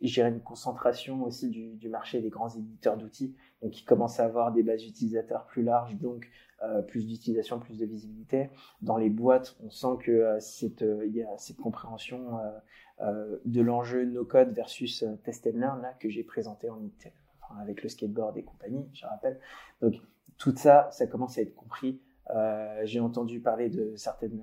gérer 0.00 0.28
une 0.28 0.40
concentration 0.40 1.24
aussi 1.24 1.48
du, 1.48 1.76
du, 1.76 1.88
marché 1.88 2.20
des 2.20 2.28
grands 2.28 2.50
éditeurs 2.50 2.96
d'outils, 2.96 3.34
donc 3.62 3.72
qui 3.72 3.84
commencent 3.84 4.20
à 4.20 4.24
avoir 4.24 4.52
des 4.52 4.62
bases 4.62 4.84
utilisateurs 4.84 5.46
plus 5.46 5.62
larges, 5.62 5.96
donc 5.96 6.28
euh, 6.62 6.82
plus 6.82 7.06
d'utilisation, 7.06 7.58
plus 7.58 7.78
de 7.78 7.84
visibilité. 7.84 8.50
Dans 8.80 8.96
les 8.96 9.10
boîtes, 9.10 9.56
on 9.64 9.70
sent 9.70 9.98
que 10.00 10.12
euh, 10.12 10.40
cette, 10.40 10.82
euh, 10.82 11.06
il 11.06 11.14
y 11.14 11.22
a 11.22 11.36
cette 11.36 11.56
compréhension 11.56 12.38
euh, 13.00 13.38
de 13.44 13.60
l'enjeu 13.60 14.04
no-code 14.04 14.52
versus 14.52 15.04
test 15.24 15.46
and 15.46 15.58
learn 15.58 15.82
là 15.82 15.94
que 15.98 16.08
j'ai 16.08 16.22
présenté 16.22 16.70
en 16.70 16.80
enfin, 17.42 17.60
avec 17.60 17.82
le 17.82 17.88
skateboard 17.88 18.36
et 18.36 18.44
compagnie, 18.44 18.88
je 18.92 19.04
rappelle. 19.06 19.40
Donc 19.82 19.94
tout 20.38 20.54
ça, 20.56 20.88
ça 20.90 21.06
commence 21.06 21.38
à 21.38 21.42
être 21.42 21.54
compris. 21.54 22.00
j'ai 22.84 23.00
entendu 23.00 23.40
parler 23.40 23.68
de 23.68 23.94
certaines 23.96 24.42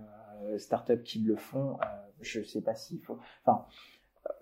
startups 0.58 1.04
qui 1.04 1.20
le 1.20 1.36
font. 1.36 1.78
je 2.22 2.44
sais 2.44 2.62
pas 2.62 2.76
s'il 2.76 3.02
faut. 3.02 3.20
Enfin, 3.46 3.66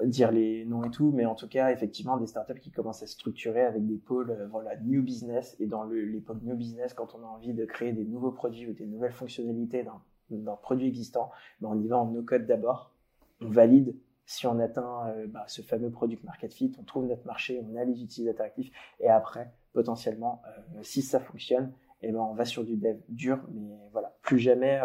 dire 0.03 0.31
les 0.31 0.65
noms 0.65 0.83
et 0.83 0.91
tout, 0.91 1.11
mais 1.11 1.25
en 1.25 1.35
tout 1.35 1.47
cas, 1.47 1.71
effectivement, 1.71 2.17
des 2.17 2.27
startups 2.27 2.59
qui 2.59 2.71
commencent 2.71 3.03
à 3.03 3.07
se 3.07 3.13
structurer 3.13 3.61
avec 3.61 3.85
des 3.85 3.97
pôles, 3.97 4.31
euh, 4.31 4.47
voilà, 4.47 4.75
new 4.77 5.01
business. 5.01 5.55
Et 5.59 5.67
dans 5.67 5.83
le, 5.83 6.05
les 6.05 6.19
pôles 6.19 6.39
new 6.43 6.55
business, 6.55 6.93
quand 6.93 7.15
on 7.15 7.23
a 7.23 7.27
envie 7.27 7.53
de 7.53 7.65
créer 7.65 7.93
des 7.93 8.05
nouveaux 8.05 8.31
produits 8.31 8.67
ou 8.67 8.73
des 8.73 8.85
nouvelles 8.85 9.11
fonctionnalités 9.11 9.85
d'un 10.29 10.55
produit 10.55 10.87
existant, 10.87 11.31
ben 11.61 11.69
on 11.71 11.79
y 11.81 11.87
va 11.87 11.97
en 11.97 12.05
no-code 12.05 12.45
d'abord. 12.45 12.93
On 13.41 13.49
valide 13.49 13.95
si 14.25 14.45
on 14.45 14.59
atteint 14.59 15.07
euh, 15.07 15.27
bah, 15.27 15.45
ce 15.47 15.61
fameux 15.61 15.89
product 15.89 16.23
market 16.23 16.53
fit, 16.53 16.71
on 16.79 16.83
trouve 16.83 17.05
notre 17.05 17.25
marché, 17.25 17.63
on 17.67 17.75
a 17.75 17.83
les 17.83 18.03
utilisateurs 18.03 18.45
actifs, 18.45 18.71
et 18.99 19.09
après, 19.09 19.51
potentiellement, 19.73 20.43
euh, 20.45 20.79
si 20.83 21.01
ça 21.01 21.19
fonctionne, 21.19 21.73
eh 22.03 22.11
ben 22.11 22.19
on 22.19 22.33
va 22.33 22.45
sur 22.45 22.63
du 22.63 22.77
dev 22.77 22.97
dur, 23.09 23.39
mais 23.51 23.75
voilà, 23.91 24.15
plus 24.21 24.39
jamais 24.39 24.79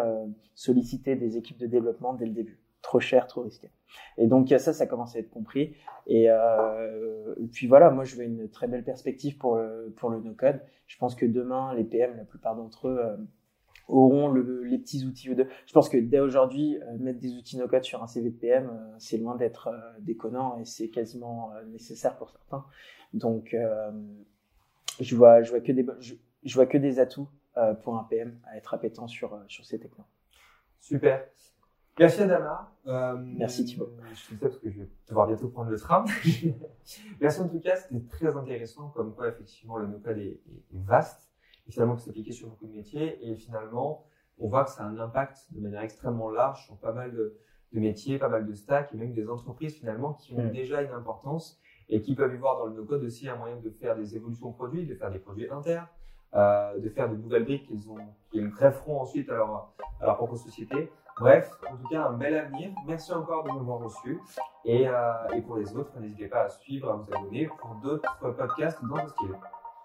solliciter 0.53 1.15
des 1.15 1.37
équipes 1.37 1.57
de 1.57 1.67
développement 1.67 2.13
dès 2.13 2.25
le 2.25 2.33
début 2.33 2.59
trop 2.85 2.99
cher, 2.99 3.25
trop 3.25 3.41
risqué. 3.41 3.71
Et 4.17 4.27
donc 4.27 4.49
ça, 4.49 4.73
ça 4.73 4.85
commence 4.85 5.15
à 5.15 5.19
être 5.19 5.31
compris. 5.31 5.75
Et, 6.05 6.29
euh, 6.29 7.33
puis 7.51 7.65
voilà, 7.67 7.89
moi 7.89 8.03
je 8.03 8.15
veux 8.15 8.23
une 8.23 8.47
très 8.49 8.67
belle 8.67 8.83
perspective 8.83 9.37
pour 9.37 9.55
le, 9.55 9.91
pour 9.97 10.09
le 10.11 10.19
no-code. 10.19 10.61
Je 10.85 10.97
pense 10.97 11.15
que 11.15 11.25
demain, 11.25 11.73
les 11.73 11.83
PM, 11.83 12.15
la 12.15 12.25
plupart 12.25 12.55
d'entre 12.55 12.87
eux, 12.87 12.99
euh, 12.99 13.17
auront 13.87 14.27
le, 14.27 14.63
les 14.63 14.77
petits 14.77 15.03
outils. 15.03 15.29
Je 15.65 15.73
pense 15.73 15.89
que 15.89 15.97
dès 15.97 16.19
aujourd'hui, 16.19 16.77
euh, 16.77 16.97
mettre 16.99 17.19
des 17.19 17.35
outils 17.35 17.57
no-code 17.57 17.83
sur 17.83 18.03
un 18.03 18.07
CV 18.07 18.29
de 18.29 18.37
PM, 18.37 18.71
c'est 18.99 19.17
loin 19.17 19.35
d'être 19.35 19.69
déconnant 19.99 20.59
et 20.59 20.65
c'est 20.65 20.89
quasiment 20.89 21.51
nécessaire 21.71 22.15
pour 22.17 22.29
certains. 22.29 22.65
Donc 23.13 23.55
je 24.99 25.15
vois, 25.15 25.41
vois 25.41 25.59
que 25.59 25.71
des, 25.71 25.85
je 26.43 26.53
vois 26.53 26.67
que 26.67 26.77
des 26.77 26.99
atouts 26.99 27.29
pour 27.83 27.97
un 27.97 28.03
PM 28.03 28.37
à 28.45 28.57
être 28.57 28.73
appétent 28.73 29.07
sur 29.07 29.39
sur 29.47 29.65
ces 29.65 29.79
technos. 29.79 30.05
Super. 30.79 31.25
Merci 31.97 32.21
Adama. 32.23 32.71
Euh, 32.87 33.15
Merci 33.17 33.63
Thibaut. 33.63 33.89
Je 34.09 34.15
fais 34.15 34.35
ça 34.35 34.41
parce 34.41 34.57
que 34.57 34.69
je 34.69 34.79
vais 34.81 34.89
devoir 35.07 35.27
bientôt 35.27 35.47
prendre 35.47 35.69
le 35.69 35.79
tram. 35.79 36.05
Merci 37.21 37.39
en 37.39 37.47
tout 37.47 37.59
cas, 37.61 37.77
c'était 37.77 38.05
très 38.09 38.35
intéressant 38.35 38.89
comme 38.89 39.15
quoi 39.15 39.29
effectivement 39.29 39.77
le 39.77 39.87
no-code 39.87 40.17
est, 40.17 40.41
vaste 40.73 41.31
et 41.67 41.71
finalement 41.71 41.95
peut 41.95 42.01
s'appliquer 42.01 42.33
sur 42.33 42.49
beaucoup 42.49 42.67
de 42.67 42.73
métiers 42.73 43.17
et 43.27 43.35
finalement 43.35 44.05
on 44.37 44.49
voit 44.49 44.65
que 44.65 44.71
ça 44.71 44.83
a 44.83 44.87
un 44.87 44.99
impact 44.99 45.47
de 45.51 45.61
manière 45.61 45.81
extrêmement 45.81 46.29
large 46.29 46.65
sur 46.65 46.77
pas 46.77 46.91
mal 46.91 47.13
de, 47.13 47.37
de 47.71 47.79
métiers, 47.79 48.19
pas 48.19 48.27
mal 48.27 48.45
de 48.45 48.53
stacks 48.53 48.93
et 48.93 48.97
même 48.97 49.13
des 49.13 49.29
entreprises 49.29 49.75
finalement 49.75 50.13
qui 50.13 50.33
ont 50.33 50.43
mm. 50.43 50.51
déjà 50.51 50.81
une 50.81 50.91
importance 50.91 51.59
et 51.87 52.01
qui 52.01 52.13
peuvent 52.13 52.33
y 52.33 52.37
voir 52.37 52.57
dans 52.57 52.65
le 52.65 52.73
no-code 52.73 53.03
aussi 53.03 53.29
un 53.29 53.37
moyen 53.37 53.55
de 53.55 53.69
faire 53.69 53.95
des 53.95 54.17
évolutions 54.17 54.49
de 54.49 54.55
produits, 54.55 54.85
de 54.85 54.95
faire 54.95 55.11
des 55.11 55.19
produits 55.19 55.49
internes, 55.49 55.87
euh, 56.33 56.77
de 56.77 56.89
faire 56.89 57.09
de 57.09 57.15
nouvelles 57.15 57.45
briques 57.45 57.67
qu'ils 57.67 57.89
ont, 57.89 57.97
qui 58.31 58.41
grefferont 58.41 58.99
ensuite 58.99 59.29
à 59.29 59.35
leur, 59.35 59.73
à 60.01 60.05
leur 60.05 60.17
propre 60.17 60.35
société. 60.35 60.91
Bref, 61.17 61.49
en 61.71 61.77
tout 61.77 61.87
cas, 61.87 62.07
un 62.07 62.13
bel 62.13 62.35
avenir. 62.35 62.71
Merci 62.85 63.13
encore 63.13 63.43
de 63.43 63.51
m'avoir 63.51 63.79
reçu. 63.79 64.19
Et, 64.65 64.87
euh, 64.87 64.93
et 65.33 65.41
pour 65.41 65.55
les 65.57 65.75
autres, 65.75 65.91
n'hésitez 65.99 66.27
pas 66.27 66.43
à 66.43 66.49
suivre, 66.49 66.91
à 66.91 66.95
vous 66.95 67.13
abonner 67.15 67.47
pour 67.59 67.75
d'autres 67.75 68.17
podcasts 68.19 68.83
dans 68.83 68.97
ce 68.97 69.09
style. 69.13 69.35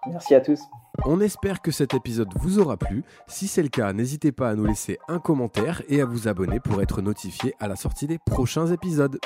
Merci 0.07 0.35
à 0.35 0.41
tous. 0.41 0.59
On 1.05 1.21
espère 1.21 1.61
que 1.61 1.71
cet 1.71 1.93
épisode 1.93 2.29
vous 2.35 2.59
aura 2.59 2.75
plu. 2.75 3.03
Si 3.27 3.47
c'est 3.47 3.61
le 3.63 3.69
cas, 3.69 3.93
n'hésitez 3.93 4.31
pas 4.31 4.49
à 4.49 4.55
nous 4.55 4.65
laisser 4.65 4.97
un 5.07 5.19
commentaire 5.19 5.83
et 5.87 6.01
à 6.01 6.05
vous 6.05 6.27
abonner 6.27 6.59
pour 6.59 6.81
être 6.81 7.01
notifié 7.01 7.53
à 7.59 7.67
la 7.67 7.75
sortie 7.75 8.07
des 8.07 8.17
prochains 8.17 8.67
épisodes. 8.67 9.19